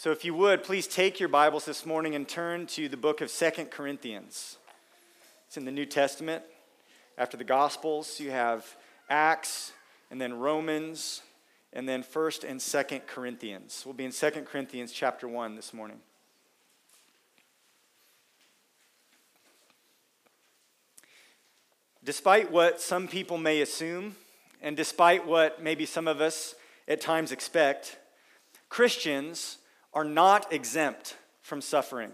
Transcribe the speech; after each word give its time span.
So, 0.00 0.12
if 0.12 0.24
you 0.24 0.32
would, 0.34 0.62
please 0.62 0.86
take 0.86 1.18
your 1.18 1.28
Bibles 1.28 1.64
this 1.64 1.84
morning 1.84 2.14
and 2.14 2.28
turn 2.28 2.68
to 2.68 2.88
the 2.88 2.96
book 2.96 3.20
of 3.20 3.30
Second 3.30 3.72
Corinthians. 3.72 4.56
It's 5.48 5.56
in 5.56 5.64
the 5.64 5.72
New 5.72 5.86
Testament. 5.86 6.44
After 7.18 7.36
the 7.36 7.42
Gospels, 7.42 8.20
you 8.20 8.30
have 8.30 8.64
Acts, 9.10 9.72
and 10.08 10.20
then 10.20 10.38
Romans, 10.38 11.22
and 11.72 11.88
then 11.88 12.04
1st 12.04 12.48
and 12.48 12.60
2nd 12.60 13.08
Corinthians. 13.08 13.82
We'll 13.84 13.92
be 13.92 14.04
in 14.04 14.12
Second 14.12 14.44
Corinthians 14.46 14.92
chapter 14.92 15.26
1 15.26 15.56
this 15.56 15.74
morning. 15.74 15.98
Despite 22.04 22.52
what 22.52 22.80
some 22.80 23.08
people 23.08 23.36
may 23.36 23.62
assume, 23.62 24.14
and 24.62 24.76
despite 24.76 25.26
what 25.26 25.60
maybe 25.60 25.84
some 25.84 26.06
of 26.06 26.20
us 26.20 26.54
at 26.86 27.00
times 27.00 27.32
expect, 27.32 27.98
Christians 28.68 29.57
are 29.92 30.04
not 30.04 30.52
exempt 30.52 31.16
from 31.40 31.60
suffering. 31.60 32.12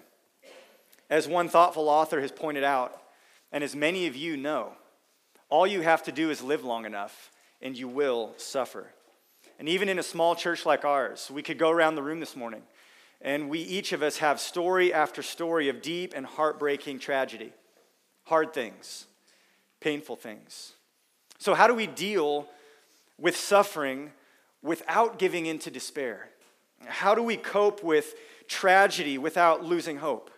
As 1.10 1.28
one 1.28 1.48
thoughtful 1.48 1.88
author 1.88 2.20
has 2.20 2.32
pointed 2.32 2.64
out, 2.64 3.00
and 3.52 3.62
as 3.62 3.76
many 3.76 4.06
of 4.06 4.16
you 4.16 4.36
know, 4.36 4.72
all 5.48 5.66
you 5.66 5.82
have 5.82 6.02
to 6.04 6.12
do 6.12 6.30
is 6.30 6.42
live 6.42 6.64
long 6.64 6.84
enough 6.84 7.30
and 7.60 7.76
you 7.76 7.88
will 7.88 8.34
suffer. 8.36 8.88
And 9.58 9.68
even 9.68 9.88
in 9.88 9.98
a 9.98 10.02
small 10.02 10.34
church 10.34 10.66
like 10.66 10.84
ours, 10.84 11.30
we 11.32 11.42
could 11.42 11.58
go 11.58 11.70
around 11.70 11.94
the 11.94 12.02
room 12.02 12.20
this 12.20 12.34
morning 12.34 12.62
and 13.20 13.48
we 13.48 13.60
each 13.60 13.92
of 13.92 14.02
us 14.02 14.18
have 14.18 14.38
story 14.38 14.92
after 14.92 15.22
story 15.22 15.68
of 15.68 15.80
deep 15.80 16.12
and 16.14 16.26
heartbreaking 16.26 16.98
tragedy, 16.98 17.52
hard 18.24 18.52
things, 18.52 19.06
painful 19.80 20.16
things. 20.16 20.72
So, 21.38 21.54
how 21.54 21.66
do 21.66 21.74
we 21.74 21.86
deal 21.86 22.46
with 23.18 23.36
suffering 23.36 24.12
without 24.62 25.18
giving 25.18 25.46
in 25.46 25.58
to 25.60 25.70
despair? 25.70 26.28
How 26.86 27.14
do 27.14 27.22
we 27.22 27.36
cope 27.36 27.82
with 27.82 28.14
tragedy 28.48 29.18
without 29.18 29.64
losing 29.64 29.98
hope? 29.98 30.30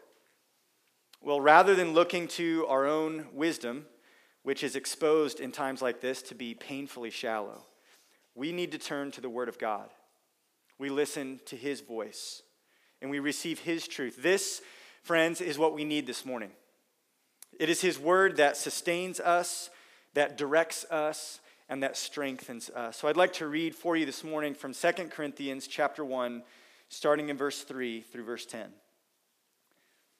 Well, 1.20 1.41
rather 1.41 1.75
than 1.75 1.92
looking 1.92 2.28
to 2.28 2.66
our 2.69 2.86
own 2.86 3.27
wisdom, 3.33 3.86
which 4.42 4.62
is 4.62 4.77
exposed 4.77 5.41
in 5.41 5.50
times 5.50 5.83
like 5.83 6.00
this 6.00 6.22
to 6.22 6.34
be 6.34 6.55
painfully 6.55 7.11
shallow, 7.11 7.64
we 8.34 8.53
need 8.53 8.72
to 8.72 8.78
turn 8.78 9.11
to 9.12 9.20
the 9.20 9.30
Word 9.30 9.48
of 9.48 9.58
God. 9.58 9.91
We 10.78 10.88
listen 10.88 11.41
to 11.47 11.56
His 11.56 11.80
voice 11.80 12.42
and 13.03 13.10
we 13.10 13.19
receive 13.19 13.60
His 13.60 13.88
truth. 13.88 14.22
This, 14.22 14.62
friends, 15.03 15.41
is 15.41 15.58
what 15.58 15.75
we 15.75 15.84
need 15.84 16.06
this 16.06 16.25
morning. 16.25 16.50
It 17.58 17.69
is 17.69 17.81
His 17.81 17.98
Word 17.98 18.36
that 18.36 18.56
sustains 18.56 19.19
us, 19.19 19.70
that 20.14 20.36
directs 20.36 20.84
us, 20.91 21.41
and 21.69 21.83
that 21.83 21.97
strengthens 21.97 22.70
us. 22.70 22.98
So 22.98 23.09
I'd 23.09 23.17
like 23.17 23.33
to 23.34 23.48
read 23.48 23.75
for 23.75 23.97
you 23.97 24.06
this 24.06 24.22
morning 24.22 24.55
from 24.55 24.72
2 24.72 24.92
Corinthians 25.11 25.67
chapter 25.67 26.05
1, 26.05 26.42
starting 26.89 27.28
in 27.28 27.36
verse 27.36 27.62
3 27.62 28.03
through 28.03 28.25
verse 28.25 28.47
10. 28.47 28.69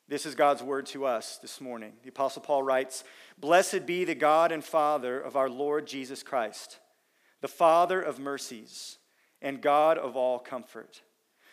This 0.08 0.27
is 0.27 0.34
God's 0.34 0.62
word 0.62 0.86
to 0.86 1.05
us 1.05 1.39
this 1.39 1.61
morning. 1.61 1.92
The 2.02 2.11
Apostle 2.11 2.42
Paul 2.42 2.62
writes 2.62 3.05
Blessed 3.39 3.86
be 3.86 4.05
the 4.05 4.14
God 4.14 4.52
and 4.52 4.64
Father 4.64 5.20
of 5.20 5.36
our 5.36 5.50
Lord 5.50 5.86
Jesus 5.86 6.22
Christ, 6.22 6.78
the 7.41 7.48
Father 7.48 8.00
of 8.00 8.19
mercies 8.19 8.98
and 9.42 9.61
God 9.61 9.98
of 9.98 10.17
all 10.17 10.39
comfort, 10.39 11.02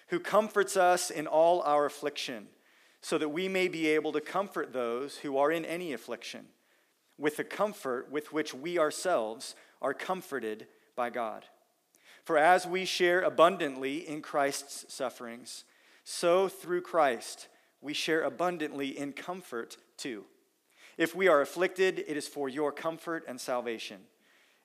who 0.07 0.19
comforts 0.19 0.77
us 0.77 1.09
in 1.09 1.27
all 1.27 1.61
our 1.61 1.85
affliction, 1.85 2.47
so 3.01 3.17
that 3.17 3.29
we 3.29 3.47
may 3.47 3.67
be 3.67 3.87
able 3.87 4.11
to 4.11 4.21
comfort 4.21 4.71
those 4.71 5.17
who 5.17 5.37
are 5.37 5.51
in 5.51 5.65
any 5.65 5.93
affliction 5.93 6.45
with 7.17 7.37
the 7.37 7.43
comfort 7.43 8.11
with 8.11 8.33
which 8.33 8.53
we 8.53 8.77
ourselves 8.77 9.55
are 9.83 9.93
comforted 9.93 10.65
by 10.95 11.09
God. 11.09 11.45
For 12.23 12.37
as 12.37 12.65
we 12.65 12.85
share 12.85 13.21
abundantly 13.21 14.07
in 14.07 14.21
Christ's 14.21 14.91
sufferings, 14.91 15.65
so 16.05 16.47
through 16.47 16.81
Christ 16.81 17.49
we 17.81 17.93
share 17.93 18.23
abundantly 18.23 18.97
in 18.97 19.11
comfort 19.11 19.77
too. 19.97 20.23
If 20.97 21.15
we 21.15 21.27
are 21.27 21.41
afflicted, 21.41 22.03
it 22.07 22.15
is 22.15 22.27
for 22.27 22.47
your 22.47 22.71
comfort 22.71 23.25
and 23.27 23.39
salvation. 23.39 23.99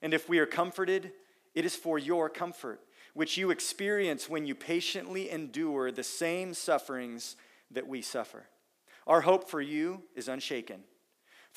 And 0.00 0.14
if 0.14 0.28
we 0.28 0.38
are 0.38 0.46
comforted, 0.46 1.12
it 1.54 1.64
is 1.64 1.74
for 1.74 1.98
your 1.98 2.28
comfort, 2.28 2.80
which 3.14 3.36
you 3.36 3.50
experience 3.50 4.28
when 4.28 4.46
you 4.46 4.54
patiently 4.54 5.30
endure 5.30 5.90
the 5.90 6.04
same 6.04 6.54
sufferings 6.54 7.34
that 7.70 7.88
we 7.88 8.02
suffer. 8.02 8.44
Our 9.06 9.22
hope 9.22 9.48
for 9.48 9.60
you 9.60 10.02
is 10.14 10.28
unshaken. 10.28 10.84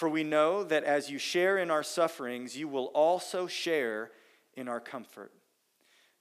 For 0.02 0.10
we 0.10 0.24
know 0.24 0.64
that 0.64 0.84
as 0.84 1.12
you 1.12 1.20
share 1.20 1.60
in 1.60 1.70
our 1.70 1.84
sufferings, 1.84 2.58
you 2.58 2.68
will 2.68 2.86
also 2.86 3.46
share 3.46 4.10
in 4.56 4.68
our 4.68 4.80
comfort. 4.80 5.32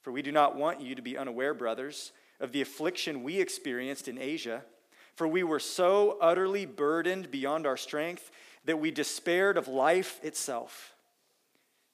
For 0.02 0.12
we 0.12 0.20
do 0.20 0.30
not 0.30 0.54
want 0.54 0.82
you 0.82 0.94
to 0.94 1.00
be 1.00 1.16
unaware, 1.16 1.54
brothers, 1.54 2.12
of 2.40 2.52
the 2.52 2.60
affliction 2.60 3.22
we 3.22 3.40
experienced 3.40 4.06
in 4.06 4.18
Asia. 4.18 4.64
For 5.14 5.26
we 5.26 5.42
were 5.42 5.58
so 5.58 6.18
utterly 6.20 6.66
burdened 6.66 7.30
beyond 7.30 7.66
our 7.66 7.78
strength 7.78 8.30
that 8.66 8.78
we 8.78 8.90
despaired 8.90 9.56
of 9.56 9.66
life 9.66 10.20
itself. 10.22 10.92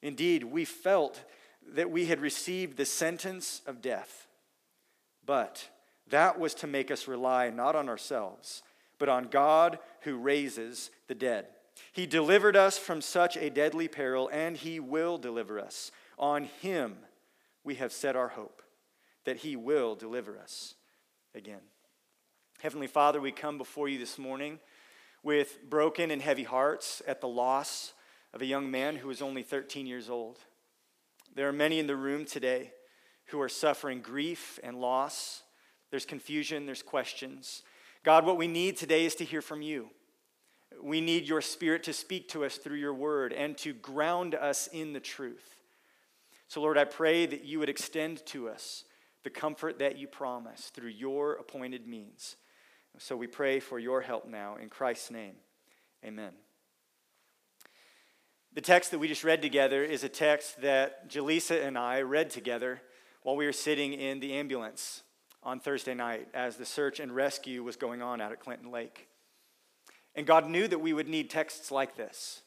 Indeed, 0.03 0.43
we 0.43 0.65
felt 0.65 1.23
that 1.75 1.93
we 1.93 2.07
had 2.07 2.21
received 2.21 2.77
the 2.77 2.85
sentence 2.85 3.63
of 3.65 3.81
death. 3.81 4.27
But 5.25 5.69
that 6.09 6.37
was 6.37 6.53
to 6.55 6.67
make 6.67 6.91
us 6.91 7.07
rely 7.07 7.51
not 7.51 7.77
on 7.77 7.89
ourselves, 7.89 8.65
but 8.99 9.09
on 9.09 9.29
God 9.29 9.79
who 10.01 10.17
raises 10.17 10.91
the 11.07 11.15
dead. 11.15 11.47
He 11.93 12.07
delivered 12.07 12.57
us 12.57 12.79
from 12.79 13.01
such 13.01 13.37
a 13.37 13.51
deadly 13.51 13.89
peril, 13.89 14.29
and 14.33 14.57
He 14.57 14.81
will 14.81 15.19
deliver 15.19 15.59
us. 15.59 15.91
On 16.19 16.45
Him 16.45 16.97
we 17.65 17.77
have 17.77 17.93
set 17.93 18.17
our 18.17 18.29
hope, 18.29 18.63
that 19.25 19.39
He 19.39 19.57
will 19.57 19.95
deliver 19.95 20.39
us 20.39 20.75
again. 21.35 21.61
Heavenly 22.61 22.87
Father, 22.87 23.21
we 23.21 23.33
come 23.33 23.59
before 23.59 23.89
you 23.89 23.99
this 23.99 24.19
morning 24.19 24.59
with 25.23 25.59
broken 25.69 26.11
and 26.11 26.23
heavy 26.23 26.45
hearts 26.45 27.03
at 27.07 27.21
the 27.21 27.29
loss 27.29 27.93
of 28.33 28.41
a 28.43 28.47
young 28.47 28.71
man 28.71 28.97
who 28.97 29.09
was 29.09 29.21
only 29.21 29.43
13 29.43 29.87
years 29.87 30.09
old. 30.09 30.39
There 31.35 31.49
are 31.49 31.53
many 31.53 31.79
in 31.79 31.87
the 31.87 31.97
room 31.97 32.25
today 32.25 32.73
who 33.27 33.41
are 33.41 33.49
suffering 33.49 34.01
grief 34.01 34.59
and 34.63 34.81
loss. 34.81 35.43
There's 35.91 36.07
confusion, 36.07 36.65
there's 36.65 36.83
questions. 36.83 37.63
God, 38.05 38.25
what 38.25 38.39
we 38.39 38.47
need 38.47 38.77
today 38.77 39.05
is 39.05 39.15
to 39.17 39.25
hear 39.25 39.43
from 39.43 39.63
you. 39.63 39.91
We 40.83 41.01
need 41.01 41.27
your 41.27 41.41
spirit 41.41 41.83
to 41.85 41.93
speak 41.93 42.29
to 42.31 42.45
us 42.45 42.57
through 42.57 42.77
your 42.77 42.95
word 42.95 43.33
and 43.33 43.57
to 43.59 43.73
ground 43.73 44.35
us 44.35 44.69
in 44.69 44.93
the 44.93 45.01
truth. 45.01 45.63
So, 46.49 46.61
Lord, 46.61 46.79
I 46.79 46.85
pray 46.85 47.27
that 47.27 47.45
you 47.45 47.59
would 47.59 47.69
extend 47.69 48.25
to 48.27 48.49
us 48.49 48.85
the 49.25 49.31
comfort 49.31 49.81
that 49.81 49.99
you 49.99 50.07
promise 50.07 50.71
through 50.73 50.91
your 50.91 51.33
appointed 51.33 51.87
means. 51.87 52.37
So 52.99 53.17
we 53.17 53.27
pray 53.27 53.61
for 53.61 53.79
your 53.79 54.01
help 54.01 54.29
now. 54.29 54.57
In 54.57 54.69
Christ's 54.69 55.11
name, 55.11 55.35
amen. 56.05 56.33
The 58.55 58.61
text 58.61 58.91
that 58.93 58.99
we 58.99 59.09
just 59.09 59.25
read 59.25 59.43
together 59.43 59.85
is 59.85 60.03
a 60.03 60.09
text 60.09 60.63
that 60.63 61.11
Jaleesa 61.11 61.67
and 61.67 61.77
I 61.77 62.03
read 62.03 62.31
together 62.31 62.81
while 63.23 63.37
we 63.37 63.45
were 63.45 63.53
sitting 63.53 63.93
in 63.93 64.21
the 64.21 64.33
ambulance 64.33 65.03
on 65.43 65.61
Thursday 65.61 65.95
night 65.95 66.29
as 66.33 66.57
the 66.57 66.65
search 66.65 67.01
and 67.01 67.15
rescue 67.15 67.63
was 67.63 67.77
going 67.77 68.01
on 68.01 68.21
out 68.21 68.33
at 68.33 68.41
Clinton 68.41 68.71
Lake. 68.71 69.09
And 70.17 70.27
God 70.27 70.49
knew 70.49 70.67
that 70.67 70.81
we 70.81 70.93
would 70.93 71.09
need 71.09 71.31
texts 71.31 71.71
like 71.71 71.95
this. 71.97 72.43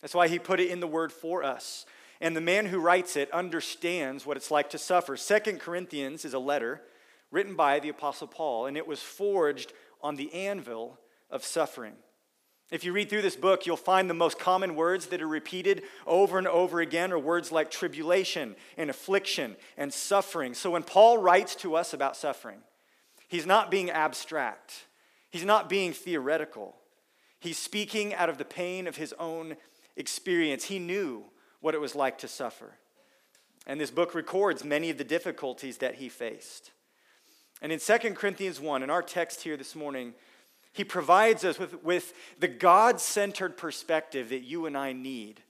That's 0.00 0.14
why 0.14 0.26
He 0.26 0.38
put 0.38 0.58
it 0.58 0.70
in 0.70 0.80
the 0.80 0.86
Word 0.86 1.12
for 1.12 1.44
us. 1.44 1.86
And 2.20 2.34
the 2.34 2.40
man 2.40 2.66
who 2.66 2.80
writes 2.80 3.16
it 3.16 3.30
understands 3.32 4.26
what 4.26 4.36
it's 4.36 4.50
like 4.50 4.70
to 4.70 4.78
suffer. 4.78 5.16
Second 5.16 5.60
Corinthians 5.60 6.24
is 6.24 6.34
a 6.34 6.38
letter 6.38 6.82
written 7.30 7.54
by 7.54 7.78
the 7.78 7.90
Apostle 7.90 8.26
Paul, 8.26 8.66
and 8.66 8.76
it 8.76 8.86
was 8.86 9.00
forged 9.00 9.72
on 10.02 10.16
the 10.16 10.32
anvil 10.34 10.98
of 11.30 11.44
suffering. 11.44 11.94
If 12.70 12.84
you 12.84 12.92
read 12.92 13.10
through 13.10 13.22
this 13.22 13.36
book, 13.36 13.66
you'll 13.66 13.76
find 13.76 14.08
the 14.08 14.14
most 14.14 14.38
common 14.38 14.76
words 14.76 15.06
that 15.06 15.20
are 15.20 15.28
repeated 15.28 15.82
over 16.06 16.38
and 16.38 16.46
over 16.46 16.80
again 16.80 17.12
are 17.12 17.18
words 17.18 17.50
like 17.50 17.70
tribulation 17.70 18.54
and 18.76 18.88
affliction 18.88 19.56
and 19.76 19.92
suffering. 19.92 20.54
So 20.54 20.70
when 20.70 20.84
Paul 20.84 21.18
writes 21.18 21.56
to 21.56 21.74
us 21.74 21.92
about 21.92 22.16
suffering, 22.16 22.58
he's 23.28 23.46
not 23.46 23.72
being 23.72 23.90
abstract, 23.90 24.84
he's 25.30 25.44
not 25.44 25.68
being 25.68 25.92
theoretical. 25.92 26.76
He's 27.40 27.58
speaking 27.58 28.14
out 28.14 28.28
of 28.28 28.38
the 28.38 28.44
pain 28.44 28.86
of 28.86 28.96
his 28.96 29.14
own 29.18 29.56
experience. 29.96 30.64
He 30.64 30.78
knew 30.78 31.24
what 31.60 31.74
it 31.74 31.80
was 31.80 31.94
like 31.94 32.18
to 32.18 32.28
suffer. 32.28 32.74
And 33.66 33.80
this 33.80 33.90
book 33.90 34.14
records 34.14 34.64
many 34.64 34.90
of 34.90 34.98
the 34.98 35.04
difficulties 35.04 35.78
that 35.78 35.96
he 35.96 36.08
faced. 36.08 36.70
And 37.62 37.72
in 37.72 37.78
2 37.78 37.98
Corinthians 38.14 38.60
1, 38.60 38.82
in 38.82 38.90
our 38.90 39.02
text 39.02 39.42
here 39.42 39.56
this 39.56 39.74
morning, 39.74 40.14
he 40.72 40.84
provides 40.84 41.44
us 41.44 41.58
with, 41.58 41.82
with 41.82 42.12
the 42.38 42.48
God 42.48 43.00
centered 43.00 43.56
perspective 43.56 44.28
that 44.28 44.40
you 44.40 44.66
and 44.66 44.76
I 44.76 44.92
need 44.92 45.42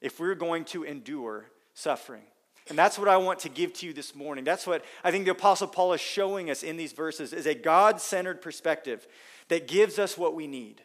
if 0.00 0.20
we're 0.20 0.34
going 0.34 0.64
to 0.66 0.84
endure 0.84 1.46
suffering. 1.74 2.22
And 2.68 2.78
that's 2.78 2.98
what 2.98 3.08
I 3.08 3.16
want 3.16 3.40
to 3.40 3.48
give 3.48 3.72
to 3.74 3.86
you 3.86 3.92
this 3.92 4.14
morning. 4.14 4.44
That's 4.44 4.66
what 4.66 4.84
I 5.02 5.10
think 5.10 5.24
the 5.24 5.32
Apostle 5.32 5.68
Paul 5.68 5.94
is 5.94 6.00
showing 6.00 6.50
us 6.50 6.62
in 6.62 6.76
these 6.76 6.92
verses 6.92 7.32
is 7.32 7.46
a 7.46 7.54
God 7.54 8.00
centered 8.00 8.42
perspective 8.42 9.06
that 9.48 9.66
gives 9.66 9.98
us 9.98 10.18
what 10.18 10.34
we 10.34 10.46
need 10.46 10.82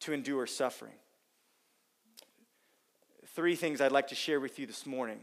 to 0.00 0.12
endure 0.12 0.46
suffering. 0.46 0.92
Three 3.34 3.56
things 3.56 3.80
I'd 3.80 3.92
like 3.92 4.08
to 4.08 4.14
share 4.14 4.40
with 4.40 4.58
you 4.58 4.66
this 4.66 4.86
morning 4.86 5.18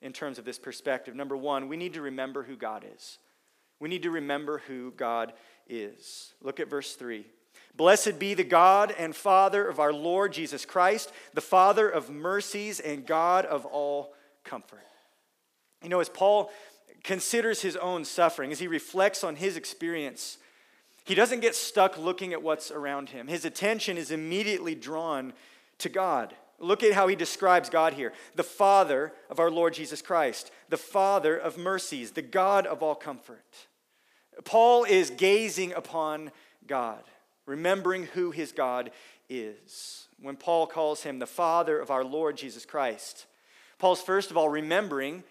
in 0.00 0.12
terms 0.12 0.38
of 0.38 0.44
this 0.44 0.58
perspective. 0.58 1.14
Number 1.14 1.36
one, 1.36 1.68
we 1.68 1.76
need 1.76 1.94
to 1.94 2.02
remember 2.02 2.42
who 2.42 2.56
God 2.56 2.84
is. 2.94 3.18
We 3.78 3.88
need 3.88 4.02
to 4.04 4.10
remember 4.10 4.62
who 4.66 4.92
God 4.92 5.32
is. 5.68 6.34
Look 6.40 6.60
at 6.60 6.70
verse 6.70 6.94
3. 6.94 7.26
Blessed 7.76 8.18
be 8.18 8.34
the 8.34 8.44
God 8.44 8.94
and 8.98 9.14
Father 9.14 9.66
of 9.66 9.78
our 9.78 9.92
Lord 9.92 10.32
Jesus 10.32 10.64
Christ, 10.64 11.12
the 11.34 11.40
Father 11.40 11.88
of 11.88 12.10
mercies 12.10 12.80
and 12.80 13.06
God 13.06 13.46
of 13.46 13.64
all 13.64 14.14
comfort. 14.44 14.80
You 15.82 15.88
know, 15.88 16.00
as 16.00 16.08
Paul 16.08 16.50
considers 17.02 17.62
his 17.62 17.76
own 17.76 18.04
suffering, 18.04 18.52
as 18.52 18.58
he 18.58 18.66
reflects 18.66 19.24
on 19.24 19.36
his 19.36 19.56
experience, 19.56 20.38
he 21.10 21.16
doesn't 21.16 21.40
get 21.40 21.56
stuck 21.56 21.98
looking 21.98 22.32
at 22.32 22.40
what's 22.40 22.70
around 22.70 23.08
him. 23.08 23.26
His 23.26 23.44
attention 23.44 23.98
is 23.98 24.12
immediately 24.12 24.76
drawn 24.76 25.32
to 25.78 25.88
God. 25.88 26.36
Look 26.60 26.84
at 26.84 26.92
how 26.92 27.08
he 27.08 27.16
describes 27.16 27.68
God 27.68 27.94
here 27.94 28.12
the 28.36 28.44
Father 28.44 29.12
of 29.28 29.40
our 29.40 29.50
Lord 29.50 29.74
Jesus 29.74 30.02
Christ, 30.02 30.52
the 30.68 30.76
Father 30.76 31.36
of 31.36 31.58
mercies, 31.58 32.12
the 32.12 32.22
God 32.22 32.64
of 32.64 32.80
all 32.80 32.94
comfort. 32.94 33.42
Paul 34.44 34.84
is 34.84 35.10
gazing 35.10 35.72
upon 35.72 36.30
God, 36.68 37.02
remembering 37.44 38.04
who 38.04 38.30
his 38.30 38.52
God 38.52 38.92
is. 39.28 40.06
When 40.22 40.36
Paul 40.36 40.68
calls 40.68 41.02
him 41.02 41.18
the 41.18 41.26
Father 41.26 41.80
of 41.80 41.90
our 41.90 42.04
Lord 42.04 42.36
Jesus 42.36 42.64
Christ, 42.64 43.26
Paul's 43.80 44.00
first 44.00 44.30
of 44.30 44.36
all 44.36 44.48
remembering 44.48 45.24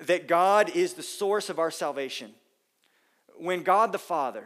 that 0.00 0.28
God 0.28 0.70
is 0.76 0.92
the 0.92 1.02
source 1.02 1.50
of 1.50 1.58
our 1.58 1.72
salvation. 1.72 2.30
When 3.36 3.64
God 3.64 3.90
the 3.90 3.98
Father 3.98 4.44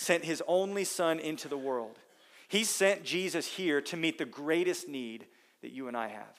sent 0.00 0.24
his 0.24 0.42
only 0.46 0.82
Son 0.82 1.18
into 1.18 1.46
the 1.46 1.58
world, 1.58 1.98
he 2.48 2.64
sent 2.64 3.04
Jesus 3.04 3.46
here 3.46 3.82
to 3.82 3.96
meet 3.98 4.16
the 4.16 4.24
greatest 4.24 4.88
need 4.88 5.26
that 5.60 5.72
you 5.72 5.88
and 5.88 5.96
I 5.96 6.08
have. 6.08 6.38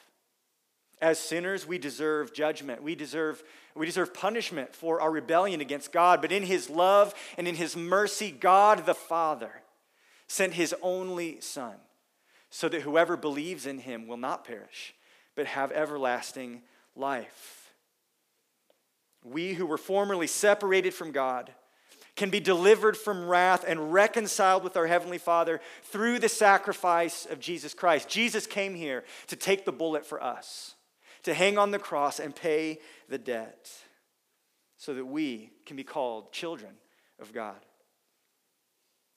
As 1.00 1.20
sinners, 1.20 1.68
we 1.68 1.78
deserve 1.78 2.34
judgment. 2.34 2.82
We 2.82 2.96
deserve, 2.96 3.44
we 3.76 3.86
deserve 3.86 4.16
punishment 4.16 4.76
for 4.76 5.00
our 5.00 5.12
rebellion 5.12 5.62
against 5.62 5.92
God. 5.92 6.22
But 6.22 6.32
in 6.32 6.44
His 6.44 6.70
love 6.72 7.14
and 7.38 7.48
in 7.48 7.56
His 7.56 7.78
mercy, 7.78 8.32
God 8.32 8.86
the 8.86 8.96
Father 8.96 9.52
sent 10.28 10.54
His 10.54 10.74
only 10.82 11.40
Son 11.40 11.76
so 12.50 12.68
that 12.68 12.82
whoever 12.82 13.16
believes 13.16 13.68
in 13.68 13.80
Him 13.80 14.08
will 14.08 14.18
not 14.18 14.44
perish, 14.44 14.96
but 15.36 15.46
have 15.46 15.72
everlasting 15.72 16.62
life. 16.96 17.74
We 19.24 19.54
who 19.54 19.68
were 19.68 19.78
formerly 19.78 20.28
separated 20.28 20.94
from 20.96 21.12
God 21.12 21.54
can 22.22 22.30
be 22.30 22.40
delivered 22.40 22.96
from 22.96 23.28
wrath 23.28 23.66
and 23.68 23.92
reconciled 23.92 24.64
with 24.64 24.78
our 24.78 24.86
Heavenly 24.86 25.18
Father 25.18 25.60
through 25.86 26.20
the 26.20 26.30
sacrifice 26.30 27.26
of 27.26 27.40
Jesus 27.40 27.74
Christ. 27.74 28.08
Jesus 28.08 28.46
came 28.46 28.76
here 28.76 29.04
to 29.26 29.36
take 29.36 29.66
the 29.66 29.72
bullet 29.72 30.06
for 30.06 30.22
us 30.22 30.76
to 31.24 31.34
hang 31.34 31.58
on 31.58 31.72
the 31.72 31.80
cross 31.80 32.20
and 32.20 32.36
pay 32.36 32.78
the 33.10 33.18
debt 33.18 33.72
so 34.78 34.94
that 34.94 35.06
we 35.06 35.50
can 35.66 35.76
be 35.76 35.84
called 35.84 36.32
children 36.32 36.74
of 37.20 37.34
God. 37.34 37.58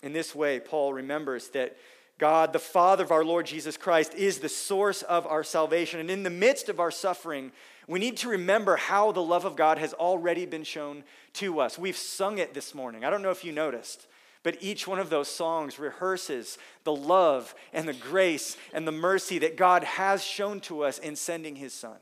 In 0.03 0.15
this 0.15 0.35
way, 0.35 0.59
Paul 0.59 0.95
remembers 0.95 1.49
that 1.49 1.77
God, 2.19 2.55
the 2.55 2.59
Father 2.59 3.05
of 3.05 3.13
our 3.13 3.25
Lord 3.25 3.45
Jesus 3.45 3.77
Christ, 3.77 4.15
is 4.15 4.39
the 4.39 4.49
source 4.49 5.03
of 5.03 5.27
our 5.27 5.45
salvation. 5.45 6.01
And 6.01 6.11
in 6.11 6.23
the 6.23 6.31
midst 6.31 6.71
of 6.71 6.81
our 6.81 6.91
suffering, 6.91 7.53
we 7.87 7.99
need 7.99 8.17
to 8.19 8.29
remember 8.29 8.77
how 8.77 9.13
the 9.13 9.23
love 9.23 9.45
of 9.45 9.57
God 9.57 9.79
has 9.79 9.93
already 9.93 10.47
been 10.47 10.65
shown 10.65 11.05
to 11.35 11.61
us. 11.61 11.79
We've 11.79 11.97
sung 11.97 12.39
it 12.39 12.55
this 12.55 12.75
morning. 12.75 13.05
I 13.05 13.11
don't 13.11 13.23
know 13.23 13.31
if 13.31 13.45
you 13.45 13.53
noticed. 13.53 14.07
But 14.43 14.59
each 14.61 14.87
one 14.87 14.99
of 14.99 15.09
those 15.09 15.29
songs 15.29 15.79
rehearses 15.79 16.59
the 16.85 16.95
love 16.95 17.55
and 17.73 17.89
the 17.89 17.95
grace 17.95 18.59
and 18.75 18.87
the 18.87 18.93
mercy 18.93 19.39
that 19.39 19.57
God 19.57 19.83
has 19.85 20.23
shown 20.23 20.61
to 20.61 20.83
us 20.85 20.99
in 20.99 21.17
sending 21.17 21.57
his 21.57 21.73
son, 21.73 21.97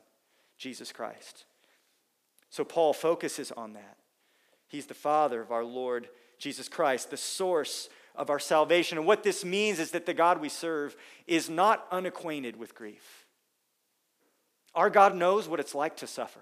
Jesus 0.59 0.91
Christ. 0.91 1.45
So 2.51 2.65
Paul 2.65 2.93
focuses 2.93 3.53
on 3.53 3.75
that. 3.75 3.97
He's 4.67 4.87
the 4.87 4.95
Father 4.95 5.41
of 5.41 5.53
our 5.53 5.65
Lord 5.65 6.09
Jesus 6.39 6.69
Christ, 6.69 7.11
the 7.11 7.17
source 7.17 7.89
of 8.17 8.29
our 8.29 8.41
salvation. 8.41 8.99
And 8.99 9.07
what 9.07 9.23
this 9.23 9.45
means 9.45 9.79
is 9.79 9.93
that 9.93 10.07
the 10.07 10.13
God 10.13 10.41
we 10.41 10.49
serve 10.49 10.97
is 11.29 11.49
not 11.49 11.87
unacquainted 11.93 12.57
with 12.57 12.75
grief. 12.75 13.22
Our 14.75 14.91
God 14.91 15.15
knows 15.15 15.49
what 15.49 15.61
it's 15.61 15.75
like 15.75 15.97
to 15.99 16.07
suffer, 16.07 16.41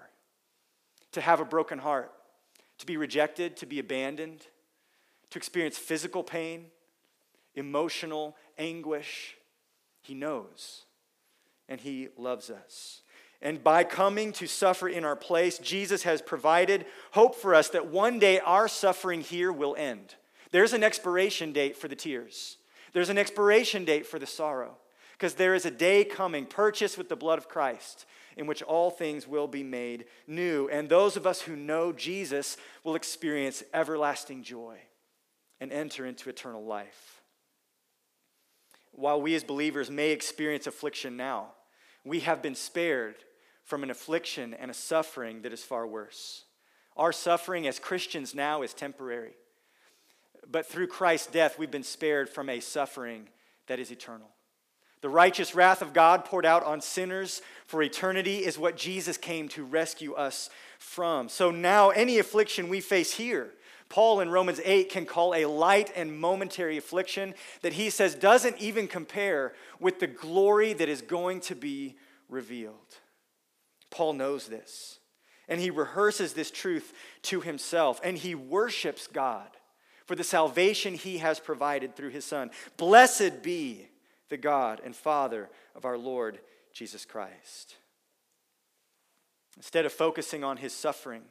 to 1.11 1.21
have 1.21 1.39
a 1.39 1.45
broken 1.45 1.79
heart, 1.79 2.11
to 2.77 2.85
be 2.85 2.97
rejected, 2.97 3.57
to 3.57 3.65
be 3.65 3.79
abandoned 3.79 4.45
to 5.31 5.39
experience 5.39 5.77
physical 5.77 6.23
pain, 6.23 6.65
emotional 7.55 8.35
anguish. 8.57 9.37
He 10.01 10.13
knows, 10.13 10.83
and 11.67 11.81
He 11.81 12.09
loves 12.17 12.49
us. 12.49 13.01
And 13.41 13.63
by 13.63 13.83
coming 13.83 14.33
to 14.33 14.47
suffer 14.47 14.87
in 14.87 15.03
our 15.03 15.15
place, 15.15 15.57
Jesus 15.57 16.03
has 16.03 16.21
provided 16.21 16.85
hope 17.11 17.35
for 17.35 17.55
us 17.55 17.69
that 17.69 17.87
one 17.87 18.19
day 18.19 18.39
our 18.39 18.67
suffering 18.67 19.21
here 19.21 19.51
will 19.51 19.75
end. 19.77 20.15
There's 20.51 20.73
an 20.73 20.83
expiration 20.83 21.53
date 21.53 21.75
for 21.75 21.87
the 21.87 21.95
tears, 21.95 22.57
there's 22.93 23.09
an 23.09 23.17
expiration 23.17 23.85
date 23.85 24.05
for 24.05 24.19
the 24.19 24.27
sorrow, 24.27 24.77
because 25.13 25.35
there 25.35 25.55
is 25.55 25.65
a 25.65 25.71
day 25.71 26.03
coming, 26.03 26.45
purchased 26.45 26.97
with 26.97 27.07
the 27.07 27.15
blood 27.15 27.37
of 27.37 27.47
Christ, 27.47 28.05
in 28.37 28.47
which 28.47 28.61
all 28.61 28.89
things 28.89 29.27
will 29.27 29.47
be 29.47 29.63
made 29.63 30.05
new. 30.27 30.67
And 30.69 30.87
those 30.87 31.17
of 31.17 31.27
us 31.27 31.41
who 31.41 31.55
know 31.55 31.91
Jesus 31.91 32.57
will 32.83 32.95
experience 32.95 33.63
everlasting 33.73 34.43
joy 34.43 34.77
and 35.59 35.71
enter 35.71 36.05
into 36.05 36.29
eternal 36.29 36.63
life. 36.63 37.21
While 38.91 39.21
we 39.21 39.35
as 39.35 39.43
believers 39.43 39.89
may 39.89 40.11
experience 40.11 40.67
affliction 40.67 41.15
now, 41.15 41.53
we 42.03 42.21
have 42.21 42.41
been 42.41 42.55
spared 42.55 43.15
from 43.63 43.83
an 43.83 43.91
affliction 43.91 44.53
and 44.53 44.71
a 44.71 44.73
suffering 44.73 45.43
that 45.43 45.53
is 45.53 45.63
far 45.63 45.87
worse. 45.87 46.45
Our 46.97 47.13
suffering 47.13 47.67
as 47.67 47.79
Christians 47.79 48.35
now 48.35 48.63
is 48.63 48.73
temporary. 48.73 49.35
But 50.49 50.65
through 50.65 50.87
Christ's 50.87 51.31
death, 51.31 51.57
we've 51.57 51.71
been 51.71 51.83
spared 51.83 52.29
from 52.29 52.49
a 52.49 52.59
suffering 52.59 53.29
that 53.67 53.79
is 53.79 53.91
eternal. 53.91 54.27
The 55.01 55.09
righteous 55.09 55.55
wrath 55.55 55.81
of 55.81 55.93
God 55.93 56.25
poured 56.25 56.45
out 56.45 56.63
on 56.63 56.79
sinners 56.79 57.41
for 57.65 57.81
eternity 57.81 58.45
is 58.45 58.59
what 58.59 58.77
Jesus 58.77 59.17
came 59.17 59.47
to 59.49 59.63
rescue 59.63 60.13
us 60.13 60.49
from. 60.77 61.27
So 61.27 61.49
now, 61.51 61.89
any 61.89 62.19
affliction 62.19 62.69
we 62.69 62.81
face 62.81 63.13
here, 63.13 63.51
Paul 63.89 64.19
in 64.21 64.29
Romans 64.29 64.61
8 64.63 64.89
can 64.89 65.05
call 65.05 65.33
a 65.33 65.45
light 65.45 65.91
and 65.95 66.17
momentary 66.17 66.77
affliction 66.77 67.33
that 67.61 67.73
he 67.73 67.89
says 67.89 68.15
doesn't 68.15 68.59
even 68.59 68.87
compare 68.87 69.53
with 69.79 69.99
the 69.99 70.07
glory 70.07 70.73
that 70.73 70.87
is 70.87 71.01
going 71.01 71.41
to 71.41 71.55
be 71.55 71.97
revealed. 72.29 72.75
Paul 73.89 74.13
knows 74.13 74.47
this, 74.47 74.99
and 75.49 75.59
he 75.59 75.69
rehearses 75.69 76.33
this 76.33 76.51
truth 76.51 76.93
to 77.23 77.41
himself, 77.41 77.99
and 78.03 78.17
he 78.17 78.33
worships 78.35 79.07
God 79.07 79.49
for 80.05 80.15
the 80.15 80.23
salvation 80.23 80.93
he 80.93 81.17
has 81.17 81.39
provided 81.39 81.95
through 81.95 82.09
his 82.09 82.23
Son. 82.23 82.51
Blessed 82.77 83.43
be 83.43 83.87
the 84.31 84.37
God 84.37 84.81
and 84.83 84.95
Father 84.95 85.49
of 85.75 85.85
our 85.85 85.97
Lord 85.97 86.39
Jesus 86.73 87.05
Christ. 87.05 87.75
Instead 89.57 89.85
of 89.85 89.91
focusing 89.91 90.43
on 90.43 90.57
his 90.57 90.73
suffering, 90.73 91.21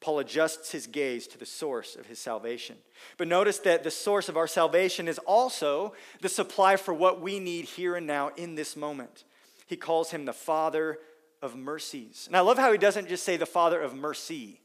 Paul 0.00 0.20
adjusts 0.20 0.70
his 0.70 0.86
gaze 0.86 1.26
to 1.26 1.38
the 1.38 1.44
source 1.44 1.96
of 1.96 2.06
his 2.06 2.18
salvation. 2.18 2.76
But 3.18 3.28
notice 3.28 3.58
that 3.60 3.82
the 3.82 3.90
source 3.90 4.28
of 4.28 4.36
our 4.36 4.46
salvation 4.46 5.08
is 5.08 5.18
also 5.18 5.92
the 6.20 6.28
supply 6.28 6.76
for 6.76 6.94
what 6.94 7.20
we 7.20 7.40
need 7.40 7.64
here 7.64 7.96
and 7.96 8.06
now 8.06 8.30
in 8.36 8.54
this 8.54 8.76
moment. 8.76 9.24
He 9.66 9.76
calls 9.76 10.12
him 10.12 10.24
the 10.24 10.32
Father 10.32 10.98
of 11.42 11.56
mercies. 11.56 12.24
And 12.28 12.36
I 12.36 12.40
love 12.40 12.58
how 12.58 12.70
he 12.70 12.78
doesn't 12.78 13.08
just 13.08 13.24
say 13.24 13.36
the 13.36 13.44
Father 13.44 13.80
of 13.80 13.94
mercy, 13.94 14.60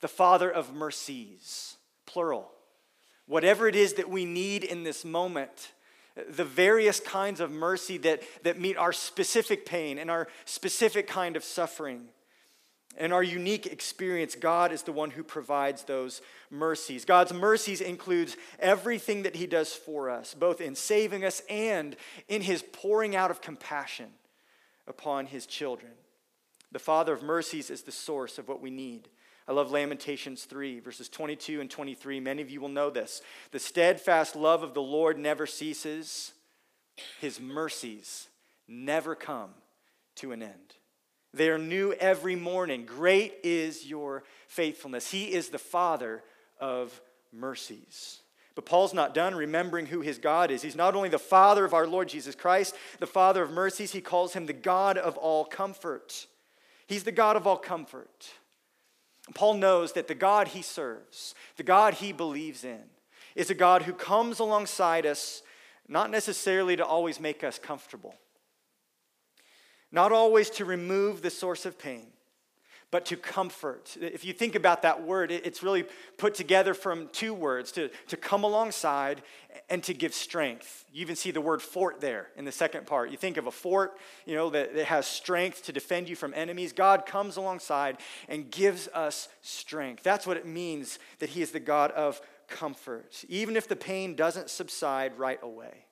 the 0.00 0.08
Father 0.08 0.50
of 0.50 0.72
mercies, 0.72 1.76
plural. 2.06 2.52
Whatever 3.26 3.66
it 3.66 3.74
is 3.74 3.94
that 3.94 4.08
we 4.08 4.24
need 4.24 4.62
in 4.62 4.84
this 4.84 5.04
moment, 5.04 5.72
the 6.30 6.44
various 6.44 7.00
kinds 7.00 7.40
of 7.40 7.50
mercy 7.50 7.98
that, 7.98 8.22
that 8.42 8.58
meet 8.58 8.76
our 8.76 8.92
specific 8.92 9.66
pain 9.66 9.98
and 9.98 10.10
our 10.10 10.28
specific 10.44 11.06
kind 11.06 11.36
of 11.36 11.44
suffering. 11.44 12.06
In 12.98 13.12
our 13.12 13.22
unique 13.22 13.66
experience, 13.66 14.34
God 14.34 14.72
is 14.72 14.82
the 14.82 14.92
one 14.92 15.10
who 15.10 15.22
provides 15.22 15.82
those 15.82 16.22
mercies. 16.50 17.04
God's 17.04 17.34
mercies 17.34 17.82
includes 17.82 18.38
everything 18.58 19.24
that 19.24 19.36
he 19.36 19.46
does 19.46 19.74
for 19.74 20.08
us, 20.08 20.32
both 20.32 20.62
in 20.62 20.74
saving 20.74 21.22
us 21.22 21.42
and 21.50 21.94
in 22.28 22.40
his 22.40 22.62
pouring 22.72 23.14
out 23.14 23.30
of 23.30 23.42
compassion 23.42 24.08
upon 24.86 25.26
his 25.26 25.44
children. 25.44 25.92
The 26.72 26.78
Father 26.78 27.12
of 27.12 27.22
mercies 27.22 27.68
is 27.68 27.82
the 27.82 27.92
source 27.92 28.38
of 28.38 28.48
what 28.48 28.62
we 28.62 28.70
need. 28.70 29.08
I 29.48 29.52
love 29.52 29.70
Lamentations 29.70 30.44
3, 30.44 30.80
verses 30.80 31.08
22 31.08 31.60
and 31.60 31.70
23. 31.70 32.18
Many 32.18 32.42
of 32.42 32.50
you 32.50 32.60
will 32.60 32.68
know 32.68 32.90
this. 32.90 33.22
The 33.52 33.60
steadfast 33.60 34.34
love 34.34 34.62
of 34.62 34.74
the 34.74 34.82
Lord 34.82 35.18
never 35.18 35.46
ceases, 35.46 36.32
his 37.20 37.40
mercies 37.40 38.28
never 38.66 39.14
come 39.14 39.50
to 40.16 40.32
an 40.32 40.42
end. 40.42 40.74
They 41.32 41.50
are 41.50 41.58
new 41.58 41.92
every 41.92 42.34
morning. 42.34 42.86
Great 42.86 43.34
is 43.44 43.86
your 43.86 44.24
faithfulness. 44.48 45.10
He 45.10 45.32
is 45.32 45.50
the 45.50 45.58
Father 45.58 46.24
of 46.58 47.00
mercies. 47.32 48.20
But 48.54 48.64
Paul's 48.64 48.94
not 48.94 49.14
done 49.14 49.34
remembering 49.34 49.86
who 49.86 50.00
his 50.00 50.16
God 50.16 50.50
is. 50.50 50.62
He's 50.62 50.74
not 50.74 50.96
only 50.96 51.10
the 51.10 51.18
Father 51.18 51.64
of 51.66 51.74
our 51.74 51.86
Lord 51.86 52.08
Jesus 52.08 52.34
Christ, 52.34 52.74
the 52.98 53.06
Father 53.06 53.42
of 53.42 53.50
mercies, 53.50 53.92
he 53.92 54.00
calls 54.00 54.32
him 54.32 54.46
the 54.46 54.54
God 54.54 54.96
of 54.96 55.18
all 55.18 55.44
comfort. 55.44 56.26
He's 56.86 57.04
the 57.04 57.12
God 57.12 57.36
of 57.36 57.46
all 57.46 57.58
comfort. 57.58 58.30
Paul 59.34 59.54
knows 59.54 59.92
that 59.92 60.08
the 60.08 60.14
God 60.14 60.48
he 60.48 60.62
serves, 60.62 61.34
the 61.56 61.62
God 61.62 61.94
he 61.94 62.12
believes 62.12 62.64
in, 62.64 62.82
is 63.34 63.50
a 63.50 63.54
God 63.54 63.82
who 63.82 63.92
comes 63.92 64.38
alongside 64.38 65.04
us, 65.04 65.42
not 65.88 66.10
necessarily 66.10 66.76
to 66.76 66.84
always 66.84 67.20
make 67.20 67.42
us 67.42 67.58
comfortable, 67.58 68.14
not 69.90 70.12
always 70.12 70.48
to 70.50 70.64
remove 70.64 71.22
the 71.22 71.30
source 71.30 71.66
of 71.66 71.78
pain, 71.78 72.08
but 72.96 73.04
to 73.04 73.16
comfort. 73.18 73.94
If 74.00 74.24
you 74.24 74.32
think 74.32 74.54
about 74.54 74.80
that 74.80 75.02
word, 75.02 75.30
it's 75.30 75.62
really 75.62 75.84
put 76.16 76.34
together 76.34 76.72
from 76.72 77.10
two 77.12 77.34
words 77.34 77.70
to, 77.72 77.90
to 78.08 78.16
come 78.16 78.42
alongside 78.42 79.20
and 79.68 79.82
to 79.82 79.92
give 79.92 80.14
strength. 80.14 80.86
You 80.94 81.02
even 81.02 81.14
see 81.14 81.30
the 81.30 81.42
word 81.42 81.60
fort 81.60 82.00
there 82.00 82.28
in 82.38 82.46
the 82.46 82.52
second 82.52 82.86
part. 82.86 83.10
You 83.10 83.18
think 83.18 83.36
of 83.36 83.46
a 83.46 83.50
fort, 83.50 83.98
you 84.24 84.34
know, 84.34 84.48
that, 84.48 84.74
that 84.74 84.86
has 84.86 85.06
strength 85.06 85.64
to 85.64 85.74
defend 85.74 86.08
you 86.08 86.16
from 86.16 86.32
enemies. 86.32 86.72
God 86.72 87.04
comes 87.04 87.36
alongside 87.36 87.98
and 88.30 88.50
gives 88.50 88.88
us 88.94 89.28
strength. 89.42 90.02
That's 90.02 90.26
what 90.26 90.38
it 90.38 90.46
means 90.46 90.98
that 91.18 91.28
He 91.28 91.42
is 91.42 91.50
the 91.50 91.60
God 91.60 91.90
of 91.90 92.18
comfort, 92.48 93.26
even 93.28 93.58
if 93.58 93.68
the 93.68 93.76
pain 93.76 94.14
doesn't 94.14 94.48
subside 94.48 95.18
right 95.18 95.40
away. 95.42 95.84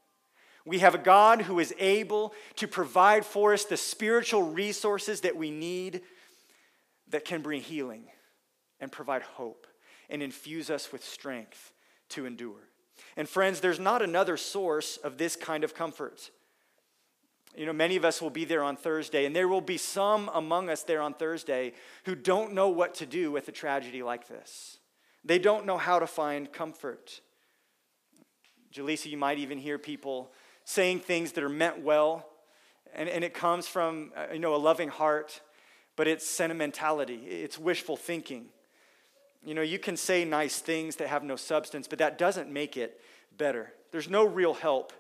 We 0.64 0.78
have 0.78 0.94
a 0.94 0.98
God 0.98 1.42
who 1.42 1.58
is 1.58 1.74
able 1.78 2.32
to 2.56 2.66
provide 2.66 3.26
for 3.26 3.52
us 3.52 3.66
the 3.66 3.76
spiritual 3.76 4.42
resources 4.52 5.20
that 5.20 5.36
we 5.36 5.50
need 5.50 6.00
that 7.14 7.24
can 7.24 7.42
bring 7.42 7.60
healing 7.60 8.02
and 8.80 8.90
provide 8.90 9.22
hope 9.22 9.68
and 10.10 10.20
infuse 10.20 10.68
us 10.68 10.90
with 10.90 11.04
strength 11.04 11.72
to 12.08 12.26
endure. 12.26 12.68
And 13.16 13.28
friends, 13.28 13.60
there's 13.60 13.78
not 13.78 14.02
another 14.02 14.36
source 14.36 14.96
of 14.96 15.16
this 15.16 15.36
kind 15.36 15.62
of 15.62 15.76
comfort. 15.76 16.32
You 17.56 17.66
know, 17.66 17.72
many 17.72 17.94
of 17.94 18.04
us 18.04 18.20
will 18.20 18.30
be 18.30 18.44
there 18.44 18.64
on 18.64 18.76
Thursday, 18.76 19.26
and 19.26 19.34
there 19.34 19.46
will 19.46 19.60
be 19.60 19.76
some 19.76 20.28
among 20.34 20.68
us 20.68 20.82
there 20.82 21.00
on 21.00 21.14
Thursday 21.14 21.74
who 22.04 22.16
don't 22.16 22.52
know 22.52 22.68
what 22.68 22.94
to 22.96 23.06
do 23.06 23.30
with 23.30 23.46
a 23.46 23.52
tragedy 23.52 24.02
like 24.02 24.26
this. 24.26 24.78
They 25.24 25.38
don't 25.38 25.66
know 25.66 25.78
how 25.78 26.00
to 26.00 26.08
find 26.08 26.52
comfort. 26.52 27.20
Jaleesa, 28.74 29.06
you 29.06 29.16
might 29.16 29.38
even 29.38 29.58
hear 29.58 29.78
people 29.78 30.32
saying 30.64 30.98
things 30.98 31.30
that 31.32 31.44
are 31.44 31.48
meant 31.48 31.80
well, 31.80 32.28
and, 32.92 33.08
and 33.08 33.22
it 33.22 33.34
comes 33.34 33.68
from, 33.68 34.10
uh, 34.16 34.32
you 34.32 34.40
know, 34.40 34.56
a 34.56 34.58
loving 34.58 34.88
heart 34.88 35.40
but 35.96 36.08
it's 36.08 36.26
sentimentality, 36.26 37.16
it's 37.26 37.58
wishful 37.58 37.96
thinking. 37.96 38.46
You 39.44 39.54
know, 39.54 39.62
you 39.62 39.78
can 39.78 39.96
say 39.96 40.24
nice 40.24 40.58
things 40.58 40.96
that 40.96 41.08
have 41.08 41.22
no 41.22 41.36
substance, 41.36 41.86
but 41.86 41.98
that 41.98 42.16
doesn't 42.16 42.50
make 42.50 42.76
it 42.76 43.00
better. 43.36 43.72
There's 43.90 44.08
no 44.08 44.24
real 44.24 44.54
help 44.54 44.92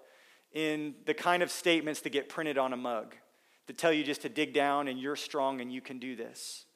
in 0.52 0.94
the 1.06 1.14
kind 1.14 1.42
of 1.42 1.50
statements 1.50 2.00
that 2.02 2.10
get 2.10 2.28
printed 2.28 2.58
on 2.58 2.72
a 2.72 2.76
mug 2.76 3.14
that 3.66 3.78
tell 3.78 3.92
you 3.92 4.04
just 4.04 4.22
to 4.22 4.28
dig 4.28 4.52
down 4.52 4.88
and 4.88 4.98
you're 4.98 5.16
strong 5.16 5.60
and 5.60 5.72
you 5.72 5.80
can 5.80 5.98
do 5.98 6.14
this. 6.14 6.66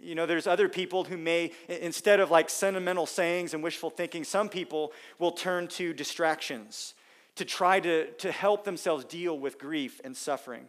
You 0.00 0.14
know, 0.14 0.26
there's 0.26 0.46
other 0.46 0.68
people 0.68 1.04
who 1.04 1.16
may, 1.16 1.52
instead 1.68 2.20
of 2.20 2.30
like 2.30 2.48
sentimental 2.48 3.04
sayings 3.04 3.52
and 3.52 3.62
wishful 3.62 3.90
thinking, 3.90 4.24
some 4.24 4.48
people 4.48 4.92
will 5.18 5.32
turn 5.32 5.68
to 5.68 5.92
distractions 5.92 6.94
to 7.34 7.44
try 7.44 7.78
to, 7.80 8.10
to 8.12 8.32
help 8.32 8.64
themselves 8.64 9.04
deal 9.04 9.38
with 9.38 9.58
grief 9.58 10.00
and 10.04 10.16
suffering. 10.16 10.66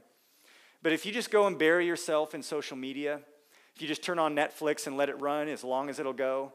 But 0.81 0.93
if 0.93 1.05
you 1.05 1.11
just 1.11 1.31
go 1.31 1.47
and 1.47 1.57
bury 1.57 1.85
yourself 1.85 2.33
in 2.33 2.41
social 2.41 2.77
media, 2.77 3.19
if 3.75 3.81
you 3.81 3.87
just 3.87 4.03
turn 4.03 4.19
on 4.19 4.35
Netflix 4.35 4.87
and 4.87 4.97
let 4.97 5.09
it 5.09 5.19
run 5.21 5.47
as 5.47 5.63
long 5.63 5.89
as 5.89 5.99
it'll 5.99 6.13
go, 6.13 6.53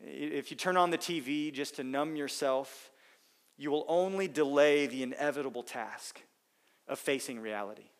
if 0.00 0.50
you 0.50 0.56
turn 0.56 0.76
on 0.76 0.90
the 0.90 0.98
TV 0.98 1.52
just 1.52 1.76
to 1.76 1.84
numb 1.84 2.16
yourself, 2.16 2.90
you 3.56 3.70
will 3.70 3.84
only 3.88 4.28
delay 4.28 4.86
the 4.86 5.02
inevitable 5.02 5.62
task 5.62 6.20
of 6.86 6.98
facing 6.98 7.40
reality. 7.40 7.90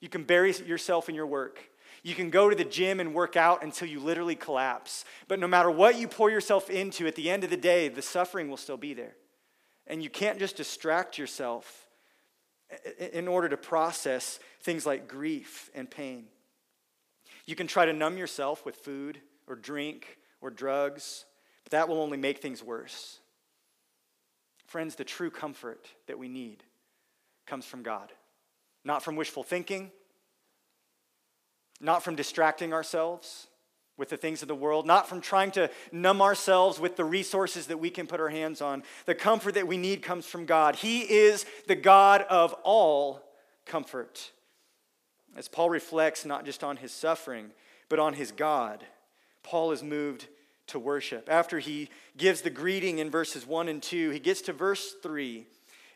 You 0.00 0.08
can 0.08 0.24
bury 0.24 0.52
yourself 0.52 1.08
in 1.08 1.14
your 1.14 1.26
work. 1.26 1.58
You 2.02 2.14
can 2.14 2.30
go 2.30 2.50
to 2.50 2.54
the 2.54 2.64
gym 2.64 3.00
and 3.00 3.14
work 3.14 3.36
out 3.36 3.64
until 3.64 3.88
you 3.88 3.98
literally 3.98 4.36
collapse. 4.36 5.04
But 5.26 5.40
no 5.40 5.48
matter 5.48 5.70
what 5.70 5.98
you 5.98 6.06
pour 6.06 6.30
yourself 6.30 6.68
into, 6.70 7.06
at 7.06 7.16
the 7.16 7.30
end 7.30 7.42
of 7.42 7.50
the 7.50 7.56
day, 7.56 7.88
the 7.88 8.02
suffering 8.02 8.48
will 8.48 8.58
still 8.58 8.76
be 8.76 8.94
there. 8.94 9.16
And 9.86 10.02
you 10.02 10.10
can't 10.10 10.38
just 10.38 10.56
distract 10.56 11.18
yourself 11.18 11.85
in 12.98 13.28
order 13.28 13.48
to 13.48 13.56
process 13.56 14.38
things 14.60 14.86
like 14.86 15.08
grief 15.08 15.70
and 15.74 15.90
pain. 15.90 16.26
You 17.44 17.54
can 17.54 17.66
try 17.66 17.86
to 17.86 17.92
numb 17.92 18.18
yourself 18.18 18.64
with 18.64 18.76
food 18.76 19.20
or 19.46 19.54
drink 19.54 20.18
or 20.40 20.50
drugs, 20.50 21.24
but 21.64 21.72
that 21.72 21.88
will 21.88 22.00
only 22.00 22.16
make 22.16 22.38
things 22.38 22.62
worse. 22.62 23.20
Friends, 24.66 24.96
the 24.96 25.04
true 25.04 25.30
comfort 25.30 25.86
that 26.08 26.18
we 26.18 26.28
need 26.28 26.64
comes 27.46 27.64
from 27.64 27.82
God, 27.82 28.12
not 28.84 29.02
from 29.02 29.14
wishful 29.14 29.44
thinking, 29.44 29.92
not 31.80 32.02
from 32.02 32.16
distracting 32.16 32.72
ourselves 32.72 33.46
with 33.96 34.08
the 34.10 34.16
things 34.16 34.42
of 34.42 34.48
the 34.48 34.54
world, 34.54 34.86
not 34.86 35.08
from 35.08 35.20
trying 35.20 35.50
to 35.52 35.70
numb 35.90 36.20
ourselves 36.20 36.78
with 36.78 36.96
the 36.96 37.04
resources 37.04 37.66
that 37.66 37.78
we 37.78 37.90
can 37.90 38.06
put 38.06 38.20
our 38.20 38.28
hands 38.28 38.60
on. 38.60 38.82
The 39.06 39.14
comfort 39.14 39.54
that 39.54 39.66
we 39.66 39.78
need 39.78 40.02
comes 40.02 40.26
from 40.26 40.44
God. 40.44 40.76
He 40.76 41.00
is 41.00 41.46
the 41.66 41.74
God 41.74 42.22
of 42.28 42.52
all 42.62 43.22
comfort. 43.64 44.32
As 45.36 45.48
Paul 45.48 45.70
reflects 45.70 46.24
not 46.24 46.44
just 46.44 46.62
on 46.62 46.76
his 46.76 46.92
suffering, 46.92 47.50
but 47.88 47.98
on 47.98 48.14
his 48.14 48.32
God, 48.32 48.84
Paul 49.42 49.72
is 49.72 49.82
moved 49.82 50.28
to 50.68 50.78
worship. 50.78 51.28
After 51.30 51.58
he 51.58 51.88
gives 52.16 52.40
the 52.40 52.50
greeting 52.50 52.98
in 52.98 53.10
verses 53.10 53.46
1 53.46 53.68
and 53.68 53.82
2, 53.82 54.10
he 54.10 54.18
gets 54.18 54.42
to 54.42 54.52
verse 54.52 54.94
3, 55.02 55.46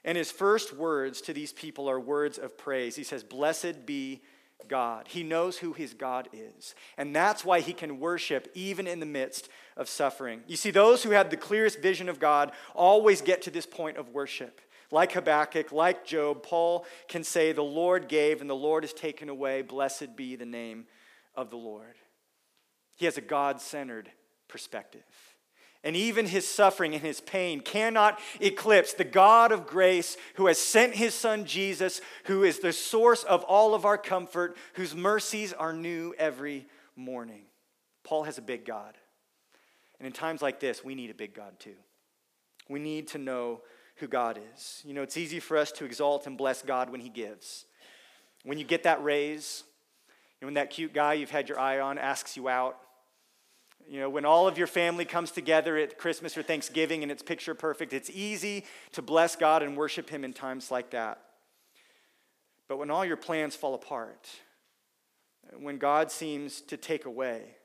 and 0.05 0.17
his 0.17 0.31
first 0.31 0.75
words 0.75 1.21
to 1.23 1.33
these 1.33 1.53
people 1.53 1.89
are 1.89 2.01
words 2.01 2.39
of 2.39 2.57
praise. 2.57 2.97
He 2.97 3.05
says, 3.05 3.23
Blessed 3.23 3.85
be 3.85 4.21
God. 4.69 5.09
He 5.09 5.23
knows 5.23 5.59
who 5.59 5.73
his 5.73 5.95
God 5.95 6.29
is. 6.33 6.75
And 6.97 7.15
that's 7.15 7.45
why 7.45 7.61
he 7.61 7.73
can 7.73 8.01
worship 8.01 8.51
even 8.55 8.87
in 8.87 9.01
the 9.01 9.07
midst 9.07 9.49
of 9.77 9.89
suffering. 9.89 10.43
You 10.47 10.57
see, 10.57 10.71
those 10.71 11.03
who 11.03 11.11
have 11.11 11.31
the 11.31 11.37
clearest 11.37 11.81
vision 11.81 12.09
of 12.09 12.21
God 12.21 12.53
always 12.75 13.23
get 13.23 13.43
to 13.43 13.51
this 13.51 13.67
point 13.67 13.97
of 13.97 14.11
worship. 14.11 14.61
Like 14.91 15.13
Habakkuk, 15.13 15.73
like 15.73 16.05
Job, 16.05 16.43
Paul 16.43 16.85
can 17.09 17.23
say, 17.23 17.53
The 17.53 17.63
Lord 17.63 18.09
gave 18.09 18.41
and 18.41 18.51
the 18.51 18.55
Lord 18.55 18.83
has 18.83 18.93
taken 18.93 19.29
away. 19.29 19.63
Blessed 19.63 20.17
be 20.17 20.37
the 20.37 20.47
name 20.47 20.87
of 21.35 21.51
the 21.51 21.57
Lord. 21.57 21.95
He 22.97 23.05
has 23.05 23.17
a 23.17 23.23
God 23.23 23.61
centered 23.61 24.11
perspective. 24.49 25.05
And 25.83 25.97
even 25.97 26.27
his 26.27 26.47
suffering 26.47 26.95
and 26.95 27.03
his 27.03 27.21
pain 27.21 27.61
cannot 27.61 28.21
eclipse 28.39 28.93
the 28.93 29.05
God 29.05 29.51
of 29.51 29.67
grace 29.67 30.17
who 30.35 30.47
has 30.47 30.59
sent 30.59 30.95
his 30.95 31.15
son 31.15 31.47
Jesus, 31.47 32.03
who 32.25 32.45
is 32.45 32.59
the 32.59 32.73
source 32.73 33.25
of 33.25 33.43
all 33.45 33.75
of 33.75 33.87
our 33.87 33.97
comfort, 33.97 34.57
whose 34.75 34.95
mercies 34.95 35.55
are 35.55 35.73
new 35.73 36.15
every 36.19 36.67
morning. 36.97 37.45
Paul 38.05 38.25
has 38.25 38.37
a 38.37 38.43
big 38.43 38.67
God. 38.67 38.99
And 39.99 40.07
in 40.07 40.13
times 40.13 40.43
like 40.43 40.61
this, 40.61 40.85
we 40.85 40.95
need 40.95 41.11
a 41.11 41.15
big 41.15 41.35
God 41.35 41.59
too. 41.59 41.77
We 42.69 42.79
need 42.79 43.09
to 43.09 43.19
know 43.19 43.63
who 43.97 44.07
God 44.07 44.39
is. 44.55 44.83
You 44.85 44.95
know, 44.95 45.03
it's 45.03 45.17
easy 45.17 45.41
for 45.41 45.57
us 45.57 45.73
to 45.73 45.85
exalt 45.85 46.27
and 46.27 46.37
bless 46.37 46.63
God 46.63 46.91
when 46.91 47.01
he 47.01 47.09
gives. 47.09 47.65
When 48.45 48.59
you 48.59 48.65
get 48.65 48.83
that 48.83 49.03
raise, 49.03 49.65
and 50.41 50.47
when 50.47 50.55
that 50.55 50.71
cute 50.71 50.93
guy 50.95 51.15
you've 51.15 51.31
had 51.31 51.49
your 51.49 51.59
eye 51.59 51.81
on 51.81 51.99
asks 51.99 52.37
you 52.37 52.49
out, 52.49 52.79
you 53.91 53.99
know, 53.99 54.09
when 54.09 54.25
all 54.25 54.47
of 54.47 54.57
your 54.57 54.69
family 54.69 55.05
comes 55.05 55.33
together 55.33 55.77
at 55.77 55.99
Christmas 55.99 56.39
or 56.39 56.45
Thanksgiving 56.45 57.03
and 57.03 57.11
it's 57.11 57.25
picture 57.25 57.57
perfect, 57.57 57.93
it's 57.93 58.09
easy 58.09 58.65
to 58.93 59.03
bless 59.03 59.35
God 59.35 59.65
and 59.65 59.77
worship 59.77 60.09
Him 60.09 60.23
in 60.23 60.33
times 60.33 60.71
like 60.71 60.91
that. 60.91 61.21
But 62.69 62.77
when 62.79 62.89
all 62.89 63.05
your 63.05 63.17
plans 63.17 63.57
fall 63.57 63.75
apart, 63.75 64.29
when 65.59 65.79
God 65.79 66.13
seems 66.13 66.61
to 66.61 66.77
take 66.77 67.05
away, 67.05 67.57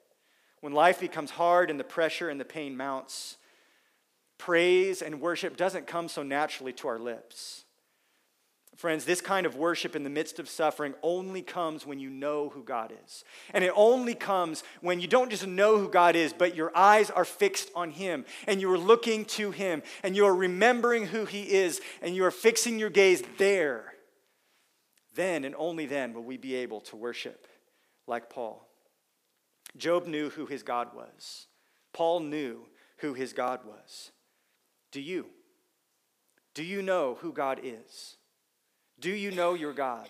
when 0.61 0.73
life 0.73 0.99
becomes 0.99 1.29
hard 1.29 1.69
and 1.69 1.79
the 1.79 1.83
pressure 1.83 2.27
and 2.27 2.39
the 2.39 2.45
pain 2.45 2.75
mounts, 2.75 3.37
praise 4.39 5.03
and 5.03 5.21
worship 5.21 5.55
doesn't 5.55 5.85
come 5.85 6.07
so 6.07 6.23
naturally 6.23 6.73
to 6.73 6.87
our 6.87 6.97
lips. 6.97 7.64
Friends, 8.75 9.05
this 9.05 9.21
kind 9.21 9.45
of 9.45 9.55
worship 9.55 9.95
in 9.95 10.03
the 10.03 10.09
midst 10.09 10.37
of 10.37 10.49
suffering 10.49 10.93
only 11.01 11.41
comes 11.41 11.85
when 11.85 11.99
you 11.99 12.09
know 12.09 12.49
who 12.49 12.61
God 12.61 12.93
is. 13.05 13.23
And 13.53 13.63
it 13.63 13.71
only 13.75 14.15
comes 14.15 14.63
when 14.81 14.99
you 14.99 15.07
don't 15.07 15.29
just 15.29 15.47
know 15.47 15.77
who 15.77 15.87
God 15.87 16.15
is, 16.15 16.33
but 16.33 16.55
your 16.55 16.75
eyes 16.75 17.09
are 17.09 17.25
fixed 17.25 17.71
on 17.73 17.91
Him 17.91 18.25
and 18.47 18.59
you 18.59 18.71
are 18.71 18.77
looking 18.77 19.25
to 19.25 19.51
Him 19.51 19.81
and 20.03 20.15
you 20.15 20.25
are 20.25 20.35
remembering 20.35 21.07
who 21.07 21.25
He 21.25 21.43
is 21.43 21.79
and 22.01 22.15
you 22.15 22.25
are 22.25 22.31
fixing 22.31 22.77
your 22.77 22.89
gaze 22.89 23.23
there. 23.37 23.93
Then 25.15 25.45
and 25.45 25.55
only 25.57 25.85
then 25.85 26.13
will 26.13 26.23
we 26.23 26.35
be 26.35 26.55
able 26.55 26.81
to 26.81 26.97
worship 26.97 27.47
like 28.07 28.29
Paul. 28.29 28.67
Job 29.77 30.07
knew 30.07 30.29
who 30.29 30.45
his 30.45 30.63
God 30.63 30.93
was, 30.93 31.47
Paul 31.93 32.21
knew 32.21 32.65
who 32.97 33.13
his 33.13 33.33
God 33.33 33.61
was. 33.65 34.11
Do 34.91 35.01
you? 35.01 35.27
Do 36.53 36.63
you 36.63 36.81
know 36.81 37.17
who 37.19 37.33
God 37.33 37.59
is? 37.63 38.15
Do 38.99 39.11
you 39.11 39.31
know 39.31 39.53
your 39.53 39.73
God? 39.73 40.07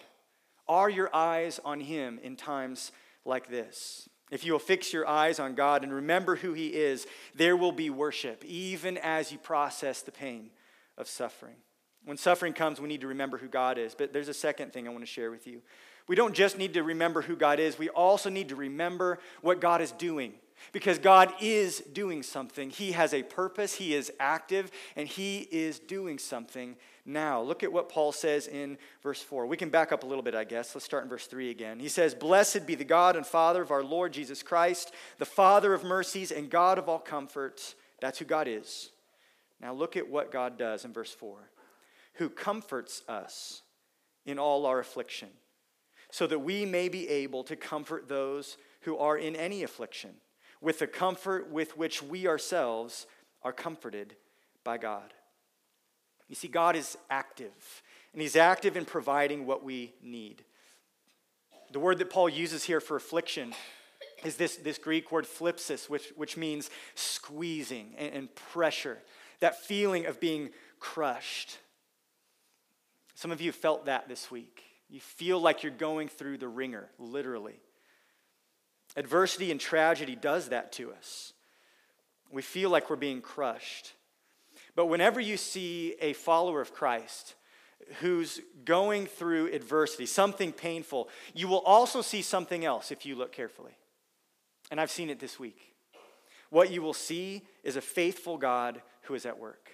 Are 0.67 0.89
your 0.89 1.13
eyes 1.15 1.59
on 1.63 1.79
Him 1.79 2.19
in 2.23 2.35
times 2.35 2.91
like 3.23 3.49
this? 3.49 4.09
If 4.31 4.43
you 4.43 4.51
will 4.53 4.59
fix 4.59 4.91
your 4.91 5.07
eyes 5.07 5.39
on 5.39 5.53
God 5.53 5.83
and 5.83 5.93
remember 5.93 6.35
who 6.35 6.53
He 6.53 6.67
is, 6.67 7.05
there 7.35 7.55
will 7.55 7.71
be 7.71 7.89
worship, 7.89 8.43
even 8.45 8.97
as 8.97 9.31
you 9.31 9.37
process 9.37 10.01
the 10.01 10.11
pain 10.11 10.49
of 10.97 11.07
suffering. 11.07 11.55
When 12.03 12.17
suffering 12.17 12.53
comes, 12.53 12.79
we 12.79 12.87
need 12.87 13.01
to 13.01 13.07
remember 13.07 13.37
who 13.37 13.47
God 13.47 13.77
is. 13.77 13.95
But 13.95 14.13
there's 14.13 14.27
a 14.27 14.33
second 14.33 14.73
thing 14.73 14.87
I 14.87 14.91
want 14.91 15.03
to 15.03 15.07
share 15.11 15.31
with 15.31 15.47
you. 15.47 15.61
We 16.07 16.15
don't 16.15 16.35
just 16.35 16.57
need 16.57 16.75
to 16.75 16.83
remember 16.83 17.21
who 17.21 17.35
God 17.35 17.59
is, 17.59 17.79
we 17.79 17.89
also 17.89 18.29
need 18.29 18.49
to 18.49 18.55
remember 18.55 19.19
what 19.41 19.59
God 19.59 19.81
is 19.81 19.91
doing. 19.91 20.33
Because 20.71 20.99
God 20.99 21.33
is 21.41 21.79
doing 21.93 22.23
something. 22.23 22.69
He 22.69 22.91
has 22.93 23.13
a 23.13 23.23
purpose, 23.23 23.75
He 23.75 23.93
is 23.93 24.11
active, 24.19 24.71
and 24.95 25.07
He 25.07 25.47
is 25.51 25.79
doing 25.79 26.17
something 26.17 26.75
now. 27.05 27.41
Look 27.41 27.63
at 27.63 27.71
what 27.71 27.89
Paul 27.89 28.11
says 28.11 28.47
in 28.47 28.77
verse 29.03 29.21
4. 29.21 29.45
We 29.45 29.57
can 29.57 29.69
back 29.69 29.91
up 29.91 30.03
a 30.03 30.05
little 30.05 30.23
bit, 30.23 30.35
I 30.35 30.43
guess. 30.43 30.75
Let's 30.75 30.85
start 30.85 31.03
in 31.03 31.09
verse 31.09 31.27
3 31.27 31.49
again. 31.49 31.79
He 31.79 31.89
says, 31.89 32.15
Blessed 32.15 32.65
be 32.65 32.75
the 32.75 32.83
God 32.83 33.15
and 33.15 33.25
Father 33.25 33.61
of 33.61 33.71
our 33.71 33.83
Lord 33.83 34.13
Jesus 34.13 34.43
Christ, 34.43 34.93
the 35.17 35.25
Father 35.25 35.73
of 35.73 35.83
mercies 35.83 36.31
and 36.31 36.49
God 36.49 36.77
of 36.77 36.89
all 36.89 36.99
comforts. 36.99 37.75
That's 38.01 38.19
who 38.19 38.25
God 38.25 38.47
is. 38.47 38.91
Now 39.61 39.73
look 39.73 39.95
at 39.95 40.09
what 40.09 40.31
God 40.31 40.57
does 40.57 40.85
in 40.85 40.93
verse 40.93 41.13
4 41.13 41.49
who 42.15 42.29
comforts 42.29 43.01
us 43.07 43.61
in 44.25 44.39
all 44.39 44.65
our 44.65 44.79
affliction, 44.79 45.29
so 46.11 46.25
that 46.27 46.39
we 46.39 46.65
may 46.65 46.89
be 46.89 47.07
able 47.09 47.43
to 47.43 47.55
comfort 47.55 48.07
those 48.07 48.57
who 48.81 48.97
are 48.97 49.17
in 49.17 49.35
any 49.35 49.63
affliction 49.63 50.11
with 50.61 50.79
the 50.79 50.87
comfort 50.87 51.49
with 51.51 51.77
which 51.77 52.01
we 52.01 52.27
ourselves 52.27 53.05
are 53.43 53.53
comforted 53.53 54.15
by 54.63 54.77
God. 54.77 55.13
You 56.27 56.35
see, 56.35 56.47
God 56.47 56.75
is 56.75 56.97
active, 57.09 57.83
and 58.13 58.21
He's 58.21 58.35
active 58.35 58.75
in 58.75 58.85
providing 58.85 59.45
what 59.45 59.63
we 59.63 59.93
need. 60.01 60.43
The 61.71 61.79
word 61.79 61.99
that 61.99 62.09
Paul 62.09 62.29
uses 62.29 62.63
here 62.63 62.79
for 62.79 62.95
affliction 62.95 63.53
is 64.23 64.37
this, 64.37 64.55
this 64.57 64.77
Greek 64.77 65.11
word 65.11 65.25
thlipsis, 65.25 65.89
which, 65.89 66.11
which 66.15 66.37
means 66.37 66.69
squeezing 66.95 67.93
and, 67.97 68.13
and 68.13 68.35
pressure, 68.35 68.97
that 69.39 69.63
feeling 69.63 70.05
of 70.05 70.19
being 70.19 70.49
crushed. 70.79 71.57
Some 73.13 73.31
of 73.31 73.41
you 73.41 73.51
felt 73.51 73.85
that 73.85 74.09
this 74.09 74.31
week. 74.31 74.63
You 74.89 74.99
feel 74.99 75.39
like 75.39 75.63
you're 75.63 75.71
going 75.71 76.07
through 76.07 76.37
the 76.37 76.47
wringer, 76.47 76.89
literally. 76.99 77.59
Adversity 78.95 79.51
and 79.51 79.59
tragedy 79.59 80.15
does 80.15 80.49
that 80.49 80.71
to 80.73 80.91
us. 80.93 81.33
We 82.31 82.41
feel 82.41 82.69
like 82.69 82.89
we're 82.89 82.95
being 82.95 83.21
crushed. 83.21 83.93
But 84.75 84.87
whenever 84.87 85.19
you 85.19 85.37
see 85.37 85.95
a 86.01 86.13
follower 86.13 86.61
of 86.61 86.73
Christ 86.73 87.35
who's 87.99 88.41
going 88.63 89.05
through 89.05 89.53
adversity, 89.53 90.05
something 90.05 90.51
painful, 90.51 91.09
you 91.33 91.47
will 91.47 91.59
also 91.59 92.01
see 92.01 92.21
something 92.21 92.65
else 92.65 92.91
if 92.91 93.05
you 93.05 93.15
look 93.15 93.31
carefully. 93.31 93.77
And 94.71 94.81
I've 94.81 94.91
seen 94.91 95.09
it 95.09 95.19
this 95.19 95.39
week. 95.39 95.73
What 96.49 96.71
you 96.71 96.81
will 96.81 96.93
see 96.93 97.43
is 97.63 97.75
a 97.75 97.81
faithful 97.81 98.37
God 98.37 98.81
who 99.03 99.13
is 99.13 99.25
at 99.25 99.39
work, 99.39 99.71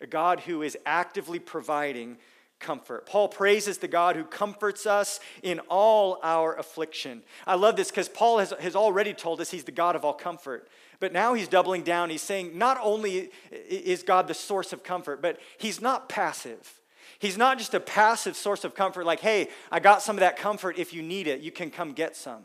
a 0.00 0.06
God 0.06 0.40
who 0.40 0.62
is 0.62 0.76
actively 0.86 1.38
providing 1.38 2.18
comfort. 2.60 3.06
Paul 3.06 3.28
praises 3.28 3.78
the 3.78 3.88
God 3.88 4.16
who 4.16 4.24
comforts 4.24 4.86
us 4.86 5.20
in 5.42 5.60
all 5.68 6.18
our 6.22 6.56
affliction. 6.56 7.22
I 7.46 7.54
love 7.54 7.76
this 7.76 7.90
because 7.90 8.08
Paul 8.08 8.38
has, 8.38 8.52
has 8.60 8.74
already 8.76 9.14
told 9.14 9.40
us 9.40 9.50
he's 9.50 9.64
the 9.64 9.72
God 9.72 9.96
of 9.96 10.04
all 10.04 10.12
comfort. 10.12 10.68
But 11.00 11.12
now 11.12 11.34
he's 11.34 11.48
doubling 11.48 11.82
down. 11.82 12.10
He's 12.10 12.22
saying 12.22 12.58
not 12.58 12.78
only 12.82 13.30
is 13.50 14.02
God 14.02 14.26
the 14.26 14.34
source 14.34 14.72
of 14.72 14.82
comfort, 14.82 15.22
but 15.22 15.38
he's 15.58 15.80
not 15.80 16.08
passive. 16.08 16.80
He's 17.18 17.36
not 17.36 17.58
just 17.58 17.74
a 17.74 17.80
passive 17.80 18.36
source 18.36 18.64
of 18.64 18.74
comfort, 18.74 19.04
like, 19.04 19.20
hey, 19.20 19.48
I 19.72 19.80
got 19.80 20.02
some 20.02 20.16
of 20.16 20.20
that 20.20 20.36
comfort. 20.36 20.78
If 20.78 20.92
you 20.92 21.02
need 21.02 21.26
it, 21.26 21.40
you 21.40 21.50
can 21.50 21.70
come 21.70 21.92
get 21.92 22.16
some. 22.16 22.44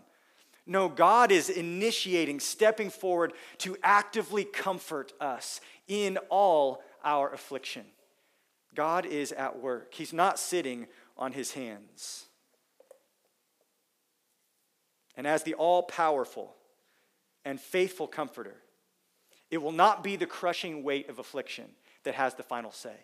No, 0.66 0.88
God 0.88 1.32
is 1.32 1.50
initiating, 1.50 2.40
stepping 2.40 2.90
forward 2.90 3.34
to 3.60 3.76
actively 3.84 4.46
comfort 4.46 5.14
us 5.20 5.60
in 5.88 6.18
all 6.30 6.82
our 7.04 7.32
affliction. 7.34 7.84
God 8.76 9.06
is 9.06 9.32
at 9.32 9.60
work, 9.60 9.94
He's 9.94 10.14
not 10.14 10.40
sitting 10.40 10.88
on 11.18 11.32
His 11.32 11.54
hands. 11.54 12.26
And 15.16 15.28
as 15.28 15.44
the 15.44 15.54
all 15.54 15.84
powerful 15.84 16.56
and 17.46 17.60
faithful 17.60 18.08
comforter, 18.08 18.56
it 19.52 19.62
will 19.62 19.72
not 19.72 20.04
be 20.04 20.16
the 20.16 20.26
crushing 20.26 20.84
weight 20.84 21.10
of 21.10 21.20
affliction 21.20 21.66
that 22.04 22.16
has 22.16 22.34
the 22.34 22.44
final 22.44 22.72
say. 22.72 22.96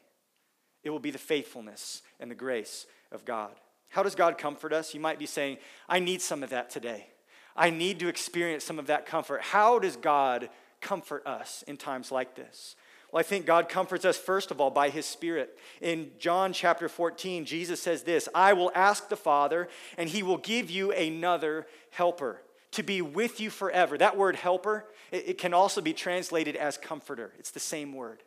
It 0.83 0.89
will 0.89 0.99
be 0.99 1.11
the 1.11 1.17
faithfulness 1.17 2.01
and 2.19 2.31
the 2.31 2.35
grace 2.35 2.87
of 3.11 3.25
God. 3.25 3.51
How 3.89 4.03
does 4.03 4.15
God 4.15 4.37
comfort 4.37 4.73
us? 4.73 4.93
You 4.93 4.99
might 4.99 5.19
be 5.19 5.25
saying, 5.25 5.57
I 5.87 5.99
need 5.99 6.21
some 6.21 6.43
of 6.43 6.51
that 6.51 6.69
today. 6.69 7.07
I 7.55 7.69
need 7.69 7.99
to 7.99 8.07
experience 8.07 8.63
some 8.63 8.79
of 8.79 8.87
that 8.87 9.05
comfort. 9.05 9.41
How 9.41 9.79
does 9.79 9.95
God 9.95 10.49
comfort 10.79 11.27
us 11.27 11.63
in 11.67 11.77
times 11.77 12.11
like 12.11 12.35
this? 12.35 12.75
Well, 13.11 13.19
I 13.19 13.23
think 13.23 13.45
God 13.45 13.69
comforts 13.69 14.05
us, 14.05 14.17
first 14.17 14.51
of 14.51 14.61
all, 14.61 14.69
by 14.69 14.89
His 14.89 15.05
Spirit. 15.05 15.57
In 15.81 16.11
John 16.19 16.53
chapter 16.53 16.87
14, 16.87 17.45
Jesus 17.45 17.81
says 17.81 18.03
this 18.03 18.29
I 18.35 18.53
will 18.53 18.71
ask 18.75 19.09
the 19.09 19.17
Father, 19.17 19.67
and 19.97 20.09
He 20.09 20.21
will 20.21 20.37
give 20.37 20.69
you 20.69 20.91
another 20.91 21.65
helper 21.91 22.41
to 22.71 22.83
be 22.83 23.01
with 23.01 23.39
you 23.39 23.49
forever. 23.49 23.97
That 23.97 24.17
word 24.17 24.35
helper, 24.35 24.85
it, 25.11 25.39
can 25.39 25.53
also 25.53 25.81
be 25.81 25.93
translated 25.93 26.55
as 26.55 26.77
comforter. 26.77 27.33
It's 27.39 27.51
the 27.51 27.59
same 27.59 27.93
word. 27.93 28.21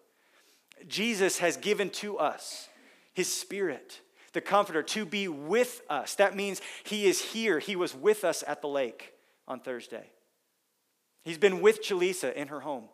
Jesus 0.88 1.38
has 1.38 1.56
given 1.56 1.90
to 1.90 2.18
us 2.18 2.68
His 3.14 3.32
Spirit, 3.32 4.00
the 4.32 4.40
comforter, 4.40 4.82
to 4.82 5.04
be 5.04 5.28
with 5.28 5.80
us. 5.88 6.16
That 6.16 6.34
means 6.34 6.60
He 6.82 7.06
is 7.06 7.20
here. 7.22 7.60
He 7.60 7.76
was 7.76 7.94
with 7.94 8.24
us 8.24 8.42
at 8.48 8.62
the 8.62 8.68
lake 8.68 9.12
on 9.46 9.60
Thursday. 9.60 10.06
He's 11.24 11.38
been 11.38 11.60
with 11.60 11.84
Jaleesa 11.84 12.34
in 12.34 12.48
her 12.48 12.60
home. 12.60 12.88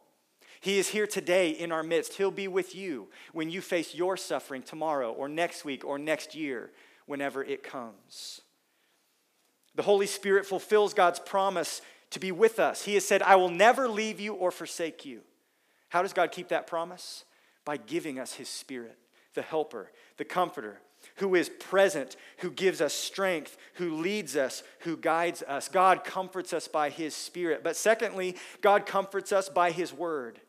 He 0.61 0.79
is 0.79 0.89
here 0.89 1.07
today 1.07 1.51
in 1.51 1.73
our 1.73 1.83
midst. 1.83 2.15
He'll 2.15 2.31
be 2.31 2.49
with 2.49 2.75
you 2.75 3.09
when 3.33 3.51
you 3.51 3.61
face 3.61 3.95
your 3.95 4.17
suffering 4.17 4.63
tomorrow 4.63 5.13
or 5.13 5.29
next 5.29 5.65
week 5.65 5.85
or 5.85 5.99
next 5.99 6.35
year, 6.35 6.71
whenever 7.07 7.43
it 7.43 7.63
comes. 7.63 8.41
The 9.75 9.83
Holy 9.83 10.07
Spirit 10.07 10.45
fulfills 10.45 10.95
God's 10.95 11.21
promise 11.21 11.81
to 12.11 12.21
be 12.21 12.33
with 12.33 12.59
us. 12.59 12.85
He 12.85 12.95
has 12.95 13.07
said, 13.07 13.23
I 13.23 13.37
will 13.37 13.51
never 13.51 13.89
leave 13.89 14.19
you 14.19 14.35
or 14.35 14.51
forsake 14.51 15.05
you. 15.05 15.21
How 15.89 16.03
does 16.03 16.13
God 16.13 16.33
keep 16.33 16.49
that 16.49 16.67
promise? 16.67 17.25
By 17.65 17.77
giving 17.77 18.19
us 18.19 18.35
His 18.35 18.49
Spirit, 18.49 18.99
the 19.35 19.43
helper, 19.43 19.93
the 20.17 20.25
comforter, 20.25 20.81
who 21.17 21.35
is 21.35 21.49
present, 21.49 22.17
who 22.39 22.51
gives 22.51 22.81
us 22.81 22.93
strength, 22.93 23.57
who 23.75 23.97
leads 23.97 24.37
us, 24.37 24.63
who 24.81 24.97
guides 24.97 25.43
us. 25.43 25.69
God 25.69 26.03
comforts 26.03 26.53
us 26.53 26.67
by 26.67 26.91
His 26.91 27.15
Spirit. 27.15 27.63
But 27.63 27.77
secondly, 27.77 28.37
God 28.61 28.85
comforts 28.85 29.33
us 29.33 29.49
by 29.49 29.71
His 29.71 29.93
Word. 29.93 30.41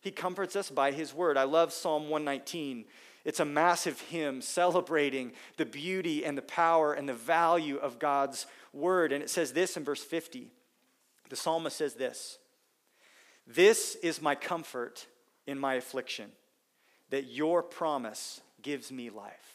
He 0.00 0.10
comforts 0.10 0.56
us 0.56 0.70
by 0.70 0.92
His 0.92 1.12
word. 1.12 1.36
I 1.36 1.44
love 1.44 1.72
Psalm 1.72 2.04
119. 2.04 2.84
It's 3.24 3.40
a 3.40 3.44
massive 3.44 4.00
hymn 4.02 4.40
celebrating 4.40 5.32
the 5.56 5.66
beauty 5.66 6.24
and 6.24 6.38
the 6.38 6.42
power 6.42 6.94
and 6.94 7.08
the 7.08 7.14
value 7.14 7.76
of 7.76 7.98
God's 7.98 8.46
word. 8.72 9.12
And 9.12 9.22
it 9.22 9.30
says 9.30 9.52
this 9.52 9.76
in 9.76 9.84
verse 9.84 10.02
50. 10.02 10.50
The 11.28 11.36
psalmist 11.36 11.76
says 11.76 11.94
this 11.94 12.38
This 13.46 13.96
is 13.96 14.22
my 14.22 14.34
comfort 14.34 15.06
in 15.46 15.58
my 15.58 15.74
affliction, 15.74 16.30
that 17.10 17.24
your 17.24 17.62
promise 17.62 18.40
gives 18.62 18.90
me 18.90 19.10
life. 19.10 19.54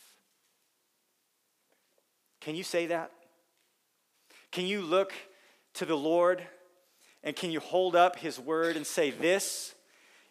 Can 2.42 2.56
you 2.56 2.64
say 2.64 2.88
that? 2.88 3.12
Can 4.52 4.68
you 4.68 4.82
look 4.82 5.14
to 5.76 5.86
the 5.86 5.98
Lord 5.98 6.44
and 7.24 7.36
can 7.36 7.52
you 7.52 7.60
hold 7.60 7.96
up 7.96 8.18
his 8.18 8.38
word 8.38 8.76
and 8.76 8.86
say, 8.86 9.10
This 9.10 9.73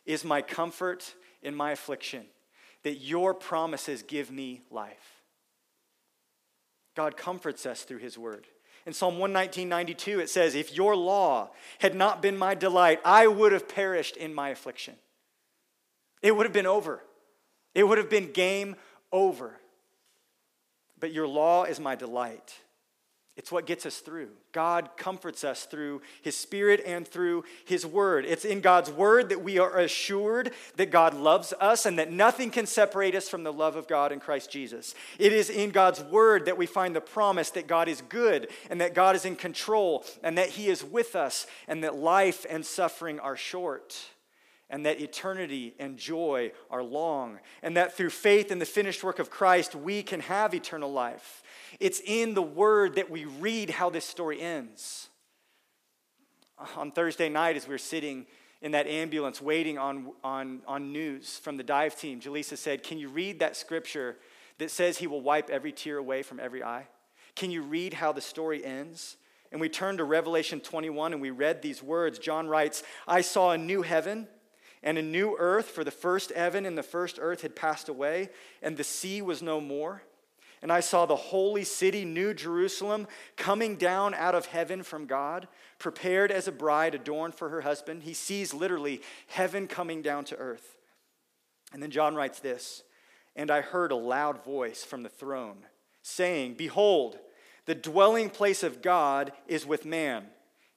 is 0.06 0.24
my 0.24 0.42
comfort 0.42 1.14
in 1.42 1.54
my 1.54 1.72
affliction, 1.72 2.24
that 2.82 2.96
your 2.96 3.34
promises 3.34 4.02
give 4.02 4.30
me 4.30 4.62
life. 4.70 5.22
God 6.94 7.16
comforts 7.16 7.66
us 7.66 7.82
through 7.82 7.98
his 7.98 8.18
word. 8.18 8.46
In 8.84 8.92
Psalm 8.92 9.18
119, 9.18 9.68
92, 9.68 10.20
it 10.20 10.30
says, 10.30 10.54
If 10.54 10.74
your 10.74 10.96
law 10.96 11.50
had 11.78 11.94
not 11.94 12.20
been 12.20 12.36
my 12.36 12.54
delight, 12.54 13.00
I 13.04 13.26
would 13.26 13.52
have 13.52 13.68
perished 13.68 14.16
in 14.16 14.34
my 14.34 14.48
affliction. 14.48 14.94
It 16.20 16.36
would 16.36 16.46
have 16.46 16.52
been 16.52 16.66
over. 16.66 17.00
It 17.74 17.84
would 17.84 17.98
have 17.98 18.10
been 18.10 18.32
game 18.32 18.76
over. 19.12 19.58
But 20.98 21.12
your 21.12 21.28
law 21.28 21.64
is 21.64 21.80
my 21.80 21.94
delight. 21.94 22.54
It's 23.34 23.50
what 23.50 23.64
gets 23.64 23.86
us 23.86 23.98
through. 24.00 24.28
God 24.52 24.90
comforts 24.98 25.42
us 25.42 25.64
through 25.64 26.02
His 26.20 26.36
Spirit 26.36 26.82
and 26.84 27.08
through 27.08 27.44
His 27.64 27.86
Word. 27.86 28.26
It's 28.26 28.44
in 28.44 28.60
God's 28.60 28.90
Word 28.90 29.30
that 29.30 29.42
we 29.42 29.58
are 29.58 29.78
assured 29.78 30.52
that 30.76 30.90
God 30.90 31.14
loves 31.14 31.54
us 31.58 31.86
and 31.86 31.98
that 31.98 32.12
nothing 32.12 32.50
can 32.50 32.66
separate 32.66 33.14
us 33.14 33.30
from 33.30 33.42
the 33.42 33.52
love 33.52 33.74
of 33.74 33.88
God 33.88 34.12
in 34.12 34.20
Christ 34.20 34.50
Jesus. 34.50 34.94
It 35.18 35.32
is 35.32 35.48
in 35.48 35.70
God's 35.70 36.02
Word 36.02 36.44
that 36.44 36.58
we 36.58 36.66
find 36.66 36.94
the 36.94 37.00
promise 37.00 37.48
that 37.50 37.66
God 37.66 37.88
is 37.88 38.02
good 38.02 38.48
and 38.68 38.82
that 38.82 38.94
God 38.94 39.16
is 39.16 39.24
in 39.24 39.36
control 39.36 40.04
and 40.22 40.36
that 40.36 40.50
He 40.50 40.68
is 40.68 40.84
with 40.84 41.16
us 41.16 41.46
and 41.66 41.82
that 41.84 41.96
life 41.96 42.44
and 42.50 42.66
suffering 42.66 43.18
are 43.18 43.36
short 43.36 44.11
and 44.72 44.86
that 44.86 45.00
eternity 45.00 45.74
and 45.78 45.98
joy 45.98 46.50
are 46.70 46.82
long 46.82 47.38
and 47.62 47.76
that 47.76 47.94
through 47.94 48.08
faith 48.08 48.50
in 48.50 48.58
the 48.58 48.64
finished 48.64 49.04
work 49.04 49.18
of 49.18 49.30
Christ 49.30 49.76
we 49.76 50.02
can 50.02 50.20
have 50.20 50.54
eternal 50.54 50.90
life. 50.90 51.42
It's 51.78 52.00
in 52.04 52.32
the 52.32 52.42
word 52.42 52.94
that 52.94 53.10
we 53.10 53.26
read 53.26 53.68
how 53.68 53.90
this 53.90 54.06
story 54.06 54.40
ends. 54.40 55.10
On 56.76 56.90
Thursday 56.90 57.28
night, 57.28 57.56
as 57.56 57.68
we 57.68 57.74
were 57.74 57.78
sitting 57.78 58.26
in 58.62 58.72
that 58.72 58.86
ambulance 58.86 59.42
waiting 59.42 59.76
on, 59.76 60.12
on, 60.24 60.62
on 60.66 60.92
news 60.92 61.38
from 61.38 61.56
the 61.56 61.64
dive 61.64 61.98
team, 61.98 62.20
Jaleesa 62.20 62.56
said, 62.56 62.82
Can 62.82 62.98
you 62.98 63.08
read 63.08 63.40
that 63.40 63.56
scripture 63.56 64.16
that 64.58 64.70
says 64.70 64.96
he 64.96 65.06
will 65.06 65.20
wipe 65.20 65.50
every 65.50 65.72
tear 65.72 65.98
away 65.98 66.22
from 66.22 66.40
every 66.40 66.62
eye? 66.62 66.86
Can 67.34 67.50
you 67.50 67.62
read 67.62 67.94
how 67.94 68.12
the 68.12 68.20
story 68.20 68.64
ends? 68.64 69.16
And 69.50 69.60
we 69.60 69.68
turn 69.68 69.98
to 69.98 70.04
Revelation 70.04 70.60
21 70.60 71.12
and 71.12 71.20
we 71.20 71.30
read 71.30 71.60
these 71.60 71.82
words. 71.82 72.18
John 72.18 72.46
writes, 72.46 72.82
I 73.06 73.20
saw 73.20 73.50
a 73.50 73.58
new 73.58 73.82
heaven 73.82 74.28
and 74.82 74.98
a 74.98 75.02
new 75.02 75.36
earth, 75.38 75.66
for 75.68 75.84
the 75.84 75.90
first 75.90 76.32
heaven 76.32 76.66
and 76.66 76.76
the 76.76 76.82
first 76.82 77.18
earth 77.20 77.42
had 77.42 77.54
passed 77.54 77.88
away, 77.88 78.30
and 78.60 78.76
the 78.76 78.84
sea 78.84 79.22
was 79.22 79.42
no 79.42 79.60
more. 79.60 80.02
And 80.62 80.72
I 80.72 80.80
saw 80.80 81.06
the 81.06 81.16
holy 81.16 81.64
city, 81.64 82.04
New 82.04 82.34
Jerusalem, 82.34 83.08
coming 83.36 83.76
down 83.76 84.14
out 84.14 84.36
of 84.36 84.46
heaven 84.46 84.84
from 84.84 85.06
God, 85.06 85.48
prepared 85.78 86.30
as 86.30 86.46
a 86.46 86.52
bride 86.52 86.94
adorned 86.94 87.34
for 87.34 87.48
her 87.48 87.62
husband. 87.62 88.04
He 88.04 88.14
sees 88.14 88.54
literally 88.54 89.02
heaven 89.26 89.66
coming 89.66 90.02
down 90.02 90.24
to 90.26 90.36
earth. 90.36 90.76
And 91.72 91.82
then 91.82 91.90
John 91.90 92.14
writes 92.14 92.38
this 92.38 92.84
And 93.34 93.50
I 93.50 93.60
heard 93.60 93.90
a 93.90 93.96
loud 93.96 94.44
voice 94.44 94.84
from 94.84 95.02
the 95.02 95.08
throne 95.08 95.64
saying, 96.02 96.54
Behold, 96.54 97.18
the 97.66 97.74
dwelling 97.74 98.30
place 98.30 98.62
of 98.62 98.82
God 98.82 99.32
is 99.46 99.66
with 99.66 99.84
man. 99.84 100.26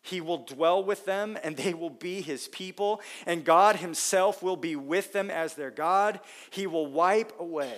He 0.06 0.22
will 0.22 0.38
dwell 0.38 0.84
with 0.84 1.06
them, 1.06 1.38
and 1.44 1.58
they 1.58 1.74
will 1.74 1.90
be 1.90 2.22
his 2.22 2.48
people, 2.48 3.02
and 3.26 3.44
God 3.44 3.78
himself 3.78 4.44
will 4.44 4.56
be 4.56 4.76
with 4.76 5.14
them 5.14 5.32
as 5.32 5.56
their 5.56 5.72
God. 5.72 6.20
He 6.52 6.68
will 6.68 6.86
wipe 6.86 7.34
away 7.40 7.74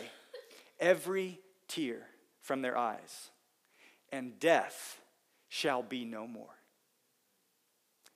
every 0.79 1.39
tear 1.67 2.05
from 2.41 2.61
their 2.61 2.77
eyes, 2.77 3.29
and 4.11 4.39
death 4.39 4.99
shall 5.47 5.81
be 5.81 6.03
no 6.03 6.27
more. 6.27 6.55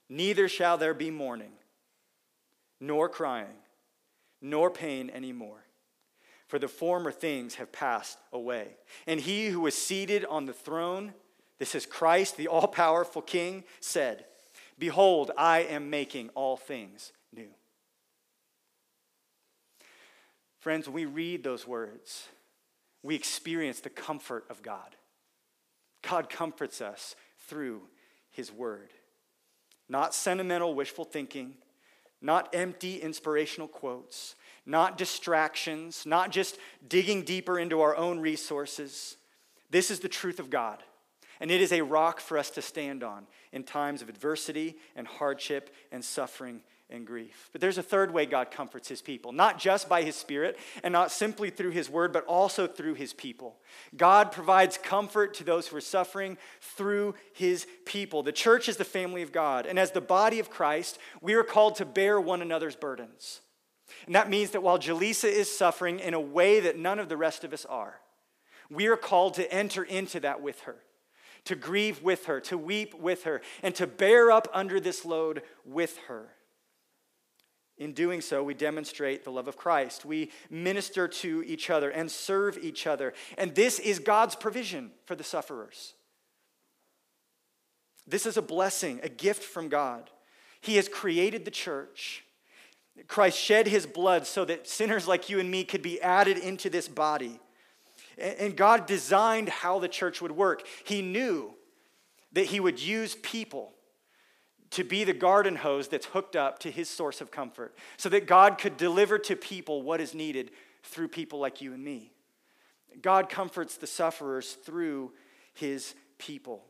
Neither 0.10 0.50
shall 0.50 0.78
there 0.78 0.94
be 0.94 1.10
mourning, 1.10 1.54
nor 2.82 3.08
crying, 3.08 3.56
nor 4.42 4.70
pain 4.70 5.10
anymore 5.10 5.64
for 6.52 6.60
the 6.60 6.68
former 6.68 7.14
things 7.14 7.56
have 7.56 7.72
passed 7.72 8.18
away. 8.34 8.76
And 9.08 9.22
he 9.22 9.48
who 9.48 9.62
was 9.62 9.74
seated 9.74 10.26
on 10.26 10.48
the 10.48 10.54
throne, 10.54 11.14
this 11.62 11.76
is 11.76 11.86
Christ, 11.86 12.38
the 12.38 12.48
all 12.48 12.68
powerful 12.68 13.22
King, 13.22 13.64
said, 13.82 14.26
Behold, 14.80 15.30
I 15.38 15.60
am 15.60 15.92
making 15.92 16.30
all 16.30 16.58
things 16.58 17.12
new. 17.32 17.50
Friends, 20.60 20.88
when 20.88 20.96
we 20.96 21.06
read 21.06 21.44
those 21.44 21.68
words, 21.68 22.30
we 23.04 23.14
experience 23.14 23.80
the 23.80 23.92
comfort 23.92 24.46
of 24.50 24.64
God. 24.64 24.96
God 26.02 26.32
comforts 26.32 26.82
us 26.82 27.16
through 27.48 27.84
his 28.32 28.52
word. 28.52 28.90
Not 29.88 30.16
sentimental, 30.16 30.74
wishful 30.74 31.06
thinking, 31.06 31.54
not 32.24 32.50
empty 32.56 33.00
inspirational 33.00 33.68
quotes, 33.68 34.34
not 34.66 34.98
distractions, 34.98 36.08
not 36.08 36.32
just 36.32 36.58
digging 36.88 37.22
deeper 37.22 37.60
into 37.60 37.82
our 37.82 37.96
own 37.96 38.20
resources. 38.20 39.16
This 39.70 39.92
is 39.92 40.00
the 40.00 40.10
truth 40.10 40.40
of 40.40 40.50
God. 40.50 40.82
And 41.42 41.52
it 41.52 41.60
is 41.60 41.74
a 41.74 41.82
rock 41.82 42.22
for 42.22 42.38
us 42.38 42.50
to 42.52 42.62
stand 42.62 43.04
on 43.04 43.26
in 43.52 43.64
times 43.64 44.02
of 44.02 44.08
adversity 44.08 44.78
and 44.96 45.06
hardship 45.06 45.76
and 45.92 46.06
suffering 46.06 46.62
and 46.90 47.08
grief. 47.08 47.50
But 47.52 47.62
there's 47.62 47.78
a 47.78 47.84
third 47.84 48.14
way 48.14 48.26
God 48.26 48.52
comforts 48.52 48.88
his 48.88 49.02
people, 49.02 49.32
not 49.32 49.58
just 49.58 49.90
by 49.90 50.04
his 50.04 50.16
spirit 50.16 50.60
and 50.84 50.92
not 50.92 51.12
simply 51.12 51.50
through 51.50 51.72
his 51.72 51.90
word, 51.90 52.14
but 52.14 52.26
also 52.26 52.68
through 52.68 52.94
his 52.94 53.14
people. 53.14 53.58
God 53.98 54.32
provides 54.32 54.78
comfort 54.78 55.34
to 55.36 55.44
those 55.44 55.68
who 55.68 55.78
are 55.78 55.82
suffering 55.82 56.38
through 56.62 57.16
his 57.34 57.66
people. 57.86 58.24
The 58.24 58.32
church 58.32 58.70
is 58.70 58.78
the 58.78 58.86
family 58.86 59.22
of 59.22 59.32
God, 59.32 59.66
and 59.66 59.80
as 59.80 59.92
the 59.92 60.02
body 60.02 60.40
of 60.40 60.50
Christ, 60.50 61.00
we 61.22 61.34
are 61.34 61.44
called 61.44 61.76
to 61.76 61.86
bear 61.86 62.22
one 62.22 62.42
another's 62.42 62.76
burdens. 62.76 63.42
And 64.06 64.16
that 64.16 64.30
means 64.30 64.52
that 64.52 64.64
while 64.64 64.80
Jaleesa 64.80 65.30
is 65.30 65.50
suffering 65.50 66.00
in 66.00 66.14
a 66.14 66.20
way 66.20 66.60
that 66.60 66.78
none 66.78 67.00
of 67.00 67.10
the 67.10 67.18
rest 67.18 67.44
of 67.44 67.54
us 67.54 67.66
are, 67.66 67.96
we 68.70 68.88
are 68.88 68.98
called 68.98 69.34
to 69.36 69.54
enter 69.54 69.84
into 69.84 70.20
that 70.22 70.42
with 70.42 70.62
her, 70.62 70.78
to 71.46 71.56
grieve 71.56 72.02
with 72.02 72.26
her, 72.26 72.40
to 72.42 72.58
weep 72.58 72.94
with 72.94 73.24
her, 73.24 73.42
and 73.64 73.74
to 73.76 73.88
bear 73.88 74.32
up 74.32 74.48
under 74.54 74.80
this 74.80 75.06
load 75.06 75.42
with 75.66 75.98
her. 76.08 76.30
In 77.78 77.94
doing 77.94 78.22
so, 78.22 78.44
we 78.44 78.54
demonstrate 78.54 79.24
the 79.24 79.32
love 79.32 79.48
of 79.48 79.58
Christ. 79.58 80.06
We 80.06 80.32
minister 80.50 81.08
to 81.08 81.44
each 81.48 81.70
other 81.70 81.90
and 81.90 82.12
serve 82.12 82.58
each 82.60 82.86
other. 82.86 83.14
And 83.38 83.56
this 83.56 83.80
is 83.80 83.98
God's 83.98 84.36
provision 84.36 84.92
for 85.06 85.16
the 85.16 85.24
sufferers. 85.24 85.96
This 88.06 88.26
is 88.26 88.38
a 88.38 88.42
blessing, 88.42 89.00
a 89.02 89.10
gift 89.10 89.44
from 89.44 89.68
God. 89.68 90.12
He 90.60 90.76
has 90.76 90.88
created 90.88 91.44
the 91.44 91.52
church 91.52 92.24
Christ 93.08 93.38
shed 93.38 93.68
his 93.68 93.86
blood 93.86 94.28
so 94.28 94.46
that 94.46 94.68
sinners 94.68 95.08
like 95.08 95.30
you 95.30 95.40
and 95.40 95.50
me 95.50 95.64
could 95.64 95.82
be 95.82 96.02
added 96.02 96.38
into 96.38 96.70
this 96.70 96.88
body. 96.88 97.40
And 98.18 98.56
God 98.56 98.86
designed 98.86 99.50
how 99.50 99.80
the 99.80 99.88
church 99.88 100.22
would 100.22 100.32
work. 100.32 100.64
He 100.84 101.02
knew 101.02 101.54
that 102.34 102.48
he 102.48 102.60
would 102.60 102.82
use 102.82 103.16
people 103.16 103.74
to 104.72 104.84
be 104.84 105.04
the 105.04 105.14
garden 105.14 105.58
hose 105.58 105.88
that's 105.88 106.06
hooked 106.08 106.36
up 106.36 106.60
to 106.60 106.72
his 106.72 106.90
source 106.90 107.22
of 107.22 107.30
comfort 107.30 107.76
so 107.98 108.10
that 108.10 108.26
God 108.26 108.58
could 108.58 108.78
deliver 108.78 109.20
to 109.20 109.36
people 109.36 109.82
what 109.82 110.00
is 110.00 110.14
needed 110.14 110.52
through 110.84 111.10
people 111.10 111.40
like 111.40 111.62
you 111.62 111.74
and 111.74 111.84
me. 111.84 112.12
God 113.02 113.30
comforts 113.30 113.78
the 113.78 113.88
sufferers 113.88 114.54
through 114.54 115.12
his 115.54 115.94
people. 116.18 116.64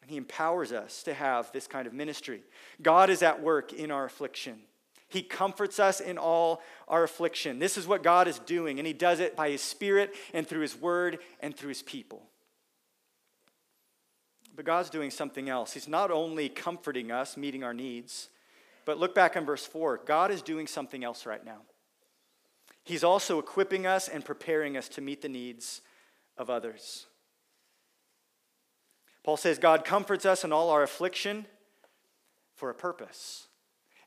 And 0.00 0.10
he 0.10 0.16
empowers 0.16 0.72
us 0.72 1.02
to 1.04 1.14
have 1.14 1.52
this 1.52 1.66
kind 1.66 1.86
of 1.86 1.92
ministry. 1.92 2.42
God 2.82 3.08
is 3.08 3.22
at 3.22 3.42
work 3.42 3.72
in 3.72 3.90
our 3.90 4.04
affliction. 4.04 4.58
He 5.12 5.22
comforts 5.22 5.78
us 5.78 6.00
in 6.00 6.16
all 6.16 6.62
our 6.88 7.04
affliction. 7.04 7.58
This 7.58 7.76
is 7.76 7.86
what 7.86 8.02
God 8.02 8.26
is 8.26 8.38
doing, 8.38 8.78
and 8.78 8.86
He 8.86 8.94
does 8.94 9.20
it 9.20 9.36
by 9.36 9.50
His 9.50 9.60
Spirit 9.60 10.14
and 10.32 10.46
through 10.46 10.62
His 10.62 10.74
Word 10.74 11.18
and 11.40 11.54
through 11.54 11.68
His 11.68 11.82
people. 11.82 12.22
But 14.56 14.64
God's 14.64 14.88
doing 14.88 15.10
something 15.10 15.50
else. 15.50 15.74
He's 15.74 15.86
not 15.86 16.10
only 16.10 16.48
comforting 16.48 17.12
us, 17.12 17.36
meeting 17.36 17.62
our 17.62 17.74
needs, 17.74 18.30
but 18.86 18.98
look 18.98 19.14
back 19.14 19.36
on 19.36 19.44
verse 19.44 19.66
4. 19.66 20.00
God 20.06 20.30
is 20.30 20.40
doing 20.40 20.66
something 20.66 21.04
else 21.04 21.26
right 21.26 21.44
now. 21.44 21.58
He's 22.82 23.04
also 23.04 23.38
equipping 23.38 23.86
us 23.86 24.08
and 24.08 24.24
preparing 24.24 24.78
us 24.78 24.88
to 24.90 25.02
meet 25.02 25.20
the 25.20 25.28
needs 25.28 25.82
of 26.38 26.48
others. 26.48 27.06
Paul 29.22 29.36
says, 29.36 29.58
God 29.58 29.84
comforts 29.84 30.24
us 30.24 30.42
in 30.42 30.52
all 30.52 30.70
our 30.70 30.82
affliction 30.82 31.46
for 32.54 32.70
a 32.70 32.74
purpose. 32.74 33.46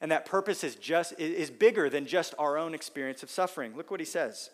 And 0.01 0.11
that 0.11 0.25
purpose 0.25 0.63
is 0.63 0.75
just 0.75 1.13
is 1.19 1.49
bigger 1.49 1.89
than 1.89 2.05
just 2.05 2.33
our 2.37 2.57
own 2.57 2.73
experience 2.73 3.23
of 3.23 3.29
suffering. 3.29 3.75
Look 3.75 3.91
what 3.91 3.99
he 3.99 4.05
says. 4.05 4.49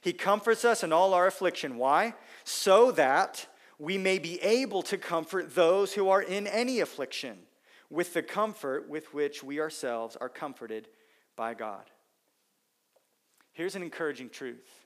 He 0.00 0.12
comforts 0.12 0.64
us 0.64 0.82
in 0.82 0.92
all 0.92 1.14
our 1.14 1.26
affliction. 1.26 1.76
Why? 1.76 2.14
So 2.44 2.92
that 2.92 3.46
we 3.78 3.98
may 3.98 4.18
be 4.18 4.40
able 4.40 4.82
to 4.82 4.98
comfort 4.98 5.54
those 5.54 5.94
who 5.94 6.08
are 6.08 6.22
in 6.22 6.46
any 6.46 6.80
affliction 6.80 7.38
with 7.90 8.14
the 8.14 8.22
comfort 8.22 8.88
with 8.88 9.12
which 9.14 9.42
we 9.42 9.60
ourselves 9.60 10.16
are 10.20 10.28
comforted 10.28 10.88
by 11.36 11.54
God. 11.54 11.90
Here's 13.52 13.76
an 13.76 13.82
encouraging 13.82 14.30
truth 14.30 14.84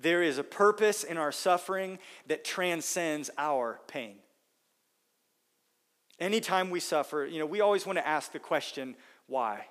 there 0.00 0.22
is 0.22 0.38
a 0.38 0.44
purpose 0.44 1.04
in 1.04 1.18
our 1.18 1.32
suffering 1.32 1.98
that 2.26 2.44
transcends 2.44 3.28
our 3.36 3.80
pain. 3.86 4.16
Anytime 6.20 6.68
we 6.68 6.80
suffer, 6.80 7.26
you 7.26 7.38
know, 7.38 7.46
we 7.46 7.62
always 7.62 7.86
want 7.86 7.98
to 7.98 8.06
ask 8.06 8.30
the 8.32 8.38
question, 8.38 8.94
why? 9.26 9.66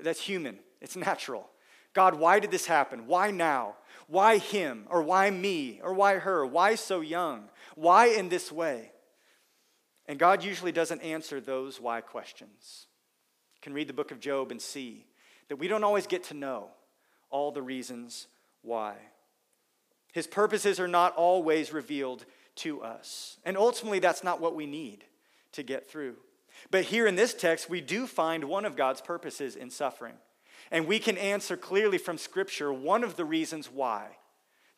That's 0.00 0.20
human, 0.20 0.58
it's 0.80 0.96
natural. 0.96 1.50
God, 1.94 2.14
why 2.14 2.40
did 2.40 2.50
this 2.50 2.66
happen? 2.66 3.06
Why 3.06 3.30
now? 3.30 3.76
Why 4.08 4.38
him? 4.38 4.86
Or 4.88 5.02
why 5.02 5.30
me? 5.30 5.80
Or 5.82 5.94
why 5.94 6.14
her? 6.14 6.44
Why 6.44 6.74
so 6.74 7.00
young? 7.00 7.48
Why 7.76 8.06
in 8.06 8.28
this 8.28 8.50
way? 8.50 8.90
And 10.06 10.18
God 10.18 10.42
usually 10.42 10.72
doesn't 10.72 11.00
answer 11.00 11.40
those 11.40 11.80
why 11.80 12.00
questions. 12.00 12.86
You 13.54 13.60
can 13.62 13.74
read 13.74 13.88
the 13.88 13.94
book 13.94 14.10
of 14.10 14.20
Job 14.20 14.50
and 14.50 14.60
see 14.60 15.06
that 15.48 15.56
we 15.56 15.68
don't 15.68 15.84
always 15.84 16.06
get 16.06 16.24
to 16.24 16.34
know 16.34 16.68
all 17.30 17.52
the 17.52 17.62
reasons 17.62 18.26
why. 18.62 18.96
His 20.12 20.26
purposes 20.26 20.78
are 20.78 20.88
not 20.88 21.14
always 21.14 21.72
revealed 21.72 22.24
to 22.56 22.82
us. 22.82 23.38
And 23.44 23.56
ultimately, 23.56 24.00
that's 24.00 24.24
not 24.24 24.40
what 24.40 24.54
we 24.54 24.66
need 24.66 25.04
to 25.54 25.62
get 25.62 25.88
through. 25.88 26.16
But 26.70 26.84
here 26.84 27.06
in 27.06 27.16
this 27.16 27.34
text, 27.34 27.68
we 27.68 27.80
do 27.80 28.06
find 28.06 28.44
one 28.44 28.64
of 28.64 28.76
God's 28.76 29.00
purposes 29.00 29.56
in 29.56 29.70
suffering. 29.70 30.14
And 30.70 30.86
we 30.86 30.98
can 30.98 31.18
answer 31.18 31.56
clearly 31.56 31.98
from 31.98 32.18
Scripture 32.18 32.72
one 32.72 33.04
of 33.04 33.16
the 33.16 33.24
reasons 33.24 33.70
why 33.70 34.16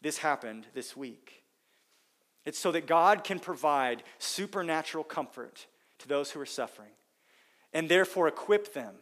this 0.03 0.19
happened 0.19 0.67
this 0.75 0.97
week. 0.97 1.45
It's 2.45 2.59
so 2.59 2.73
that 2.73 2.87
God 2.87 3.25
can 3.25 3.39
provide 3.39 4.03
supernatural 4.19 5.05
comfort 5.05 5.67
to 5.99 6.09
those 6.09 6.31
who 6.31 6.41
are 6.41 6.47
suffering 6.47 6.93
and 7.73 7.89
therefore 7.89 8.29
equip 8.29 8.73
them 8.73 8.95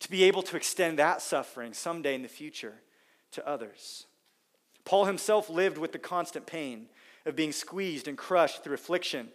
to 0.00 0.10
be 0.10 0.24
able 0.24 0.42
to 0.42 0.56
extend 0.56 0.98
that 0.98 1.20
suffering 1.20 1.74
someday 1.74 2.14
in 2.14 2.22
the 2.22 2.28
future 2.28 2.74
to 3.32 3.46
others. 3.46 4.06
Paul 4.84 5.04
himself 5.04 5.50
lived 5.50 5.78
with 5.78 5.92
the 5.92 5.98
constant 5.98 6.46
pain 6.46 6.86
of 7.26 7.36
being 7.36 7.52
squeezed 7.52 8.08
and 8.08 8.16
crushed 8.16 8.64
through 8.64 8.74
affliction 8.74 9.28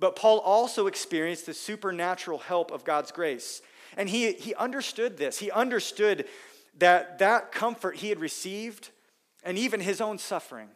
but 0.00 0.16
Paul 0.16 0.38
also 0.38 0.86
experienced 0.86 1.46
the 1.46 1.54
supernatural 1.54 2.38
help 2.38 2.70
of 2.70 2.84
God's 2.84 3.12
grace. 3.12 3.60
And 3.96 4.08
he, 4.08 4.32
he 4.32 4.54
understood 4.54 5.18
this. 5.18 5.38
He 5.38 5.50
understood 5.50 6.26
that 6.78 7.18
that 7.18 7.52
comfort 7.52 7.96
he 7.96 8.08
had 8.08 8.18
received 8.18 8.90
and 9.42 9.58
even 9.58 9.80
his 9.80 10.00
own 10.00 10.18
suffering 10.18 10.68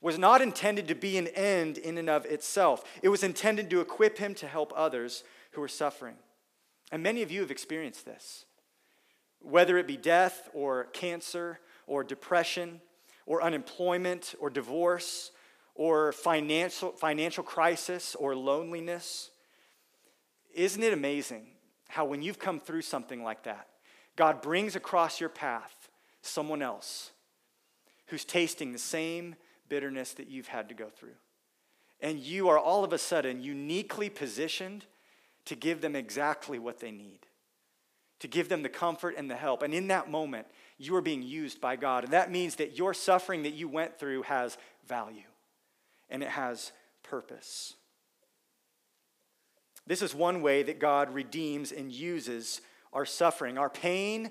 was 0.00 0.18
not 0.18 0.40
intended 0.40 0.86
to 0.88 0.94
be 0.94 1.18
an 1.18 1.26
end 1.28 1.76
in 1.76 1.98
and 1.98 2.08
of 2.08 2.24
itself. 2.24 2.84
It 3.02 3.08
was 3.08 3.24
intended 3.24 3.68
to 3.70 3.80
equip 3.80 4.18
him 4.18 4.34
to 4.36 4.46
help 4.46 4.72
others 4.76 5.24
who 5.52 5.60
were 5.60 5.68
suffering. 5.68 6.14
And 6.92 7.02
many 7.02 7.22
of 7.22 7.32
you 7.32 7.40
have 7.40 7.50
experienced 7.50 8.04
this. 8.04 8.44
Whether 9.40 9.76
it 9.76 9.88
be 9.88 9.96
death 9.96 10.48
or 10.52 10.84
cancer 10.92 11.58
or 11.86 12.04
depression 12.04 12.80
or 13.26 13.42
unemployment 13.42 14.34
or 14.40 14.50
divorce 14.50 15.32
or 15.78 16.10
financial, 16.10 16.90
financial 16.90 17.44
crisis 17.44 18.16
or 18.16 18.34
loneliness. 18.34 19.30
Isn't 20.52 20.82
it 20.82 20.92
amazing 20.92 21.46
how, 21.88 22.04
when 22.04 22.20
you've 22.20 22.40
come 22.40 22.58
through 22.58 22.82
something 22.82 23.22
like 23.22 23.44
that, 23.44 23.68
God 24.16 24.42
brings 24.42 24.74
across 24.74 25.20
your 25.20 25.30
path 25.30 25.88
someone 26.20 26.62
else 26.62 27.12
who's 28.08 28.24
tasting 28.24 28.72
the 28.72 28.78
same 28.78 29.36
bitterness 29.68 30.14
that 30.14 30.28
you've 30.28 30.48
had 30.48 30.68
to 30.68 30.74
go 30.74 30.88
through? 30.88 31.14
And 32.00 32.18
you 32.18 32.48
are 32.48 32.58
all 32.58 32.82
of 32.82 32.92
a 32.92 32.98
sudden 32.98 33.40
uniquely 33.40 34.10
positioned 34.10 34.84
to 35.44 35.54
give 35.54 35.80
them 35.80 35.94
exactly 35.94 36.58
what 36.58 36.80
they 36.80 36.90
need, 36.90 37.20
to 38.18 38.26
give 38.26 38.48
them 38.48 38.62
the 38.62 38.68
comfort 38.68 39.14
and 39.16 39.30
the 39.30 39.36
help. 39.36 39.62
And 39.62 39.72
in 39.72 39.86
that 39.88 40.10
moment, 40.10 40.48
you 40.76 40.96
are 40.96 41.00
being 41.00 41.22
used 41.22 41.60
by 41.60 41.76
God. 41.76 42.02
And 42.02 42.12
that 42.12 42.32
means 42.32 42.56
that 42.56 42.76
your 42.76 42.94
suffering 42.94 43.44
that 43.44 43.54
you 43.54 43.68
went 43.68 43.96
through 43.96 44.22
has 44.22 44.58
value 44.84 45.22
and 46.10 46.22
it 46.22 46.30
has 46.30 46.72
purpose. 47.02 47.74
This 49.86 50.02
is 50.02 50.14
one 50.14 50.42
way 50.42 50.62
that 50.62 50.78
God 50.78 51.14
redeems 51.14 51.72
and 51.72 51.90
uses 51.90 52.60
our 52.92 53.06
suffering, 53.06 53.58
our 53.58 53.70
pain, 53.70 54.30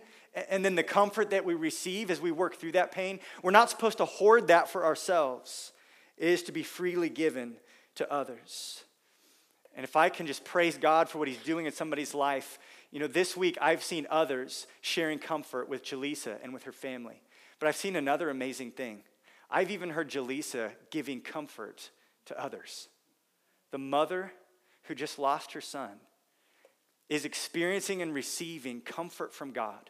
and 0.49 0.63
then 0.63 0.75
the 0.75 0.83
comfort 0.83 1.31
that 1.31 1.45
we 1.45 1.55
receive 1.55 2.11
as 2.11 2.21
we 2.21 2.31
work 2.31 2.55
through 2.57 2.73
that 2.73 2.91
pain. 2.91 3.19
We're 3.41 3.51
not 3.51 3.69
supposed 3.69 3.97
to 3.97 4.05
hoard 4.05 4.47
that 4.47 4.69
for 4.69 4.85
ourselves, 4.85 5.73
it 6.17 6.27
is 6.29 6.43
to 6.43 6.51
be 6.51 6.63
freely 6.63 7.09
given 7.09 7.57
to 7.95 8.11
others. 8.11 8.83
And 9.75 9.83
if 9.83 9.95
I 9.95 10.09
can 10.09 10.25
just 10.25 10.43
praise 10.43 10.77
God 10.77 11.07
for 11.07 11.19
what 11.19 11.27
He's 11.27 11.37
doing 11.37 11.67
in 11.67 11.71
somebody's 11.71 12.15
life, 12.15 12.57
you 12.91 12.99
know, 12.99 13.07
this 13.07 13.37
week 13.37 13.57
I've 13.61 13.83
seen 13.83 14.07
others 14.09 14.65
sharing 14.81 15.19
comfort 15.19 15.69
with 15.69 15.83
Jaleesa 15.83 16.37
and 16.43 16.53
with 16.53 16.63
her 16.63 16.71
family. 16.71 17.21
But 17.59 17.67
I've 17.67 17.75
seen 17.75 17.95
another 17.95 18.29
amazing 18.29 18.71
thing. 18.71 19.03
I've 19.49 19.71
even 19.71 19.89
heard 19.89 20.09
Jaleesa 20.09 20.71
giving 20.91 21.21
comfort 21.21 21.89
to 22.25 22.41
others. 22.41 22.89
The 23.71 23.77
mother 23.77 24.33
who 24.83 24.95
just 24.95 25.19
lost 25.19 25.53
her 25.53 25.61
son 25.61 25.91
is 27.09 27.25
experiencing 27.25 28.01
and 28.01 28.13
receiving 28.13 28.81
comfort 28.81 29.33
from 29.33 29.51
God 29.51 29.89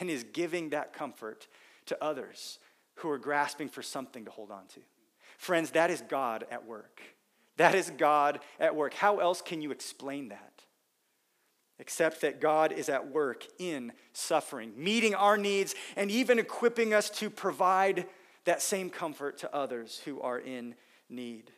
and 0.00 0.10
is 0.10 0.24
giving 0.24 0.70
that 0.70 0.92
comfort 0.92 1.48
to 1.86 2.02
others 2.02 2.58
who 2.96 3.10
are 3.10 3.18
grasping 3.18 3.68
for 3.68 3.82
something 3.82 4.24
to 4.24 4.30
hold 4.30 4.50
on 4.50 4.66
to. 4.68 4.80
Friends, 5.38 5.70
that 5.72 5.90
is 5.90 6.02
God 6.02 6.44
at 6.50 6.66
work. 6.66 7.00
That 7.56 7.74
is 7.74 7.90
God 7.96 8.40
at 8.60 8.76
work. 8.76 8.94
How 8.94 9.18
else 9.18 9.42
can 9.42 9.62
you 9.62 9.70
explain 9.70 10.28
that? 10.28 10.64
Except 11.80 12.20
that 12.22 12.40
God 12.40 12.72
is 12.72 12.88
at 12.88 13.08
work 13.08 13.46
in 13.58 13.92
suffering, 14.12 14.72
meeting 14.76 15.14
our 15.14 15.36
needs, 15.36 15.74
and 15.96 16.10
even 16.10 16.38
equipping 16.38 16.92
us 16.92 17.08
to 17.10 17.30
provide 17.30 18.06
that 18.48 18.62
same 18.62 18.88
comfort 18.88 19.38
to 19.38 19.54
others 19.54 20.00
who 20.06 20.20
are 20.22 20.38
in 20.38 20.74
need. 21.10 21.52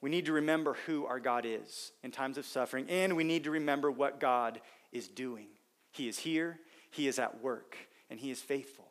We 0.00 0.08
need 0.08 0.26
to 0.26 0.32
remember 0.32 0.76
who 0.86 1.04
our 1.06 1.18
God 1.18 1.44
is 1.44 1.90
in 2.04 2.12
times 2.12 2.38
of 2.38 2.46
suffering, 2.46 2.88
and 2.88 3.16
we 3.16 3.24
need 3.24 3.44
to 3.44 3.50
remember 3.50 3.90
what 3.90 4.20
God 4.20 4.60
is 4.92 5.08
doing. 5.08 5.48
He 5.90 6.08
is 6.08 6.18
here, 6.18 6.60
He 6.92 7.08
is 7.08 7.18
at 7.18 7.42
work, 7.42 7.76
and 8.08 8.20
He 8.20 8.30
is 8.30 8.40
faithful. 8.40 8.86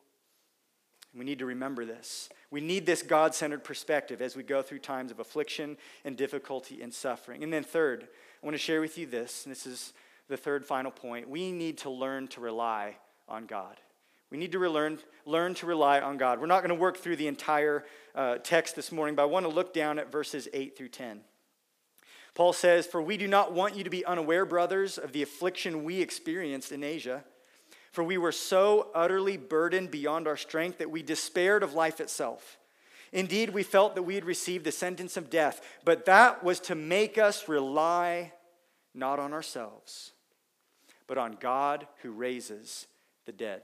We 1.16 1.24
need 1.24 1.40
to 1.40 1.46
remember 1.46 1.86
this. 1.86 2.28
We 2.52 2.60
need 2.60 2.86
this 2.86 3.02
God 3.02 3.34
centered 3.34 3.64
perspective 3.64 4.22
as 4.22 4.36
we 4.36 4.44
go 4.44 4.62
through 4.62 4.80
times 4.80 5.10
of 5.10 5.20
affliction 5.20 5.78
and 6.04 6.18
difficulty 6.18 6.82
and 6.82 6.94
suffering. 6.94 7.44
And 7.44 7.52
then, 7.54 7.64
third, 7.64 8.04
I 8.44 8.46
want 8.46 8.56
to 8.56 8.60
share 8.60 8.82
with 8.82 8.98
you 8.98 9.06
this, 9.06 9.46
and 9.46 9.56
this 9.56 9.66
is 9.66 9.94
the 10.28 10.38
third 10.38 10.66
final 10.66 10.92
point. 10.92 11.30
We 11.30 11.54
need 11.54 11.78
to 11.80 11.90
learn 11.90 12.28
to 12.30 12.42
rely 12.42 12.98
on 13.30 13.46
God. 13.46 13.78
We 14.30 14.38
need 14.38 14.52
to 14.52 14.60
relearn, 14.60 15.00
learn 15.26 15.54
to 15.56 15.66
rely 15.66 16.02
on 16.02 16.18
God. 16.18 16.40
We're 16.40 16.48
not 16.48 16.62
going 16.62 16.76
to 16.76 16.82
work 16.82 16.98
through 16.98 17.16
the 17.16 17.28
entire 17.28 17.86
uh, 18.14 18.38
text 18.40 18.76
this 18.76 18.92
morning, 18.92 19.16
but 19.16 19.24
I 19.24 19.26
want 19.26 19.46
to 19.46 19.52
look 19.52 19.74
down 19.74 20.00
at 20.00 20.12
verses 20.12 20.48
8 20.54 20.78
through 20.78 20.90
10. 20.90 21.22
Paul 22.36 22.54
says, 22.54 22.86
For 22.86 23.02
we 23.02 23.18
do 23.18 23.28
not 23.28 23.54
want 23.54 23.76
you 23.76 23.84
to 23.84 23.90
be 23.90 24.06
unaware, 24.06 24.46
brothers, 24.46 24.98
of 24.98 25.14
the 25.14 25.24
affliction 25.24 25.84
we 25.84 26.02
experienced 26.02 26.72
in 26.72 26.84
Asia. 26.84 27.24
For 27.92 28.04
we 28.04 28.18
were 28.18 28.34
so 28.34 28.92
utterly 28.94 29.38
burdened 29.38 29.92
beyond 29.92 30.28
our 30.28 30.38
strength 30.38 30.78
that 30.80 30.92
we 30.92 31.02
despaired 31.02 31.64
of 31.64 31.74
life 31.74 32.00
itself. 32.00 32.58
Indeed, 33.14 33.52
we 33.52 33.64
felt 33.64 33.96
that 33.96 34.04
we 34.04 34.16
had 34.16 34.26
received 34.26 34.66
the 34.66 34.72
sentence 34.72 35.16
of 35.16 35.30
death, 35.30 35.62
but 35.86 36.06
that 36.06 36.44
was 36.44 36.60
to 36.62 36.76
make 36.76 37.18
us 37.18 37.48
rely 37.48 38.34
not 38.94 39.18
on 39.18 39.34
ourselves, 39.34 40.12
but 41.08 41.18
on 41.18 41.38
God 41.40 41.88
who 42.02 42.12
raises 42.12 42.86
the 43.26 43.32
dead. 43.32 43.62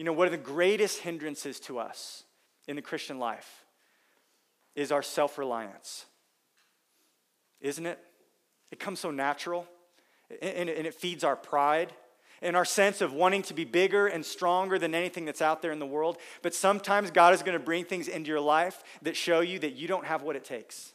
You 0.00 0.04
know, 0.04 0.14
one 0.14 0.26
of 0.26 0.30
the 0.30 0.38
greatest 0.38 1.00
hindrances 1.00 1.60
to 1.60 1.78
us 1.78 2.24
in 2.66 2.74
the 2.74 2.80
Christian 2.80 3.18
life 3.18 3.66
is 4.74 4.92
our 4.92 5.02
self 5.02 5.36
reliance. 5.36 6.06
Isn't 7.60 7.84
it? 7.84 7.98
It 8.70 8.80
comes 8.80 8.98
so 8.98 9.10
natural, 9.10 9.66
and 10.40 10.70
it 10.70 10.94
feeds 10.94 11.22
our 11.22 11.36
pride 11.36 11.92
and 12.40 12.56
our 12.56 12.64
sense 12.64 13.02
of 13.02 13.12
wanting 13.12 13.42
to 13.42 13.52
be 13.52 13.66
bigger 13.66 14.06
and 14.06 14.24
stronger 14.24 14.78
than 14.78 14.94
anything 14.94 15.26
that's 15.26 15.42
out 15.42 15.60
there 15.60 15.70
in 15.70 15.80
the 15.80 15.84
world. 15.84 16.16
But 16.40 16.54
sometimes 16.54 17.10
God 17.10 17.34
is 17.34 17.42
going 17.42 17.58
to 17.58 17.62
bring 17.62 17.84
things 17.84 18.08
into 18.08 18.28
your 18.28 18.40
life 18.40 18.82
that 19.02 19.16
show 19.16 19.40
you 19.40 19.58
that 19.58 19.74
you 19.74 19.86
don't 19.86 20.06
have 20.06 20.22
what 20.22 20.34
it 20.34 20.44
takes. 20.44 20.94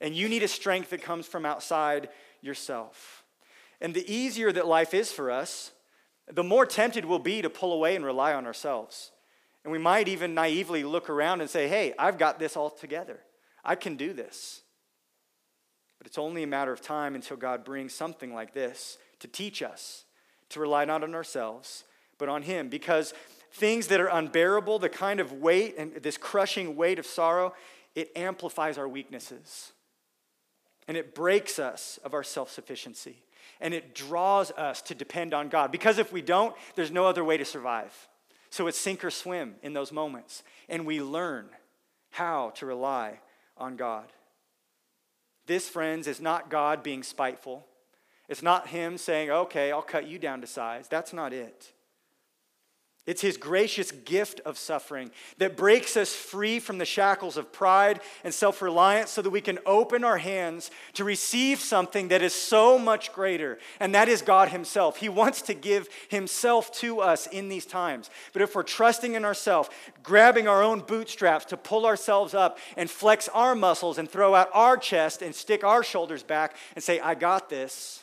And 0.00 0.14
you 0.14 0.28
need 0.28 0.44
a 0.44 0.48
strength 0.48 0.90
that 0.90 1.02
comes 1.02 1.26
from 1.26 1.44
outside 1.44 2.08
yourself. 2.40 3.24
And 3.80 3.94
the 3.94 4.08
easier 4.08 4.52
that 4.52 4.68
life 4.68 4.94
is 4.94 5.10
for 5.10 5.28
us, 5.28 5.72
the 6.32 6.44
more 6.44 6.66
tempted 6.66 7.04
we'll 7.04 7.18
be 7.18 7.42
to 7.42 7.50
pull 7.50 7.72
away 7.72 7.94
and 7.94 8.04
rely 8.04 8.34
on 8.34 8.46
ourselves. 8.46 9.12
And 9.64 9.72
we 9.72 9.78
might 9.78 10.08
even 10.08 10.34
naively 10.34 10.84
look 10.84 11.08
around 11.10 11.40
and 11.40 11.50
say, 11.50 11.68
hey, 11.68 11.94
I've 11.98 12.18
got 12.18 12.38
this 12.38 12.56
all 12.56 12.70
together. 12.70 13.20
I 13.64 13.74
can 13.74 13.96
do 13.96 14.12
this. 14.12 14.62
But 15.98 16.06
it's 16.06 16.18
only 16.18 16.42
a 16.42 16.46
matter 16.46 16.72
of 16.72 16.80
time 16.80 17.14
until 17.14 17.36
God 17.36 17.64
brings 17.64 17.92
something 17.92 18.34
like 18.34 18.54
this 18.54 18.98
to 19.20 19.28
teach 19.28 19.62
us 19.62 20.04
to 20.50 20.60
rely 20.60 20.84
not 20.84 21.02
on 21.02 21.14
ourselves, 21.14 21.84
but 22.18 22.28
on 22.28 22.42
Him. 22.42 22.68
Because 22.68 23.14
things 23.52 23.88
that 23.88 24.00
are 24.00 24.08
unbearable, 24.08 24.78
the 24.78 24.88
kind 24.88 25.18
of 25.18 25.32
weight 25.32 25.74
and 25.78 25.94
this 25.94 26.16
crushing 26.16 26.76
weight 26.76 26.98
of 26.98 27.06
sorrow, 27.06 27.54
it 27.94 28.10
amplifies 28.14 28.78
our 28.78 28.88
weaknesses. 28.88 29.72
And 30.86 30.96
it 30.96 31.14
breaks 31.14 31.58
us 31.58 31.98
of 32.04 32.14
our 32.14 32.22
self 32.22 32.50
sufficiency 32.50 33.16
and 33.60 33.74
it 33.74 33.94
draws 33.94 34.50
us 34.52 34.82
to 34.82 34.94
depend 34.94 35.34
on 35.34 35.48
God. 35.48 35.72
Because 35.72 35.98
if 35.98 36.12
we 36.12 36.22
don't, 36.22 36.54
there's 36.74 36.90
no 36.90 37.06
other 37.06 37.24
way 37.24 37.36
to 37.36 37.44
survive. 37.44 38.08
So 38.50 38.66
it's 38.66 38.78
sink 38.78 39.04
or 39.04 39.10
swim 39.10 39.56
in 39.62 39.72
those 39.72 39.92
moments. 39.92 40.42
And 40.68 40.86
we 40.86 41.00
learn 41.00 41.48
how 42.10 42.50
to 42.56 42.66
rely 42.66 43.20
on 43.56 43.76
God. 43.76 44.12
This, 45.46 45.68
friends, 45.68 46.06
is 46.06 46.20
not 46.20 46.50
God 46.50 46.82
being 46.82 47.02
spiteful. 47.02 47.66
It's 48.28 48.42
not 48.42 48.68
Him 48.68 48.98
saying, 48.98 49.30
okay, 49.30 49.70
I'll 49.70 49.82
cut 49.82 50.08
you 50.08 50.18
down 50.18 50.40
to 50.40 50.46
size. 50.46 50.88
That's 50.88 51.12
not 51.12 51.32
it. 51.32 51.72
It's 53.06 53.22
his 53.22 53.36
gracious 53.36 53.92
gift 53.92 54.40
of 54.40 54.58
suffering 54.58 55.12
that 55.38 55.56
breaks 55.56 55.96
us 55.96 56.12
free 56.12 56.58
from 56.58 56.78
the 56.78 56.84
shackles 56.84 57.36
of 57.36 57.52
pride 57.52 58.00
and 58.24 58.34
self 58.34 58.60
reliance 58.60 59.10
so 59.12 59.22
that 59.22 59.30
we 59.30 59.40
can 59.40 59.60
open 59.64 60.02
our 60.02 60.18
hands 60.18 60.72
to 60.94 61.04
receive 61.04 61.60
something 61.60 62.08
that 62.08 62.20
is 62.20 62.34
so 62.34 62.80
much 62.80 63.12
greater, 63.12 63.60
and 63.78 63.94
that 63.94 64.08
is 64.08 64.22
God 64.22 64.48
Himself. 64.48 64.96
He 64.96 65.08
wants 65.08 65.40
to 65.42 65.54
give 65.54 65.88
Himself 66.08 66.72
to 66.78 66.98
us 66.98 67.28
in 67.28 67.48
these 67.48 67.64
times. 67.64 68.10
But 68.32 68.42
if 68.42 68.56
we're 68.56 68.64
trusting 68.64 69.14
in 69.14 69.24
ourselves, 69.24 69.70
grabbing 70.02 70.48
our 70.48 70.64
own 70.64 70.80
bootstraps 70.80 71.44
to 71.46 71.56
pull 71.56 71.86
ourselves 71.86 72.34
up 72.34 72.58
and 72.76 72.90
flex 72.90 73.28
our 73.28 73.54
muscles 73.54 73.98
and 73.98 74.10
throw 74.10 74.34
out 74.34 74.50
our 74.52 74.76
chest 74.76 75.22
and 75.22 75.32
stick 75.32 75.62
our 75.62 75.84
shoulders 75.84 76.24
back 76.24 76.56
and 76.74 76.82
say, 76.82 76.98
I 76.98 77.14
got 77.14 77.48
this, 77.50 78.02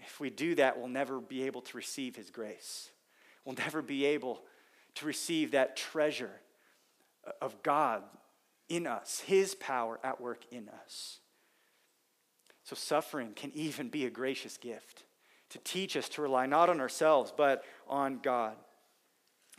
if 0.00 0.18
we 0.18 0.28
do 0.28 0.56
that, 0.56 0.76
we'll 0.76 0.88
never 0.88 1.20
be 1.20 1.44
able 1.44 1.60
to 1.62 1.76
receive 1.76 2.16
His 2.16 2.30
grace 2.30 2.90
will 3.46 3.54
never 3.54 3.80
be 3.80 4.04
able 4.04 4.42
to 4.96 5.06
receive 5.06 5.52
that 5.52 5.76
treasure 5.76 6.32
of 7.40 7.62
God 7.62 8.02
in 8.68 8.86
us, 8.86 9.20
His 9.20 9.54
power 9.54 9.98
at 10.04 10.20
work 10.20 10.42
in 10.50 10.68
us. 10.68 11.20
So, 12.64 12.74
suffering 12.74 13.32
can 13.34 13.52
even 13.54 13.88
be 13.88 14.04
a 14.04 14.10
gracious 14.10 14.56
gift 14.56 15.04
to 15.50 15.58
teach 15.58 15.96
us 15.96 16.08
to 16.10 16.22
rely 16.22 16.46
not 16.46 16.68
on 16.68 16.80
ourselves, 16.80 17.32
but 17.34 17.64
on 17.88 18.18
God. 18.20 18.56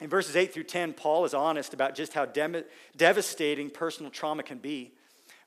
In 0.02 0.10
verses 0.10 0.36
8 0.36 0.54
through 0.54 0.66
10, 0.66 0.94
Paul 0.94 1.26
is 1.26 1.34
honest 1.34 1.74
about 1.74 1.96
just 1.96 2.14
how 2.14 2.26
de- 2.26 2.66
devastating 2.98 3.70
personal 3.70 4.12
trauma 4.12 4.44
can 4.44 4.58
be. 4.58 4.94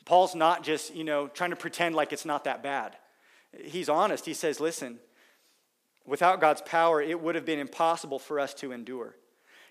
Paul's 0.07 0.35
not 0.35 0.65
just, 0.65 0.95
you 0.95 1.05
know, 1.05 1.29
trying 1.29 1.51
to 1.51 1.57
pretend 1.57 1.95
like 1.95 2.13
it's 2.13 2.25
not 2.25 2.45
that 2.45 2.63
bad. 2.63 2.97
He's 3.63 3.89
honest. 3.89 4.25
He 4.25 4.35
says, 4.35 4.59
listen, 4.59 4.99
Without 6.07 6.41
God's 6.41 6.63
power, 6.63 7.01
it 7.01 7.21
would 7.21 7.35
have 7.35 7.45
been 7.45 7.59
impossible 7.59 8.19
for 8.19 8.41
us 8.41 8.55
to 8.55 8.73
endure. 8.73 9.17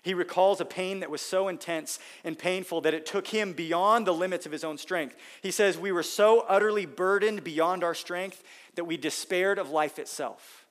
He 0.02 0.14
recalls 0.14 0.60
a 0.60 0.64
pain 0.64 1.00
that 1.00 1.10
was 1.10 1.20
so 1.20 1.48
intense 1.48 1.98
and 2.24 2.38
painful 2.38 2.80
that 2.82 2.94
it 2.94 3.04
took 3.04 3.26
him 3.26 3.52
beyond 3.52 4.06
the 4.06 4.14
limits 4.14 4.46
of 4.46 4.52
his 4.52 4.64
own 4.64 4.78
strength. 4.78 5.16
He 5.42 5.50
says, 5.50 5.76
We 5.76 5.92
were 5.92 6.02
so 6.02 6.40
utterly 6.48 6.86
burdened 6.86 7.44
beyond 7.44 7.84
our 7.84 7.94
strength 7.94 8.42
that 8.76 8.84
we 8.84 8.96
despaired 8.96 9.58
of 9.58 9.70
life 9.70 9.98
itself. 9.98 10.66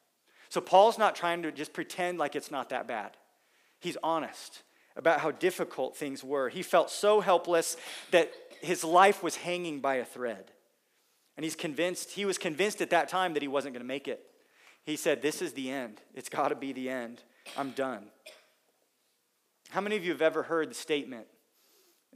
So 0.50 0.62
Paul's 0.62 0.98
not 0.98 1.15
trying 1.15 1.43
to 1.43 1.52
just 1.52 1.74
pretend 1.74 2.17
like 2.17 2.36
it's 2.36 2.50
not 2.50 2.69
that 2.69 2.88
bad. 2.88 3.12
He's 3.80 3.98
honest 4.04 4.63
about 4.95 5.19
how 5.19 5.30
difficult 5.32 5.95
things 5.95 6.24
were. 6.24 6.50
He 6.50 6.63
felt 6.63 6.89
so 6.89 7.22
helpless 7.22 7.78
that 8.10 8.32
his 8.62 8.84
life 8.84 9.22
was 9.22 9.36
hanging 9.36 9.80
by 9.80 9.95
a 9.95 10.06
thread. 10.06 10.52
And 11.38 11.43
he's 11.43 11.56
convinced, 11.56 12.12
he 12.12 12.26
was 12.26 12.38
convinced 12.38 12.82
at 12.82 12.89
that 12.89 13.10
time 13.10 13.34
that 13.34 13.43
he 13.43 13.48
wasn't 13.48 13.74
going 13.74 13.84
to 13.84 13.88
make 13.88 14.08
it. 14.08 14.26
He 14.89 14.95
said, 14.95 15.21
This 15.21 15.43
is 15.43 15.54
the 15.54 15.69
end. 15.69 16.02
It's 16.15 16.30
got 16.30 16.47
to 16.49 16.56
be 16.56 16.73
the 16.73 16.89
end. 16.89 17.21
I'm 17.56 17.69
done. 17.71 18.08
How 19.69 19.82
many 19.82 19.95
of 19.95 20.04
you 20.04 20.12
have 20.12 20.23
ever 20.23 20.41
heard 20.41 20.71
the 20.71 20.75
statement? 20.75 21.28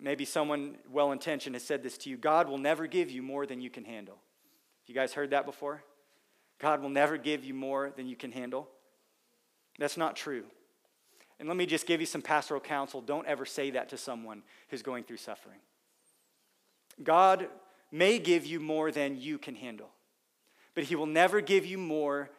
Maybe 0.01 0.25
someone 0.25 0.77
well 0.91 1.11
intentioned 1.11 1.53
has 1.53 1.63
said 1.63 1.83
this 1.83 1.99
to 1.99 2.09
you 2.09 2.17
God 2.17 2.49
will 2.49 2.57
never 2.57 2.87
give 2.87 3.11
you 3.11 3.21
more 3.21 3.45
than 3.45 3.61
you 3.61 3.69
can 3.69 3.85
handle. 3.85 4.17
You 4.87 4.95
guys 4.95 5.13
heard 5.13 5.29
that 5.29 5.45
before? 5.45 5.83
God 6.59 6.81
will 6.81 6.89
never 6.89 7.15
give 7.15 7.45
you 7.45 7.53
more 7.53 7.93
than 7.95 8.07
you 8.07 8.15
can 8.15 8.31
handle. 8.31 8.67
That's 9.77 9.97
not 9.97 10.15
true. 10.15 10.45
And 11.39 11.47
let 11.47 11.57
me 11.57 11.67
just 11.67 11.85
give 11.85 11.99
you 11.99 12.07
some 12.07 12.23
pastoral 12.23 12.59
counsel. 12.59 13.01
Don't 13.01 13.27
ever 13.27 13.45
say 13.45 13.69
that 13.71 13.89
to 13.89 13.97
someone 13.97 14.41
who's 14.69 14.81
going 14.81 15.03
through 15.03 15.17
suffering. 15.17 15.59
God 17.03 17.49
may 17.91 18.17
give 18.17 18.47
you 18.47 18.59
more 18.59 18.91
than 18.91 19.21
you 19.21 19.37
can 19.37 19.53
handle, 19.53 19.91
but 20.73 20.85
He 20.85 20.95
will 20.95 21.05
never 21.05 21.39
give 21.39 21.67
you 21.67 21.77
more 21.77 22.31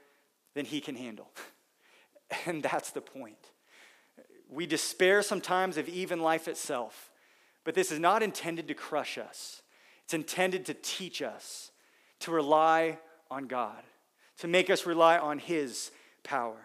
than 0.54 0.64
He 0.64 0.80
can 0.80 0.96
handle. 0.96 1.30
And 2.46 2.62
that's 2.62 2.90
the 2.90 3.02
point. 3.02 3.52
We 4.50 4.66
despair 4.66 5.22
sometimes 5.22 5.76
of 5.76 5.88
even 5.88 6.20
life 6.20 6.48
itself, 6.48 7.10
but 7.64 7.74
this 7.74 7.92
is 7.92 8.00
not 8.00 8.22
intended 8.22 8.66
to 8.68 8.74
crush 8.74 9.18
us. 9.18 9.62
It's 10.04 10.14
intended 10.14 10.64
to 10.66 10.74
teach 10.74 11.22
us 11.22 11.70
to 12.20 12.30
rely 12.30 12.98
on 13.30 13.46
God, 13.46 13.82
to 14.38 14.48
make 14.48 14.70
us 14.70 14.86
rely 14.86 15.18
on 15.18 15.38
His 15.38 15.90
power. 16.24 16.56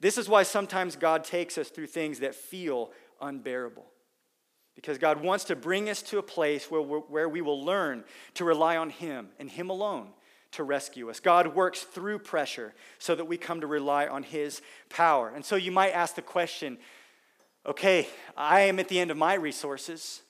This 0.00 0.16
is 0.16 0.28
why 0.28 0.44
sometimes 0.44 0.96
God 0.96 1.24
takes 1.24 1.58
us 1.58 1.68
through 1.68 1.88
things 1.88 2.20
that 2.20 2.34
feel 2.34 2.92
unbearable. 3.20 3.86
Because 4.74 4.98
God 4.98 5.22
wants 5.22 5.44
to 5.44 5.56
bring 5.56 5.90
us 5.90 6.00
to 6.02 6.18
a 6.18 6.22
place 6.22 6.70
where, 6.70 6.80
where 6.80 7.28
we 7.28 7.42
will 7.42 7.62
learn 7.62 8.04
to 8.34 8.44
rely 8.44 8.76
on 8.76 8.90
Him 8.90 9.28
and 9.38 9.50
Him 9.50 9.68
alone 9.68 10.08
to 10.52 10.64
rescue 10.64 11.10
us. 11.10 11.20
God 11.20 11.54
works 11.54 11.80
through 11.80 12.20
pressure 12.20 12.74
so 12.98 13.14
that 13.14 13.24
we 13.24 13.36
come 13.36 13.60
to 13.60 13.66
rely 13.66 14.06
on 14.06 14.22
His 14.22 14.62
power. 14.88 15.32
And 15.34 15.44
so 15.44 15.56
you 15.56 15.72
might 15.72 15.90
ask 15.90 16.14
the 16.14 16.22
question 16.22 16.78
okay, 17.64 18.08
I 18.36 18.62
am 18.62 18.80
at 18.80 18.88
the 18.88 18.98
end 18.98 19.12
of 19.12 19.16
my 19.16 19.34
resources. 19.34 20.22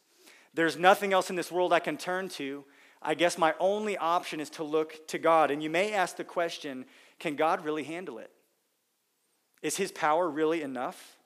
There's 0.53 0.77
nothing 0.77 1.15
else 1.15 1.31
in 1.31 1.37
this 1.37 1.51
world 1.51 1.73
I 1.73 1.81
can 1.81 1.97
turn 1.97 2.29
to. 2.31 2.65
I 3.01 3.15
guess 3.15 3.39
my 3.39 3.55
only 3.59 3.97
option 3.97 4.39
is 4.39 4.51
to 4.51 4.65
look 4.65 5.07
to 5.09 5.19
God. 5.19 5.51
And 5.51 5.63
you 5.63 5.71
may 5.71 5.93
ask 5.93 6.17
the 6.17 6.25
question 6.25 6.85
can 7.19 7.37
God 7.37 7.65
really 7.65 7.85
handle 7.85 8.19
it? 8.19 8.31
Is 9.63 9.77
His 9.77 9.93
power 9.93 10.29
really 10.29 10.63
enough? 10.63 11.17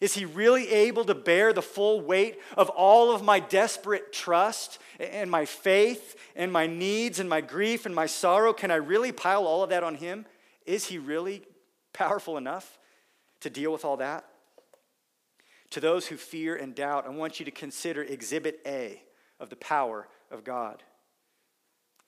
Is 0.00 0.14
he 0.14 0.24
really 0.24 0.70
able 0.70 1.04
to 1.04 1.14
bear 1.14 1.52
the 1.52 1.62
full 1.62 2.00
weight 2.00 2.38
of 2.56 2.68
all 2.70 3.14
of 3.14 3.22
my 3.22 3.40
desperate 3.40 4.12
trust 4.12 4.78
and 5.00 5.30
my 5.30 5.44
faith 5.46 6.16
and 6.34 6.52
my 6.52 6.66
needs 6.66 7.18
and 7.18 7.28
my 7.28 7.40
grief 7.40 7.86
and 7.86 7.94
my 7.94 8.06
sorrow? 8.06 8.52
Can 8.52 8.70
I 8.70 8.76
really 8.76 9.12
pile 9.12 9.46
all 9.46 9.62
of 9.62 9.70
that 9.70 9.82
on 9.82 9.94
him? 9.94 10.26
Is 10.66 10.86
he 10.86 10.98
really 10.98 11.42
powerful 11.92 12.36
enough 12.36 12.78
to 13.40 13.48
deal 13.48 13.72
with 13.72 13.84
all 13.84 13.96
that? 13.96 14.26
To 15.70 15.80
those 15.80 16.06
who 16.06 16.16
fear 16.16 16.54
and 16.54 16.74
doubt, 16.74 17.06
I 17.06 17.10
want 17.10 17.38
you 17.38 17.44
to 17.44 17.50
consider 17.50 18.02
Exhibit 18.02 18.60
A 18.66 19.02
of 19.40 19.50
the 19.50 19.56
power 19.56 20.08
of 20.30 20.44
God. 20.44 20.82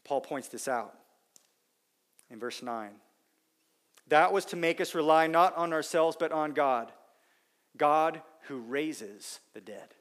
Paul 0.05 0.20
points 0.20 0.48
this 0.48 0.68
out 0.68 0.94
in 2.31 2.38
verse 2.38 2.62
9. 2.62 2.90
That 4.09 4.33
was 4.33 4.44
to 4.46 4.57
make 4.57 4.81
us 4.81 4.94
rely 4.94 5.27
not 5.27 5.57
on 5.57 5.72
ourselves, 5.72 6.16
but 6.18 6.33
on 6.33 6.53
God 6.53 6.92
God 7.79 8.21
who 8.43 8.59
raises 8.59 9.41
the 9.55 9.61
dead. 9.61 9.95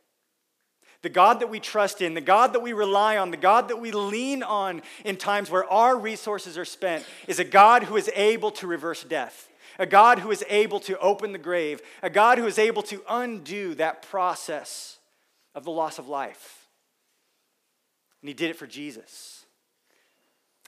The 1.03 1.09
God 1.09 1.39
that 1.39 1.49
we 1.49 1.59
trust 1.59 2.01
in, 2.01 2.15
the 2.15 2.21
God 2.21 2.53
that 2.53 2.61
we 2.61 2.73
rely 2.73 3.17
on, 3.17 3.29
the 3.29 3.37
God 3.37 3.67
that 3.67 3.79
we 3.79 3.91
lean 3.91 4.41
on 4.41 4.81
in 5.05 5.15
times 5.15 5.51
where 5.51 5.71
our 5.71 5.97
resources 5.97 6.57
are 6.57 6.65
spent 6.65 7.05
is 7.27 7.39
a 7.39 7.45
God 7.45 7.83
who 7.83 7.97
is 7.97 8.09
able 8.15 8.51
to 8.51 8.67
reverse 8.67 9.03
death, 9.03 9.47
a 9.77 9.85
God 9.85 10.19
who 10.19 10.31
is 10.31 10.43
able 10.49 10.79
to 10.81 10.97
open 10.99 11.33
the 11.33 11.37
grave, 11.37 11.81
a 12.01 12.09
God 12.09 12.39
who 12.39 12.47
is 12.47 12.57
able 12.57 12.81
to 12.83 13.03
undo 13.07 13.75
that 13.75 14.01
process 14.01 14.97
of 15.53 15.63
the 15.63 15.71
loss 15.71 15.99
of 15.99 16.07
life. 16.07 16.67
And 18.21 18.27
He 18.27 18.33
did 18.33 18.49
it 18.49 18.57
for 18.57 18.67
Jesus. 18.67 19.45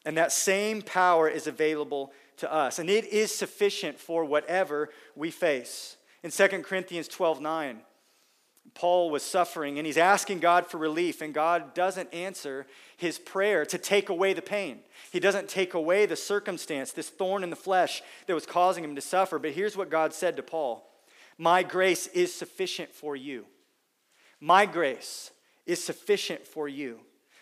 And 0.05 0.15
that 0.15 0.31
same 0.31 0.81
power 0.81 1.27
is 1.27 1.47
available 1.47 2.13
to 2.37 2.53
us, 2.53 2.79
and 2.79 2.89
it 2.89 3.05
is 3.05 3.35
sufficient 3.35 3.99
for 3.99 4.23
whatever 4.23 4.89
we 5.15 5.31
face. 5.31 5.97
In 6.23 6.31
2 6.31 6.47
Corinthians 6.63 7.07
12 7.07 7.41
9, 7.41 7.79
Paul 8.73 9.09
was 9.09 9.23
suffering 9.23 9.77
and 9.77 9.85
he's 9.85 9.97
asking 9.97 10.39
God 10.39 10.67
for 10.67 10.77
relief, 10.77 11.21
and 11.21 11.33
God 11.33 11.73
doesn't 11.73 12.13
answer 12.13 12.67
his 12.97 13.17
prayer 13.17 13.65
to 13.65 13.77
take 13.77 14.09
away 14.09 14.33
the 14.33 14.41
pain. 14.41 14.79
He 15.11 15.19
doesn't 15.19 15.49
take 15.49 15.73
away 15.73 16.05
the 16.05 16.15
circumstance, 16.15 16.91
this 16.91 17.09
thorn 17.09 17.43
in 17.43 17.49
the 17.49 17.55
flesh 17.55 18.01
that 18.27 18.33
was 18.33 18.45
causing 18.45 18.83
him 18.83 18.95
to 18.95 19.01
suffer. 19.01 19.39
But 19.39 19.51
here's 19.51 19.77
what 19.77 19.89
God 19.89 20.13
said 20.13 20.35
to 20.37 20.43
Paul 20.43 20.87
My 21.37 21.63
grace 21.63 22.07
is 22.07 22.33
sufficient 22.33 22.93
for 22.93 23.15
you. 23.15 23.45
My 24.39 24.65
grace 24.65 25.31
is 25.65 25.83
sufficient 25.83 26.45
for 26.47 26.67
you, 26.67 26.99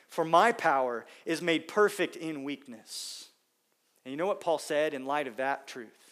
for 0.07 0.25
my 0.25 0.51
power 0.51 1.05
is 1.25 1.41
made 1.41 1.67
perfect 1.67 2.15
in 2.15 2.43
weakness. 2.43 3.29
And 4.05 4.11
you 4.11 4.17
know 4.17 4.27
what 4.27 4.41
Paul 4.41 4.57
said 4.57 4.93
in 4.93 5.05
light 5.05 5.27
of 5.27 5.37
that 5.37 5.67
truth? 5.67 6.06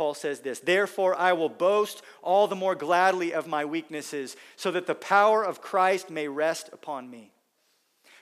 Paul 0.00 0.14
says 0.14 0.40
this 0.40 0.60
Therefore, 0.60 1.14
I 1.14 1.34
will 1.34 1.50
boast 1.50 2.00
all 2.22 2.48
the 2.48 2.56
more 2.56 2.74
gladly 2.74 3.34
of 3.34 3.46
my 3.46 3.66
weaknesses, 3.66 4.34
so 4.56 4.70
that 4.70 4.86
the 4.86 4.94
power 4.94 5.44
of 5.44 5.60
Christ 5.60 6.08
may 6.08 6.26
rest 6.26 6.70
upon 6.72 7.10
me. 7.10 7.32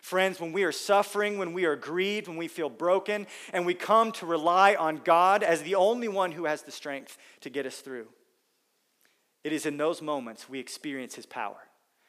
Friends, 0.01 0.41
when 0.41 0.53
we 0.53 0.65
are 0.65 0.73
suffering, 0.73 1.39
when 1.39 1.53
we 1.53 1.67
are 1.67 1.77
grieved, 1.77 2.27
when 2.27 2.37
we 2.37 2.49
feel 2.49 2.69
broken, 2.69 3.29
and 3.53 3.65
we 3.65 3.75
come 3.75 4.11
to 4.11 4.27
rely 4.27 4.75
on 4.75 5.03
God 5.05 5.45
as 5.45 5.63
the 5.63 5.77
only 5.77 6.09
one 6.09 6.33
who 6.33 6.47
has 6.47 6.63
the 6.63 6.73
strength 6.73 7.17
to 7.43 7.49
get 7.49 7.65
us 7.65 7.79
through, 7.79 8.09
it 9.45 9.53
is 9.53 9.65
in 9.65 9.77
those 9.77 10.03
moments 10.03 10.49
we 10.49 10.59
experience 10.59 11.15
His 11.15 11.27
power. 11.27 11.69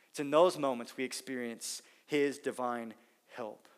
It's 0.10 0.19
in 0.19 0.32
those 0.32 0.58
moments 0.58 0.97
we 0.97 1.03
experience 1.03 1.84
His 2.08 2.39
divine 2.39 2.95
help. 3.36 3.68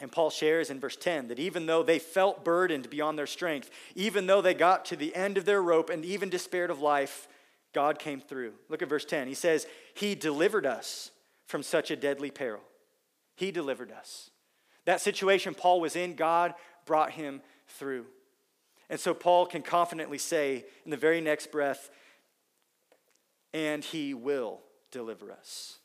And 0.00 0.10
Paul 0.10 0.30
shares 0.30 0.70
in 0.70 0.80
verse 0.80 0.96
10 0.96 1.28
that 1.28 1.38
even 1.38 1.66
though 1.66 1.82
they 1.82 1.98
felt 1.98 2.44
burdened 2.44 2.88
beyond 2.88 3.18
their 3.18 3.26
strength, 3.26 3.70
even 3.94 4.26
though 4.26 4.40
they 4.40 4.54
got 4.54 4.86
to 4.86 4.96
the 4.96 5.14
end 5.14 5.36
of 5.36 5.44
their 5.44 5.62
rope 5.62 5.90
and 5.90 6.04
even 6.04 6.30
despaired 6.30 6.70
of 6.70 6.80
life, 6.80 7.28
God 7.74 7.98
came 7.98 8.20
through. 8.20 8.54
Look 8.68 8.82
at 8.82 8.88
verse 8.88 9.04
10. 9.04 9.28
He 9.28 9.34
says, 9.34 9.66
He 9.94 10.14
delivered 10.14 10.64
us 10.64 11.10
from 11.46 11.62
such 11.62 11.90
a 11.90 11.96
deadly 11.96 12.30
peril. 12.30 12.62
He 13.36 13.50
delivered 13.50 13.92
us. 13.92 14.30
That 14.86 15.00
situation 15.00 15.54
Paul 15.54 15.80
was 15.80 15.96
in, 15.96 16.14
God 16.14 16.54
brought 16.86 17.12
him 17.12 17.42
through. 17.68 18.06
And 18.88 18.98
so 18.98 19.14
Paul 19.14 19.46
can 19.46 19.62
confidently 19.62 20.18
say 20.18 20.64
in 20.84 20.90
the 20.90 20.96
very 20.96 21.20
next 21.20 21.52
breath, 21.52 21.90
and 23.52 23.84
he 23.84 24.14
will 24.14 24.60
deliver 24.90 25.30
us. 25.30 25.78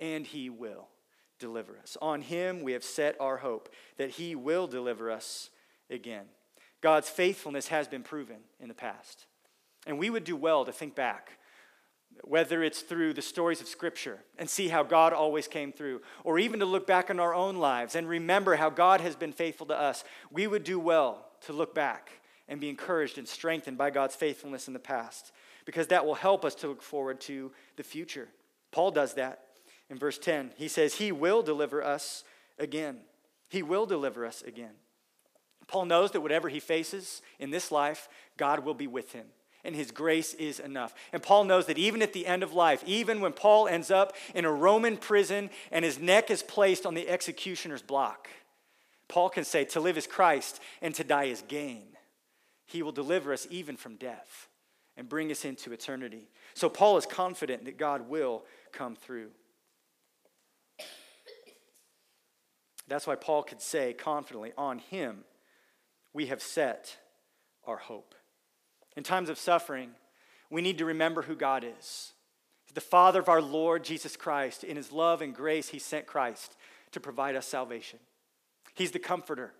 And 0.00 0.26
he 0.26 0.50
will 0.50 0.88
deliver 1.40 1.76
us. 1.82 1.96
On 2.00 2.20
him 2.22 2.62
we 2.62 2.72
have 2.72 2.84
set 2.84 3.16
our 3.18 3.38
hope 3.38 3.68
that 3.96 4.10
he 4.10 4.36
will 4.36 4.68
deliver 4.68 5.10
us 5.10 5.50
again. 5.90 6.26
God's 6.80 7.08
faithfulness 7.08 7.68
has 7.68 7.88
been 7.88 8.04
proven 8.04 8.36
in 8.60 8.68
the 8.68 8.74
past. 8.74 9.26
And 9.86 9.98
we 9.98 10.10
would 10.10 10.24
do 10.24 10.36
well 10.36 10.64
to 10.64 10.72
think 10.72 10.94
back, 10.94 11.32
whether 12.22 12.62
it's 12.62 12.82
through 12.82 13.14
the 13.14 13.22
stories 13.22 13.60
of 13.60 13.66
Scripture 13.66 14.20
and 14.38 14.48
see 14.48 14.68
how 14.68 14.82
God 14.82 15.12
always 15.12 15.48
came 15.48 15.72
through, 15.72 16.02
or 16.22 16.38
even 16.38 16.60
to 16.60 16.66
look 16.66 16.86
back 16.86 17.10
in 17.10 17.18
our 17.18 17.34
own 17.34 17.56
lives 17.56 17.94
and 17.94 18.08
remember 18.08 18.56
how 18.56 18.70
God 18.70 19.00
has 19.00 19.16
been 19.16 19.32
faithful 19.32 19.66
to 19.66 19.78
us. 19.78 20.04
We 20.30 20.46
would 20.46 20.64
do 20.64 20.78
well 20.78 21.26
to 21.46 21.52
look 21.52 21.74
back 21.74 22.12
and 22.48 22.60
be 22.60 22.68
encouraged 22.68 23.16
and 23.16 23.26
strengthened 23.26 23.78
by 23.78 23.90
God's 23.90 24.16
faithfulness 24.16 24.66
in 24.66 24.74
the 24.74 24.78
past, 24.78 25.32
because 25.64 25.86
that 25.86 26.04
will 26.04 26.14
help 26.14 26.44
us 26.44 26.54
to 26.56 26.68
look 26.68 26.82
forward 26.82 27.20
to 27.22 27.52
the 27.76 27.82
future. 27.82 28.28
Paul 28.72 28.90
does 28.90 29.14
that 29.14 29.44
in 29.90 29.98
verse 29.98 30.18
10. 30.18 30.52
He 30.56 30.68
says, 30.68 30.94
He 30.94 31.12
will 31.12 31.42
deliver 31.42 31.82
us 31.84 32.24
again. 32.58 33.00
He 33.48 33.62
will 33.62 33.84
deliver 33.84 34.24
us 34.24 34.42
again. 34.42 34.74
Paul 35.66 35.84
knows 35.84 36.12
that 36.12 36.20
whatever 36.20 36.48
he 36.48 36.60
faces 36.60 37.20
in 37.38 37.50
this 37.50 37.70
life, 37.70 38.08
God 38.36 38.64
will 38.64 38.74
be 38.74 38.86
with 38.86 39.12
him. 39.12 39.26
And 39.62 39.76
his 39.76 39.90
grace 39.90 40.32
is 40.34 40.58
enough. 40.58 40.94
And 41.12 41.22
Paul 41.22 41.44
knows 41.44 41.66
that 41.66 41.76
even 41.76 42.00
at 42.00 42.14
the 42.14 42.26
end 42.26 42.42
of 42.42 42.54
life, 42.54 42.82
even 42.86 43.20
when 43.20 43.32
Paul 43.32 43.68
ends 43.68 43.90
up 43.90 44.16
in 44.34 44.46
a 44.46 44.52
Roman 44.52 44.96
prison 44.96 45.50
and 45.70 45.84
his 45.84 45.98
neck 45.98 46.30
is 46.30 46.42
placed 46.42 46.86
on 46.86 46.94
the 46.94 47.08
executioner's 47.08 47.82
block, 47.82 48.28
Paul 49.06 49.28
can 49.28 49.44
say, 49.44 49.64
To 49.66 49.80
live 49.80 49.98
is 49.98 50.06
Christ 50.06 50.60
and 50.80 50.94
to 50.94 51.04
die 51.04 51.24
is 51.24 51.42
gain. 51.46 51.88
He 52.66 52.82
will 52.82 52.92
deliver 52.92 53.32
us 53.32 53.46
even 53.50 53.76
from 53.76 53.96
death 53.96 54.48
and 54.96 55.08
bring 55.08 55.30
us 55.30 55.44
into 55.44 55.72
eternity. 55.72 56.30
So 56.54 56.68
Paul 56.68 56.96
is 56.96 57.06
confident 57.06 57.66
that 57.66 57.76
God 57.76 58.08
will 58.08 58.44
come 58.72 58.96
through. 58.96 59.30
That's 62.90 63.06
why 63.06 63.14
Paul 63.14 63.44
could 63.44 63.62
say 63.62 63.92
confidently, 63.92 64.52
On 64.58 64.78
him 64.78 65.24
we 66.12 66.26
have 66.26 66.42
set 66.42 66.98
our 67.64 67.76
hope. 67.76 68.16
In 68.96 69.04
times 69.04 69.30
of 69.30 69.38
suffering, 69.38 69.92
we 70.50 70.60
need 70.60 70.78
to 70.78 70.84
remember 70.84 71.22
who 71.22 71.36
God 71.36 71.64
is. 71.64 72.12
He's 72.64 72.74
the 72.74 72.80
Father 72.80 73.20
of 73.20 73.28
our 73.28 73.40
Lord 73.40 73.84
Jesus 73.84 74.16
Christ. 74.16 74.64
In 74.64 74.76
his 74.76 74.90
love 74.90 75.22
and 75.22 75.32
grace, 75.32 75.68
he 75.68 75.78
sent 75.78 76.06
Christ 76.06 76.56
to 76.90 76.98
provide 76.98 77.36
us 77.36 77.46
salvation. 77.46 78.00
He's 78.74 78.90
the 78.90 78.98
comforter. 78.98 79.52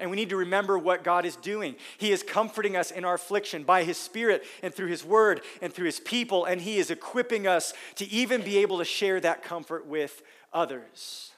And 0.00 0.10
we 0.10 0.16
need 0.16 0.30
to 0.30 0.36
remember 0.36 0.76
what 0.76 1.04
God 1.04 1.24
is 1.24 1.36
doing. 1.36 1.76
He 1.98 2.10
is 2.10 2.24
comforting 2.24 2.74
us 2.74 2.90
in 2.90 3.04
our 3.04 3.14
affliction 3.14 3.62
by 3.62 3.84
His 3.84 3.98
Spirit 3.98 4.42
and 4.62 4.74
through 4.74 4.88
His 4.88 5.04
Word 5.04 5.42
and 5.60 5.72
through 5.72 5.86
His 5.86 6.00
people, 6.00 6.46
and 6.46 6.60
He 6.60 6.78
is 6.78 6.90
equipping 6.90 7.46
us 7.46 7.74
to 7.96 8.10
even 8.10 8.40
be 8.40 8.58
able 8.58 8.78
to 8.78 8.84
share 8.84 9.20
that 9.20 9.42
comfort 9.42 9.86
with 9.86 10.22
others. 10.54 11.32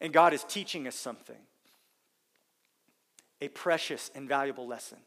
And 0.00 0.12
God 0.12 0.32
is 0.32 0.44
teaching 0.44 0.86
us 0.86 0.94
something 0.94 1.36
a 3.40 3.48
precious 3.48 4.10
and 4.14 4.28
valuable 4.28 4.66
lesson, 4.66 4.98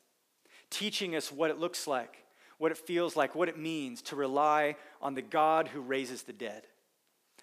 teaching 0.69 1.15
us 1.15 1.31
what 1.31 1.49
it 1.49 1.59
looks 1.59 1.85
like, 1.85 2.23
what 2.57 2.71
it 2.71 2.77
feels 2.77 3.15
like, 3.15 3.35
what 3.35 3.49
it 3.49 3.57
means 3.57 4.01
to 4.03 4.15
rely 4.15 4.75
on 5.01 5.15
the 5.15 5.21
God 5.21 5.67
who 5.69 5.81
raises 5.81 6.23
the 6.23 6.33
dead 6.33 6.63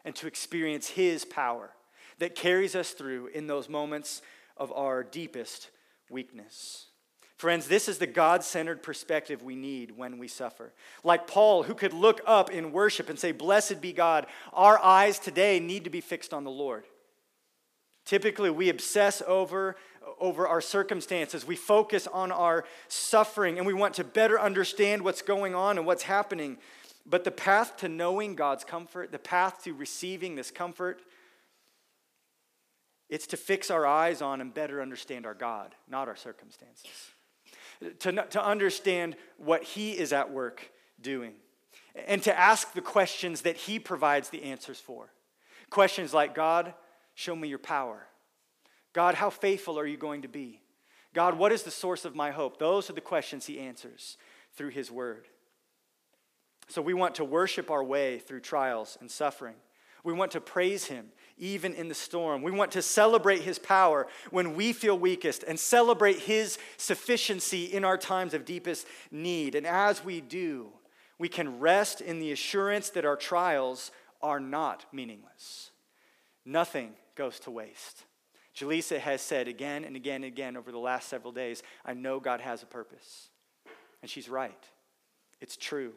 and 0.04 0.14
to 0.16 0.26
experience 0.26 0.88
His 0.88 1.24
power 1.24 1.70
that 2.18 2.34
carries 2.34 2.74
us 2.74 2.92
through 2.92 3.26
in 3.28 3.46
those 3.46 3.68
moments 3.68 4.22
of 4.56 4.72
our 4.72 5.02
deepest 5.02 5.70
weakness. 6.10 6.86
Friends, 7.36 7.68
this 7.68 7.88
is 7.88 7.98
the 7.98 8.06
God 8.06 8.42
centered 8.42 8.82
perspective 8.82 9.42
we 9.42 9.54
need 9.54 9.96
when 9.96 10.18
we 10.18 10.26
suffer. 10.26 10.72
Like 11.04 11.28
Paul, 11.28 11.62
who 11.62 11.74
could 11.74 11.92
look 11.92 12.20
up 12.26 12.50
in 12.50 12.72
worship 12.72 13.08
and 13.08 13.18
say, 13.18 13.30
Blessed 13.30 13.80
be 13.80 13.92
God, 13.92 14.26
our 14.52 14.76
eyes 14.78 15.20
today 15.20 15.60
need 15.60 15.84
to 15.84 15.90
be 15.90 16.00
fixed 16.00 16.34
on 16.34 16.42
the 16.42 16.50
Lord. 16.50 16.84
Typically, 18.08 18.48
we 18.48 18.70
obsess 18.70 19.22
over, 19.26 19.76
over 20.18 20.48
our 20.48 20.62
circumstances. 20.62 21.46
We 21.46 21.56
focus 21.56 22.06
on 22.06 22.32
our 22.32 22.64
suffering 22.88 23.58
and 23.58 23.66
we 23.66 23.74
want 23.74 23.92
to 23.96 24.04
better 24.04 24.40
understand 24.40 25.02
what's 25.02 25.20
going 25.20 25.54
on 25.54 25.76
and 25.76 25.86
what's 25.86 26.04
happening. 26.04 26.56
But 27.04 27.24
the 27.24 27.30
path 27.30 27.76
to 27.78 27.88
knowing 27.88 28.34
God's 28.34 28.64
comfort, 28.64 29.12
the 29.12 29.18
path 29.18 29.62
to 29.64 29.74
receiving 29.74 30.36
this 30.36 30.50
comfort, 30.50 31.02
it's 33.10 33.26
to 33.26 33.36
fix 33.36 33.70
our 33.70 33.84
eyes 33.84 34.22
on 34.22 34.40
and 34.40 34.54
better 34.54 34.80
understand 34.80 35.26
our 35.26 35.34
God, 35.34 35.74
not 35.86 36.08
our 36.08 36.16
circumstances. 36.16 36.88
To, 38.00 38.12
to 38.12 38.42
understand 38.42 39.16
what 39.36 39.62
He 39.62 39.90
is 39.90 40.14
at 40.14 40.32
work 40.32 40.70
doing. 40.98 41.34
And 42.06 42.22
to 42.22 42.38
ask 42.38 42.72
the 42.72 42.80
questions 42.80 43.42
that 43.42 43.58
He 43.58 43.78
provides 43.78 44.30
the 44.30 44.44
answers 44.44 44.80
for. 44.80 45.12
Questions 45.68 46.14
like 46.14 46.34
God, 46.34 46.72
show 47.18 47.34
me 47.34 47.48
your 47.48 47.58
power. 47.58 48.06
God, 48.92 49.16
how 49.16 49.28
faithful 49.28 49.76
are 49.76 49.86
you 49.86 49.96
going 49.96 50.22
to 50.22 50.28
be? 50.28 50.60
God, 51.14 51.36
what 51.36 51.50
is 51.50 51.64
the 51.64 51.70
source 51.72 52.04
of 52.04 52.14
my 52.14 52.30
hope? 52.30 52.60
Those 52.60 52.88
are 52.88 52.92
the 52.92 53.00
questions 53.00 53.44
He 53.44 53.58
answers 53.58 54.16
through 54.52 54.68
His 54.68 54.88
Word. 54.88 55.26
So 56.68 56.80
we 56.80 56.94
want 56.94 57.16
to 57.16 57.24
worship 57.24 57.72
our 57.72 57.82
way 57.82 58.20
through 58.20 58.38
trials 58.40 58.96
and 59.00 59.10
suffering. 59.10 59.56
We 60.04 60.12
want 60.12 60.30
to 60.32 60.40
praise 60.40 60.84
Him 60.84 61.06
even 61.36 61.74
in 61.74 61.88
the 61.88 61.94
storm. 61.94 62.42
We 62.42 62.52
want 62.52 62.70
to 62.72 62.82
celebrate 62.82 63.42
His 63.42 63.58
power 63.58 64.06
when 64.30 64.54
we 64.54 64.72
feel 64.72 64.96
weakest 64.96 65.42
and 65.42 65.58
celebrate 65.58 66.20
His 66.20 66.56
sufficiency 66.76 67.64
in 67.64 67.84
our 67.84 67.98
times 67.98 68.32
of 68.32 68.44
deepest 68.44 68.86
need. 69.10 69.56
And 69.56 69.66
as 69.66 70.04
we 70.04 70.20
do, 70.20 70.68
we 71.18 71.28
can 71.28 71.58
rest 71.58 72.00
in 72.00 72.20
the 72.20 72.30
assurance 72.30 72.90
that 72.90 73.04
our 73.04 73.16
trials 73.16 73.90
are 74.22 74.38
not 74.38 74.84
meaningless. 74.92 75.72
Nothing 76.44 76.94
goes 77.18 77.38
to 77.40 77.50
waste. 77.50 78.04
Jaleesa 78.56 78.98
has 78.98 79.20
said 79.20 79.48
again 79.48 79.84
and 79.84 79.96
again 79.96 80.16
and 80.16 80.24
again 80.24 80.56
over 80.56 80.72
the 80.72 80.78
last 80.78 81.08
several 81.08 81.32
days, 81.32 81.62
I 81.84 81.92
know 81.92 82.20
God 82.20 82.40
has 82.40 82.62
a 82.62 82.66
purpose. 82.66 83.28
And 84.00 84.10
she's 84.10 84.28
right. 84.28 84.64
It's 85.40 85.56
true. 85.56 85.92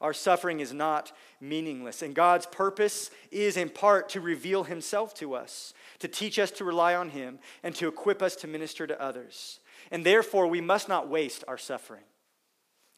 Our 0.00 0.12
suffering 0.12 0.60
is 0.60 0.72
not 0.72 1.10
meaningless. 1.40 2.02
And 2.02 2.14
God's 2.14 2.46
purpose 2.46 3.10
is 3.32 3.56
in 3.56 3.68
part 3.68 4.10
to 4.10 4.20
reveal 4.20 4.64
Himself 4.64 5.12
to 5.14 5.34
us, 5.34 5.74
to 5.98 6.06
teach 6.06 6.38
us 6.38 6.50
to 6.52 6.64
rely 6.64 6.94
on 6.94 7.10
Him, 7.10 7.38
and 7.62 7.74
to 7.76 7.88
equip 7.88 8.22
us 8.22 8.36
to 8.36 8.46
minister 8.46 8.86
to 8.86 9.00
others. 9.02 9.58
And 9.90 10.04
therefore, 10.04 10.46
we 10.46 10.60
must 10.60 10.88
not 10.88 11.08
waste 11.08 11.42
our 11.48 11.58
suffering. 11.58 12.04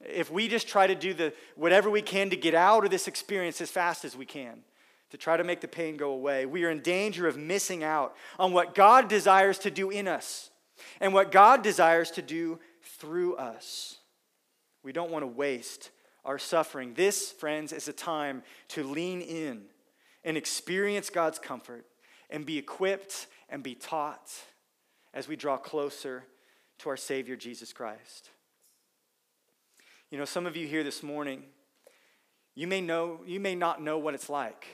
If 0.00 0.30
we 0.30 0.48
just 0.48 0.68
try 0.68 0.86
to 0.86 0.94
do 0.94 1.14
the, 1.14 1.32
whatever 1.56 1.88
we 1.88 2.02
can 2.02 2.30
to 2.30 2.36
get 2.36 2.54
out 2.54 2.84
of 2.84 2.90
this 2.90 3.08
experience 3.08 3.60
as 3.60 3.70
fast 3.70 4.04
as 4.04 4.16
we 4.16 4.26
can, 4.26 4.62
to 5.10 5.16
try 5.16 5.36
to 5.36 5.44
make 5.44 5.60
the 5.60 5.68
pain 5.68 5.96
go 5.96 6.12
away, 6.12 6.46
we 6.46 6.64
are 6.64 6.70
in 6.70 6.80
danger 6.80 7.26
of 7.26 7.36
missing 7.36 7.82
out 7.82 8.14
on 8.38 8.52
what 8.52 8.74
God 8.74 9.08
desires 9.08 9.58
to 9.60 9.70
do 9.70 9.90
in 9.90 10.08
us 10.08 10.50
and 11.00 11.12
what 11.12 11.32
God 11.32 11.62
desires 11.62 12.10
to 12.12 12.22
do 12.22 12.58
through 12.82 13.36
us. 13.36 13.98
We 14.82 14.92
don't 14.92 15.10
want 15.10 15.22
to 15.22 15.28
waste 15.28 15.90
our 16.24 16.38
suffering. 16.38 16.94
This, 16.94 17.32
friends, 17.32 17.72
is 17.72 17.88
a 17.88 17.92
time 17.92 18.42
to 18.68 18.84
lean 18.84 19.20
in 19.20 19.62
and 20.24 20.36
experience 20.36 21.10
God's 21.10 21.38
comfort 21.38 21.84
and 22.28 22.46
be 22.46 22.58
equipped 22.58 23.26
and 23.48 23.62
be 23.62 23.74
taught 23.74 24.30
as 25.12 25.26
we 25.26 25.36
draw 25.36 25.56
closer 25.56 26.24
to 26.78 26.88
our 26.88 26.96
Savior, 26.96 27.36
Jesus 27.36 27.72
Christ. 27.72 28.30
You 30.10 30.18
know, 30.18 30.24
some 30.24 30.46
of 30.46 30.56
you 30.56 30.66
here 30.66 30.84
this 30.84 31.02
morning, 31.02 31.42
you 32.54 32.66
may 32.66 32.80
know, 32.80 33.20
you 33.26 33.40
may 33.40 33.54
not 33.54 33.82
know 33.82 33.98
what 33.98 34.14
it's 34.14 34.30
like 34.30 34.66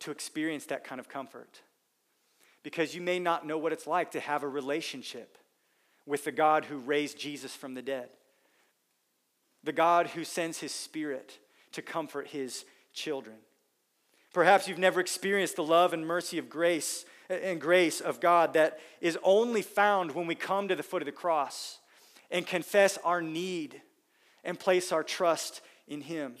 to 0.00 0.10
experience 0.10 0.66
that 0.66 0.84
kind 0.84 1.00
of 1.00 1.08
comfort 1.08 1.60
because 2.62 2.94
you 2.94 3.00
may 3.00 3.18
not 3.18 3.46
know 3.46 3.58
what 3.58 3.72
it's 3.72 3.86
like 3.86 4.10
to 4.10 4.20
have 4.20 4.42
a 4.42 4.48
relationship 4.48 5.38
with 6.04 6.24
the 6.24 6.32
God 6.32 6.64
who 6.64 6.78
raised 6.78 7.18
Jesus 7.18 7.54
from 7.54 7.74
the 7.74 7.82
dead 7.82 8.08
the 9.66 9.72
God 9.72 10.06
who 10.06 10.24
sends 10.24 10.60
his 10.60 10.72
spirit 10.72 11.38
to 11.72 11.82
comfort 11.82 12.28
his 12.28 12.64
children. 12.94 13.36
Perhaps 14.32 14.68
you've 14.68 14.78
never 14.78 15.00
experienced 15.00 15.56
the 15.56 15.64
love 15.64 15.92
and 15.92 16.06
mercy 16.06 16.38
of 16.38 16.48
grace 16.48 17.04
and 17.28 17.60
grace 17.60 18.00
of 18.00 18.20
God 18.20 18.52
that 18.52 18.78
is 19.00 19.18
only 19.24 19.62
found 19.62 20.12
when 20.12 20.26
we 20.26 20.36
come 20.36 20.68
to 20.68 20.76
the 20.76 20.82
foot 20.82 21.02
of 21.02 21.06
the 21.06 21.12
cross 21.12 21.78
and 22.30 22.46
confess 22.46 22.96
our 22.98 23.20
need 23.20 23.82
and 24.44 24.58
place 24.58 24.92
our 24.92 25.02
trust 25.02 25.60
in 25.88 26.00
him. 26.00 26.34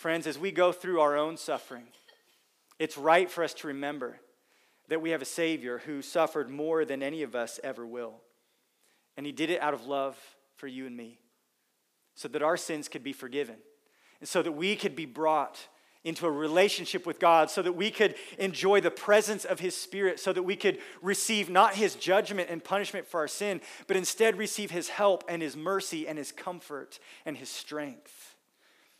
Friends, 0.00 0.26
as 0.26 0.38
we 0.38 0.50
go 0.50 0.72
through 0.72 0.98
our 0.98 1.14
own 1.14 1.36
suffering, 1.36 1.84
it's 2.78 2.96
right 2.96 3.30
for 3.30 3.44
us 3.44 3.52
to 3.52 3.66
remember 3.66 4.18
that 4.88 5.02
we 5.02 5.10
have 5.10 5.20
a 5.20 5.26
Savior 5.26 5.82
who 5.84 6.00
suffered 6.00 6.48
more 6.48 6.86
than 6.86 7.02
any 7.02 7.22
of 7.22 7.34
us 7.34 7.60
ever 7.62 7.86
will. 7.86 8.14
And 9.18 9.26
he 9.26 9.32
did 9.32 9.50
it 9.50 9.60
out 9.60 9.74
of 9.74 9.84
love 9.84 10.16
for 10.56 10.66
you 10.66 10.86
and 10.86 10.96
me 10.96 11.18
so 12.14 12.28
that 12.28 12.40
our 12.40 12.56
sins 12.56 12.88
could 12.88 13.04
be 13.04 13.12
forgiven 13.12 13.56
and 14.20 14.26
so 14.26 14.40
that 14.40 14.52
we 14.52 14.74
could 14.74 14.96
be 14.96 15.04
brought 15.04 15.68
into 16.02 16.26
a 16.26 16.30
relationship 16.30 17.04
with 17.04 17.20
God, 17.20 17.50
so 17.50 17.60
that 17.60 17.74
we 17.74 17.90
could 17.90 18.14
enjoy 18.38 18.80
the 18.80 18.90
presence 18.90 19.44
of 19.44 19.60
His 19.60 19.76
Spirit, 19.76 20.18
so 20.18 20.32
that 20.32 20.44
we 20.44 20.56
could 20.56 20.78
receive 21.02 21.50
not 21.50 21.74
His 21.74 21.94
judgment 21.94 22.48
and 22.48 22.64
punishment 22.64 23.06
for 23.06 23.20
our 23.20 23.28
sin, 23.28 23.60
but 23.86 23.98
instead 23.98 24.38
receive 24.38 24.70
His 24.70 24.88
help 24.88 25.24
and 25.28 25.42
His 25.42 25.58
mercy 25.58 26.08
and 26.08 26.16
His 26.16 26.32
comfort 26.32 26.98
and 27.26 27.36
His 27.36 27.50
strength. 27.50 28.19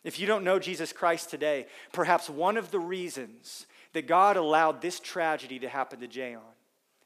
If 0.03 0.19
you 0.19 0.27
don't 0.27 0.45
know 0.45 0.59
Jesus 0.59 0.93
Christ 0.93 1.31
today, 1.31 1.67
perhaps 1.93 2.31
one 2.31 2.57
of 2.57 2.71
the 2.71 2.79
reasons 2.79 3.67
that 3.93 4.07
God 4.07 4.37
allowed 4.37 4.81
this 4.81 4.99
tragedy 4.99 5.59
to 5.59 5.69
happen 5.69 6.01
to 6.01 6.09
Jayon 6.09 6.41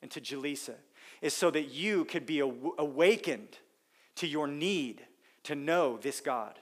and 0.01 0.11
to 0.13 0.21
Jaleesa 0.21 0.75
is 1.21 1.35
so 1.35 1.51
that 1.51 1.71
you 1.71 2.05
could 2.05 2.27
be 2.27 2.41
awakened 2.41 3.59
to 4.17 4.27
your 4.27 4.47
need 4.47 5.03
to 5.45 5.55
know 5.55 5.97
this 5.97 6.21
God. 6.21 6.59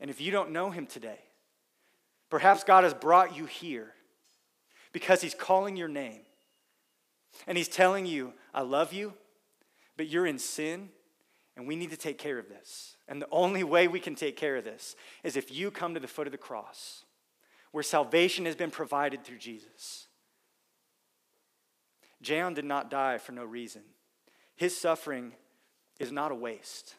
And 0.00 0.10
if 0.10 0.20
you 0.20 0.30
don't 0.30 0.50
know 0.50 0.70
him 0.70 0.86
today, 0.86 1.18
perhaps 2.30 2.64
God 2.64 2.84
has 2.84 2.94
brought 2.94 3.36
you 3.36 3.44
here 3.44 3.92
because 4.92 5.20
he's 5.20 5.34
calling 5.34 5.76
your 5.76 5.88
name. 5.88 6.20
And 7.46 7.58
he's 7.58 7.68
telling 7.68 8.06
you, 8.06 8.32
I 8.54 8.62
love 8.62 8.92
you, 8.92 9.12
but 9.96 10.08
you're 10.08 10.26
in 10.26 10.38
sin, 10.38 10.88
and 11.56 11.66
we 11.66 11.74
need 11.74 11.90
to 11.90 11.96
take 11.96 12.16
care 12.16 12.38
of 12.38 12.48
this. 12.48 12.93
And 13.08 13.20
the 13.20 13.28
only 13.30 13.64
way 13.64 13.86
we 13.86 14.00
can 14.00 14.14
take 14.14 14.36
care 14.36 14.56
of 14.56 14.64
this 14.64 14.96
is 15.22 15.36
if 15.36 15.52
you 15.52 15.70
come 15.70 15.94
to 15.94 16.00
the 16.00 16.08
foot 16.08 16.26
of 16.26 16.32
the 16.32 16.38
cross, 16.38 17.04
where 17.70 17.82
salvation 17.82 18.46
has 18.46 18.54
been 18.54 18.70
provided 18.70 19.24
through 19.24 19.38
Jesus. 19.38 20.06
Jayon 22.22 22.54
did 22.54 22.64
not 22.64 22.90
die 22.90 23.18
for 23.18 23.32
no 23.32 23.44
reason. 23.44 23.82
His 24.56 24.76
suffering 24.76 25.32
is 25.98 26.12
not 26.12 26.32
a 26.32 26.36
waste. 26.36 26.94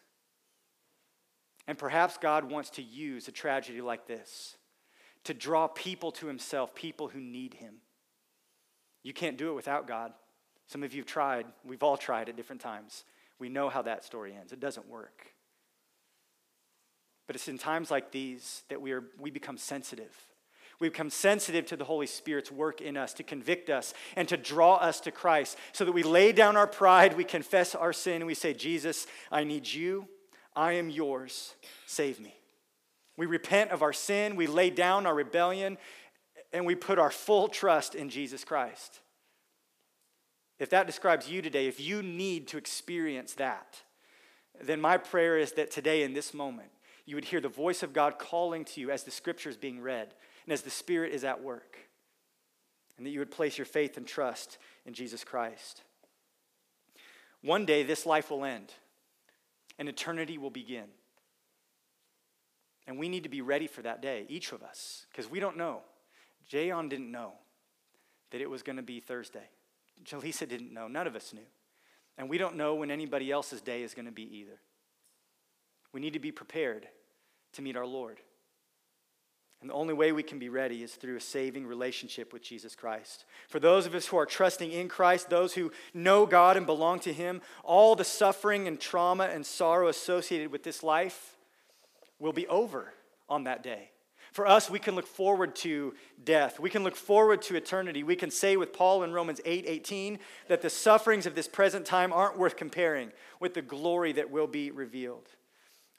And 1.68 1.78
perhaps 1.78 2.18
God 2.18 2.52
wants 2.52 2.70
to 2.72 2.84
use 2.84 3.28
a 3.28 3.32
tragedy 3.32 3.82
like 3.82 4.06
this 4.06 4.58
to 5.24 5.34
draw 5.34 5.68
people 5.68 6.12
to 6.12 6.28
Himself, 6.28 6.76
people 6.76 7.08
who 7.08 7.20
need 7.20 7.56
Him. 7.56 7.76
You 9.02 9.14
can't 9.14 9.38
do 9.38 9.50
it 9.50 9.56
without 9.56 9.88
God. 9.88 10.14
Some 10.68 10.84
of 10.84 10.94
you 10.94 11.02
have 11.02 11.08
tried, 11.08 11.46
we've 11.64 11.84
all 11.84 11.98
tried 11.98 12.30
at 12.30 12.36
different 12.36 12.62
times. 12.62 13.06
We 13.40 13.50
know 13.50 13.70
how 13.70 13.82
that 13.84 14.04
story 14.04 14.36
ends. 14.36 14.52
It 14.52 14.60
doesn't 14.60 14.88
work. 14.88 15.35
But 17.28 17.36
it's 17.36 17.48
in 17.48 17.58
times 17.58 17.90
like 17.90 18.12
these 18.12 18.64
that 18.70 18.82
we, 18.82 18.92
are, 18.92 19.04
we 19.20 19.32
become 19.32 19.58
sensitive. 19.58 20.16
We 20.80 20.90
become 20.90 21.10
sensitive 21.10 21.66
to 21.68 21.78
the 21.78 21.86
Holy 21.86 22.08
Spirit's 22.08 22.52
work 22.52 22.82
in 22.82 22.98
us 22.98 23.14
to 23.14 23.24
convict 23.24 23.70
us 23.70 23.94
and 24.16 24.28
to 24.28 24.38
draw 24.38 24.76
us 24.76 25.00
to 25.02 25.12
Christ 25.12 25.58
so 25.72 25.86
that 25.86 25.94
we 25.94 26.04
lay 26.04 26.32
down 26.32 26.58
our 26.58 26.68
pride, 26.68 27.16
we 27.16 27.24
confess 27.24 27.76
our 27.76 27.94
sin, 27.94 28.16
and 28.16 28.26
we 28.26 28.34
say, 28.34 28.54
Jesus, 28.54 29.08
I 29.32 29.44
need 29.44 29.68
you. 29.68 30.08
I 30.56 30.74
am 30.74 30.90
yours. 30.90 31.56
Save 31.86 32.20
me. 32.20 32.36
We 33.18 33.26
repent 33.26 33.72
of 33.72 33.82
our 33.82 33.94
sin, 33.94 34.36
we 34.36 34.48
lay 34.48 34.70
down 34.70 35.06
our 35.06 35.16
rebellion, 35.16 35.78
and 36.52 36.66
we 36.66 36.76
put 36.76 37.00
our 37.00 37.12
full 37.12 37.48
trust 37.48 37.96
in 37.96 38.10
Jesus 38.10 38.44
Christ. 38.44 39.00
If 40.60 40.70
that 40.70 40.88
describes 40.88 41.30
you 41.30 41.42
today, 41.42 41.68
if 41.68 41.80
you 41.80 42.02
need 42.02 42.48
to 42.50 42.58
experience 42.58 43.34
that, 43.34 43.82
then 44.62 44.80
my 44.80 44.98
prayer 44.98 45.38
is 45.38 45.54
that 45.54 45.72
today, 45.72 46.04
in 46.04 46.14
this 46.14 46.34
moment, 46.34 46.70
you 47.06 47.16
would 47.16 47.26
hear 47.26 47.42
the 47.42 47.50
voice 47.50 47.84
of 47.84 47.94
God 47.94 48.18
calling 48.18 48.66
to 48.66 48.82
you 48.82 48.90
as 48.92 49.04
the 49.04 49.12
scripture 49.12 49.50
is 49.50 49.58
being 49.58 49.80
read 49.80 50.14
and 50.46 50.54
as 50.54 50.62
the 50.62 50.70
Spirit 50.70 51.14
is 51.14 51.24
at 51.24 51.44
work, 51.44 51.78
and 52.98 53.06
that 53.06 53.12
you 53.12 53.20
would 53.20 53.32
place 53.32 53.58
your 53.58 53.66
faith 53.66 53.98
and 53.98 54.08
trust 54.08 54.58
in 54.86 54.94
Jesus 54.94 55.24
Christ. 55.24 55.82
One 57.42 57.66
day, 57.66 57.84
this 57.84 58.06
life 58.06 58.32
will 58.32 58.44
end, 58.44 58.74
and 59.78 59.88
eternity 59.88 60.38
will 60.38 60.50
begin. 60.50 60.86
And 62.88 62.98
we 62.98 63.10
need 63.10 63.24
to 63.24 63.30
be 63.30 63.42
ready 63.42 63.68
for 63.68 63.82
that 63.82 64.02
day, 64.02 64.26
each 64.30 64.52
of 64.52 64.64
us, 64.64 65.06
because 65.12 65.30
we 65.30 65.40
don't 65.40 65.58
know. 65.58 65.82
Jayon 66.52 66.90
didn't 66.90 67.12
know 67.12 67.34
that 68.32 68.42
it 68.42 68.50
was 68.50 68.64
going 68.64 68.78
to 68.78 68.84
be 68.84 69.00
Thursday. 69.00 69.50
Jaleesa 70.04 70.48
didn't 70.48 70.74
know. 70.74 70.88
None 70.88 71.08
of 71.08 71.16
us 71.16 71.34
knew. 71.34 71.48
And 72.18 72.30
we 72.30 72.38
don't 72.38 72.56
know 72.56 72.76
when 72.76 72.92
anybody 72.92 73.32
else's 73.32 73.62
day 73.62 73.84
is 73.84 73.94
going 73.94 74.06
to 74.06 74.12
be 74.12 74.38
either. 74.38 74.60
We 75.96 76.02
need 76.02 76.12
to 76.12 76.20
be 76.20 76.34
prepared 76.34 76.90
to 77.54 77.62
meet 77.62 77.78
our 77.78 77.86
Lord. 77.86 78.20
And 79.62 79.70
the 79.70 79.74
only 79.74 79.94
way 79.94 80.12
we 80.12 80.24
can 80.24 80.40
be 80.40 80.50
ready 80.50 80.84
is 80.84 80.94
through 80.94 81.16
a 81.16 81.22
saving 81.22 81.66
relationship 81.66 82.34
with 82.34 82.44
Jesus 82.44 82.76
Christ. 82.76 83.24
For 83.48 83.62
those 83.62 83.86
of 83.86 83.96
us 83.96 84.08
who 84.08 84.18
are 84.18 84.26
trusting 84.26 84.74
in 84.74 84.90
Christ, 84.90 85.30
those 85.30 85.54
who 85.54 85.72
know 85.94 86.26
God 86.26 86.58
and 86.58 86.66
belong 86.66 87.00
to 87.00 87.14
Him, 87.14 87.42
all 87.64 87.96
the 87.96 88.04
suffering 88.04 88.68
and 88.68 88.78
trauma 88.78 89.28
and 89.28 89.46
sorrow 89.46 89.88
associated 89.88 90.52
with 90.52 90.64
this 90.64 90.84
life 90.84 91.38
will 92.20 92.34
be 92.34 92.46
over 92.48 92.92
on 93.30 93.46
that 93.46 93.64
day. 93.64 93.92
For 94.34 94.46
us, 94.46 94.70
we 94.70 94.80
can 94.80 94.96
look 94.96 95.08
forward 95.08 95.56
to 95.58 95.94
death. 96.22 96.60
We 96.60 96.70
can 96.70 96.84
look 96.84 96.98
forward 96.98 97.42
to 97.44 97.56
eternity. 97.56 98.04
We 98.04 98.18
can 98.18 98.32
say 98.32 98.58
with 98.58 98.74
Paul 98.74 99.04
in 99.04 99.14
Romans 99.14 99.40
8 99.46 99.64
18 99.66 100.20
that 100.50 100.62
the 100.62 100.70
sufferings 100.70 101.26
of 101.26 101.36
this 101.36 101.48
present 101.48 101.86
time 101.86 102.12
aren't 102.12 102.38
worth 102.38 102.58
comparing 102.58 103.14
with 103.40 103.54
the 103.54 103.62
glory 103.62 104.12
that 104.12 104.30
will 104.30 104.48
be 104.48 104.72
revealed. 104.72 105.30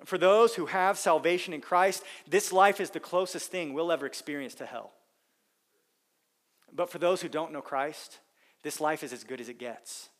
For 0.05 0.19
those 0.19 0.55
who 0.55 0.67
have 0.67 0.99
salvation 0.99 1.55
in 1.55 1.61
Christ, 1.61 2.03
this 2.29 2.53
life 2.53 2.81
is 2.81 2.91
the 2.91 3.01
closest 3.01 3.51
thing 3.51 3.73
we'll 3.73 3.91
ever 3.91 4.07
experience 4.07 4.55
to 4.57 4.67
hell. 4.67 4.93
But 6.73 6.91
for 6.91 6.99
those 6.99 7.23
who 7.23 7.29
don't 7.29 7.53
know 7.53 7.63
Christ, 7.63 8.19
this 8.63 8.81
life 8.81 9.03
is 9.03 9.13
as 9.13 9.25
good 9.25 9.41
as 9.41 9.49
it 9.49 9.59
gets, 9.59 10.11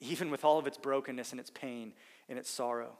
even 0.00 0.30
with 0.30 0.44
all 0.44 0.58
of 0.58 0.66
its 0.66 0.78
brokenness 0.78 1.30
and 1.30 1.40
its 1.40 1.50
pain 1.50 1.92
and 2.28 2.38
its 2.38 2.50
sorrow. 2.50 2.98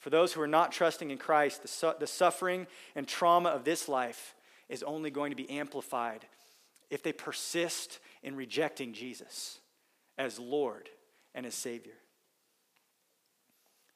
For 0.00 0.10
those 0.10 0.32
who 0.32 0.40
are 0.40 0.48
not 0.48 0.72
trusting 0.72 1.10
in 1.10 1.18
Christ, 1.18 1.62
the, 1.62 1.68
su- 1.68 1.94
the 1.98 2.06
suffering 2.06 2.66
and 2.94 3.06
trauma 3.06 3.50
of 3.50 3.64
this 3.64 3.88
life 3.88 4.34
is 4.68 4.82
only 4.82 5.10
going 5.10 5.30
to 5.30 5.36
be 5.36 5.48
amplified 5.48 6.26
if 6.90 7.02
they 7.02 7.12
persist 7.12 7.98
in 8.22 8.36
rejecting 8.36 8.92
Jesus 8.92 9.60
as 10.18 10.38
Lord 10.38 10.88
and 11.34 11.46
as 11.46 11.54
Savior. 11.54 11.94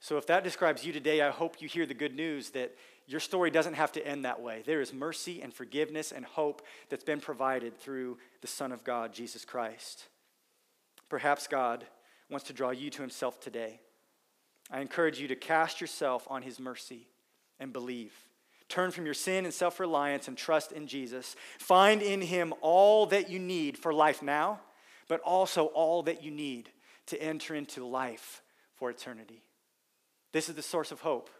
So, 0.02 0.16
if 0.16 0.26
that 0.26 0.44
describes 0.44 0.84
you 0.84 0.94
today, 0.94 1.20
I 1.20 1.30
hope 1.30 1.60
you 1.60 1.68
hear 1.68 1.84
the 1.84 1.92
good 1.92 2.16
news 2.16 2.50
that 2.50 2.74
your 3.06 3.20
story 3.20 3.50
doesn't 3.50 3.74
have 3.74 3.92
to 3.92 4.06
end 4.06 4.24
that 4.24 4.40
way. 4.40 4.62
There 4.64 4.80
is 4.80 4.94
mercy 4.94 5.42
and 5.42 5.52
forgiveness 5.52 6.10
and 6.10 6.24
hope 6.24 6.62
that's 6.88 7.04
been 7.04 7.20
provided 7.20 7.78
through 7.78 8.16
the 8.40 8.46
Son 8.46 8.72
of 8.72 8.82
God, 8.82 9.12
Jesus 9.12 9.44
Christ. 9.44 10.08
Perhaps 11.10 11.48
God 11.48 11.84
wants 12.30 12.46
to 12.46 12.54
draw 12.54 12.70
you 12.70 12.88
to 12.90 13.02
Himself 13.02 13.40
today. 13.40 13.80
I 14.70 14.80
encourage 14.80 15.20
you 15.20 15.28
to 15.28 15.36
cast 15.36 15.82
yourself 15.82 16.26
on 16.30 16.42
His 16.42 16.58
mercy 16.58 17.08
and 17.58 17.70
believe. 17.72 18.14
Turn 18.70 18.92
from 18.92 19.04
your 19.04 19.14
sin 19.14 19.44
and 19.44 19.52
self 19.52 19.80
reliance 19.80 20.28
and 20.28 20.38
trust 20.38 20.72
in 20.72 20.86
Jesus. 20.86 21.36
Find 21.58 22.00
in 22.00 22.22
Him 22.22 22.54
all 22.62 23.04
that 23.06 23.28
you 23.28 23.38
need 23.38 23.76
for 23.76 23.92
life 23.92 24.22
now, 24.22 24.60
but 25.08 25.20
also 25.20 25.66
all 25.66 26.04
that 26.04 26.22
you 26.22 26.30
need 26.30 26.70
to 27.06 27.20
enter 27.20 27.54
into 27.54 27.84
life 27.84 28.40
for 28.76 28.88
eternity. 28.88 29.42
This 30.32 30.48
is 30.48 30.54
the 30.54 30.62
source 30.62 30.92
of 30.92 31.00
hope 31.00 31.30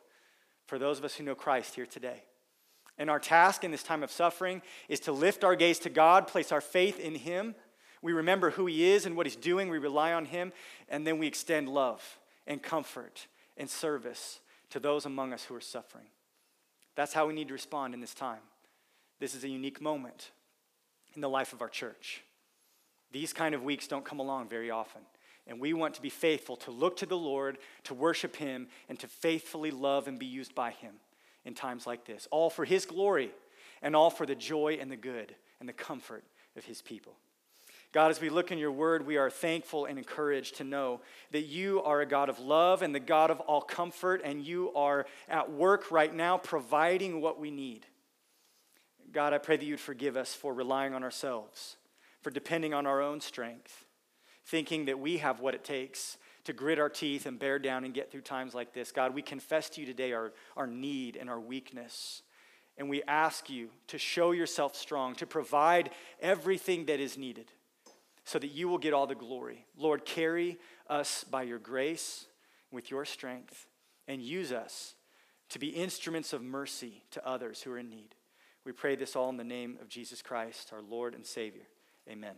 for 0.66 0.78
those 0.78 0.98
of 0.98 1.04
us 1.04 1.14
who 1.14 1.24
know 1.24 1.34
Christ 1.34 1.74
here 1.74 1.86
today. 1.86 2.22
And 2.98 3.08
our 3.08 3.18
task 3.18 3.64
in 3.64 3.70
this 3.70 3.82
time 3.82 4.02
of 4.02 4.10
suffering 4.10 4.62
is 4.88 5.00
to 5.00 5.12
lift 5.12 5.42
our 5.42 5.56
gaze 5.56 5.78
to 5.80 5.90
God, 5.90 6.26
place 6.26 6.52
our 6.52 6.60
faith 6.60 7.00
in 7.00 7.14
Him. 7.14 7.54
We 8.02 8.12
remember 8.12 8.50
who 8.50 8.66
He 8.66 8.90
is 8.90 9.06
and 9.06 9.16
what 9.16 9.26
He's 9.26 9.36
doing, 9.36 9.68
we 9.68 9.78
rely 9.78 10.12
on 10.12 10.26
Him, 10.26 10.52
and 10.88 11.06
then 11.06 11.18
we 11.18 11.26
extend 11.26 11.68
love 11.68 12.18
and 12.46 12.62
comfort 12.62 13.26
and 13.56 13.70
service 13.70 14.40
to 14.70 14.80
those 14.80 15.06
among 15.06 15.32
us 15.32 15.44
who 15.44 15.54
are 15.54 15.60
suffering. 15.60 16.06
That's 16.94 17.12
how 17.12 17.26
we 17.26 17.34
need 17.34 17.48
to 17.48 17.54
respond 17.54 17.94
in 17.94 18.00
this 18.00 18.14
time. 18.14 18.40
This 19.18 19.34
is 19.34 19.44
a 19.44 19.48
unique 19.48 19.80
moment 19.80 20.30
in 21.14 21.20
the 21.20 21.28
life 21.28 21.52
of 21.52 21.62
our 21.62 21.68
church. 21.68 22.22
These 23.12 23.32
kind 23.32 23.54
of 23.54 23.62
weeks 23.62 23.86
don't 23.86 24.04
come 24.04 24.20
along 24.20 24.48
very 24.48 24.70
often. 24.70 25.02
And 25.50 25.58
we 25.58 25.72
want 25.72 25.94
to 25.94 26.00
be 26.02 26.10
faithful 26.10 26.54
to 26.58 26.70
look 26.70 26.98
to 26.98 27.06
the 27.06 27.16
Lord, 27.16 27.58
to 27.82 27.92
worship 27.92 28.36
Him, 28.36 28.68
and 28.88 28.96
to 29.00 29.08
faithfully 29.08 29.72
love 29.72 30.06
and 30.06 30.16
be 30.16 30.26
used 30.26 30.54
by 30.54 30.70
Him 30.70 30.94
in 31.44 31.54
times 31.54 31.88
like 31.88 32.04
this. 32.04 32.28
All 32.30 32.50
for 32.50 32.64
His 32.64 32.86
glory 32.86 33.32
and 33.82 33.96
all 33.96 34.10
for 34.10 34.24
the 34.24 34.36
joy 34.36 34.78
and 34.80 34.92
the 34.92 34.96
good 34.96 35.34
and 35.58 35.68
the 35.68 35.72
comfort 35.72 36.22
of 36.56 36.64
His 36.64 36.80
people. 36.80 37.16
God, 37.92 38.12
as 38.12 38.20
we 38.20 38.30
look 38.30 38.52
in 38.52 38.58
your 38.58 38.70
word, 38.70 39.04
we 39.04 39.16
are 39.16 39.28
thankful 39.28 39.86
and 39.86 39.98
encouraged 39.98 40.58
to 40.58 40.64
know 40.64 41.00
that 41.32 41.46
you 41.46 41.82
are 41.82 42.00
a 42.00 42.06
God 42.06 42.28
of 42.28 42.38
love 42.38 42.82
and 42.82 42.94
the 42.94 43.00
God 43.00 43.32
of 43.32 43.40
all 43.40 43.60
comfort, 43.60 44.20
and 44.22 44.46
you 44.46 44.72
are 44.76 45.04
at 45.28 45.50
work 45.50 45.90
right 45.90 46.14
now 46.14 46.38
providing 46.38 47.20
what 47.20 47.40
we 47.40 47.50
need. 47.50 47.86
God, 49.10 49.32
I 49.32 49.38
pray 49.38 49.56
that 49.56 49.64
you'd 49.64 49.80
forgive 49.80 50.16
us 50.16 50.32
for 50.32 50.54
relying 50.54 50.94
on 50.94 51.02
ourselves, 51.02 51.74
for 52.22 52.30
depending 52.30 52.72
on 52.72 52.86
our 52.86 53.02
own 53.02 53.20
strength 53.20 53.84
thinking 54.44 54.86
that 54.86 54.98
we 54.98 55.18
have 55.18 55.40
what 55.40 55.54
it 55.54 55.64
takes 55.64 56.16
to 56.44 56.52
grit 56.52 56.78
our 56.78 56.88
teeth 56.88 57.26
and 57.26 57.38
bear 57.38 57.58
down 57.58 57.84
and 57.84 57.94
get 57.94 58.10
through 58.10 58.22
times 58.22 58.54
like 58.54 58.72
this. 58.72 58.92
God, 58.92 59.14
we 59.14 59.22
confess 59.22 59.68
to 59.70 59.80
you 59.80 59.86
today 59.86 60.12
our, 60.12 60.32
our 60.56 60.66
need 60.66 61.16
and 61.16 61.28
our 61.28 61.40
weakness. 61.40 62.22
And 62.78 62.88
we 62.88 63.02
ask 63.02 63.50
you 63.50 63.68
to 63.88 63.98
show 63.98 64.32
yourself 64.32 64.74
strong, 64.74 65.14
to 65.16 65.26
provide 65.26 65.90
everything 66.20 66.86
that 66.86 66.98
is 66.98 67.18
needed 67.18 67.52
so 68.24 68.38
that 68.38 68.52
you 68.52 68.68
will 68.68 68.78
get 68.78 68.94
all 68.94 69.06
the 69.06 69.14
glory. 69.14 69.66
Lord, 69.76 70.04
carry 70.04 70.58
us 70.88 71.24
by 71.24 71.42
your 71.42 71.58
grace 71.58 72.26
with 72.70 72.90
your 72.90 73.04
strength 73.04 73.66
and 74.08 74.22
use 74.22 74.52
us 74.52 74.94
to 75.50 75.58
be 75.58 75.68
instruments 75.68 76.32
of 76.32 76.42
mercy 76.42 77.02
to 77.10 77.26
others 77.26 77.62
who 77.62 77.72
are 77.72 77.78
in 77.78 77.90
need. 77.90 78.14
We 78.64 78.72
pray 78.72 78.96
this 78.96 79.16
all 79.16 79.30
in 79.30 79.36
the 79.36 79.44
name 79.44 79.78
of 79.80 79.88
Jesus 79.88 80.22
Christ, 80.22 80.70
our 80.72 80.82
Lord 80.82 81.14
and 81.14 81.26
Savior. 81.26 81.66
Amen. 82.08 82.34